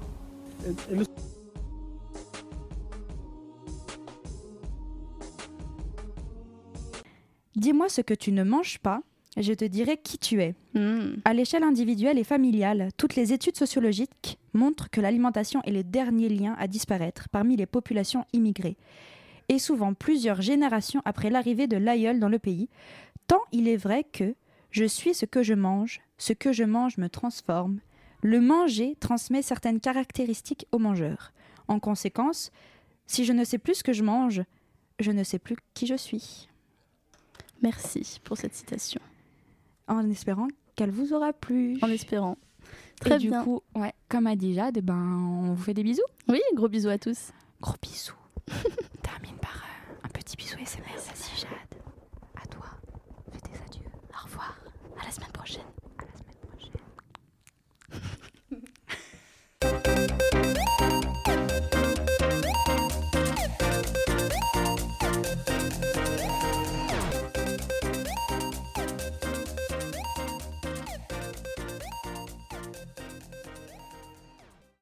Dis-moi 7.56 7.88
ce 7.88 8.00
que 8.00 8.14
tu 8.14 8.32
ne 8.32 8.42
manges 8.42 8.78
pas, 8.78 9.02
je 9.36 9.52
te 9.52 9.64
dirai 9.64 9.96
qui 9.96 10.18
tu 10.18 10.42
es. 10.42 10.54
Hmm. 10.74 11.16
À 11.24 11.34
l'échelle 11.34 11.62
individuelle 11.62 12.18
et 12.18 12.24
familiale, 12.24 12.90
toutes 12.96 13.16
les 13.16 13.32
études 13.32 13.56
sociologiques 13.56 14.38
montrent 14.52 14.90
que 14.90 15.00
l'alimentation 15.00 15.60
est 15.64 15.72
le 15.72 15.82
dernier 15.84 16.28
lien 16.28 16.54
à 16.58 16.68
disparaître 16.68 17.28
parmi 17.28 17.56
les 17.56 17.66
populations 17.66 18.24
immigrées, 18.32 18.76
et 19.48 19.58
souvent 19.58 19.94
plusieurs 19.94 20.40
générations 20.40 21.02
après 21.04 21.30
l'arrivée 21.30 21.66
de 21.66 21.76
l'aïeul 21.76 22.20
dans 22.20 22.28
le 22.28 22.38
pays, 22.38 22.68
tant 23.26 23.40
il 23.52 23.68
est 23.68 23.76
vrai 23.76 24.04
que 24.04 24.34
je 24.70 24.84
suis 24.84 25.14
ce 25.14 25.26
que 25.26 25.42
je 25.42 25.54
mange, 25.54 26.00
ce 26.18 26.32
que 26.32 26.52
je 26.52 26.64
mange 26.64 26.96
me 26.98 27.08
transforme, 27.08 27.80
le 28.22 28.40
manger 28.40 28.96
transmet 29.00 29.42
certaines 29.42 29.80
caractéristiques 29.80 30.66
au 30.72 30.78
mangeur. 30.78 31.32
En 31.68 31.78
conséquence, 31.78 32.50
si 33.06 33.24
je 33.24 33.32
ne 33.32 33.44
sais 33.44 33.58
plus 33.58 33.74
ce 33.76 33.84
que 33.84 33.92
je 33.92 34.02
mange, 34.02 34.42
je 34.98 35.10
ne 35.10 35.22
sais 35.24 35.38
plus 35.38 35.56
qui 35.74 35.86
je 35.86 35.94
suis. 35.94 36.48
Merci 37.62 38.20
pour 38.24 38.36
cette 38.36 38.54
citation. 38.54 39.00
En 39.88 40.08
espérant 40.10 40.48
qu'elle 40.76 40.90
vous 40.90 41.12
aura 41.12 41.32
plu. 41.32 41.78
En 41.82 41.88
espérant. 41.88 42.36
Très 43.00 43.16
Et 43.16 43.18
bien. 43.18 43.38
Du 43.40 43.44
coup, 43.44 43.60
ouais, 43.74 43.92
comme 44.08 44.26
a 44.26 44.36
dit 44.36 44.54
Jade, 44.54 44.80
ben, 44.80 44.94
on 44.94 45.54
vous 45.54 45.62
fait 45.62 45.74
des 45.74 45.82
bisous. 45.82 46.02
Oui, 46.28 46.40
gros 46.54 46.68
bisous 46.68 46.88
à 46.88 46.98
tous. 46.98 47.30
Gros 47.60 47.74
bisous. 47.82 48.14
Termine 49.02 49.36
par 49.40 49.56
euh, 49.56 49.94
un 50.04 50.08
petit 50.08 50.36
bisou 50.36 50.56
SMS. 50.58 51.04
Merci 51.06 51.40
Jade. 51.40 51.80
À 52.42 52.46
toi. 52.46 52.66
Fais 53.32 53.40
tes 53.40 53.58
adieux. 53.66 53.90
Au 54.12 54.24
revoir. 54.26 54.56
À 55.00 55.04
la 55.04 55.10
semaine 55.10 55.32
prochaine. 55.32 55.62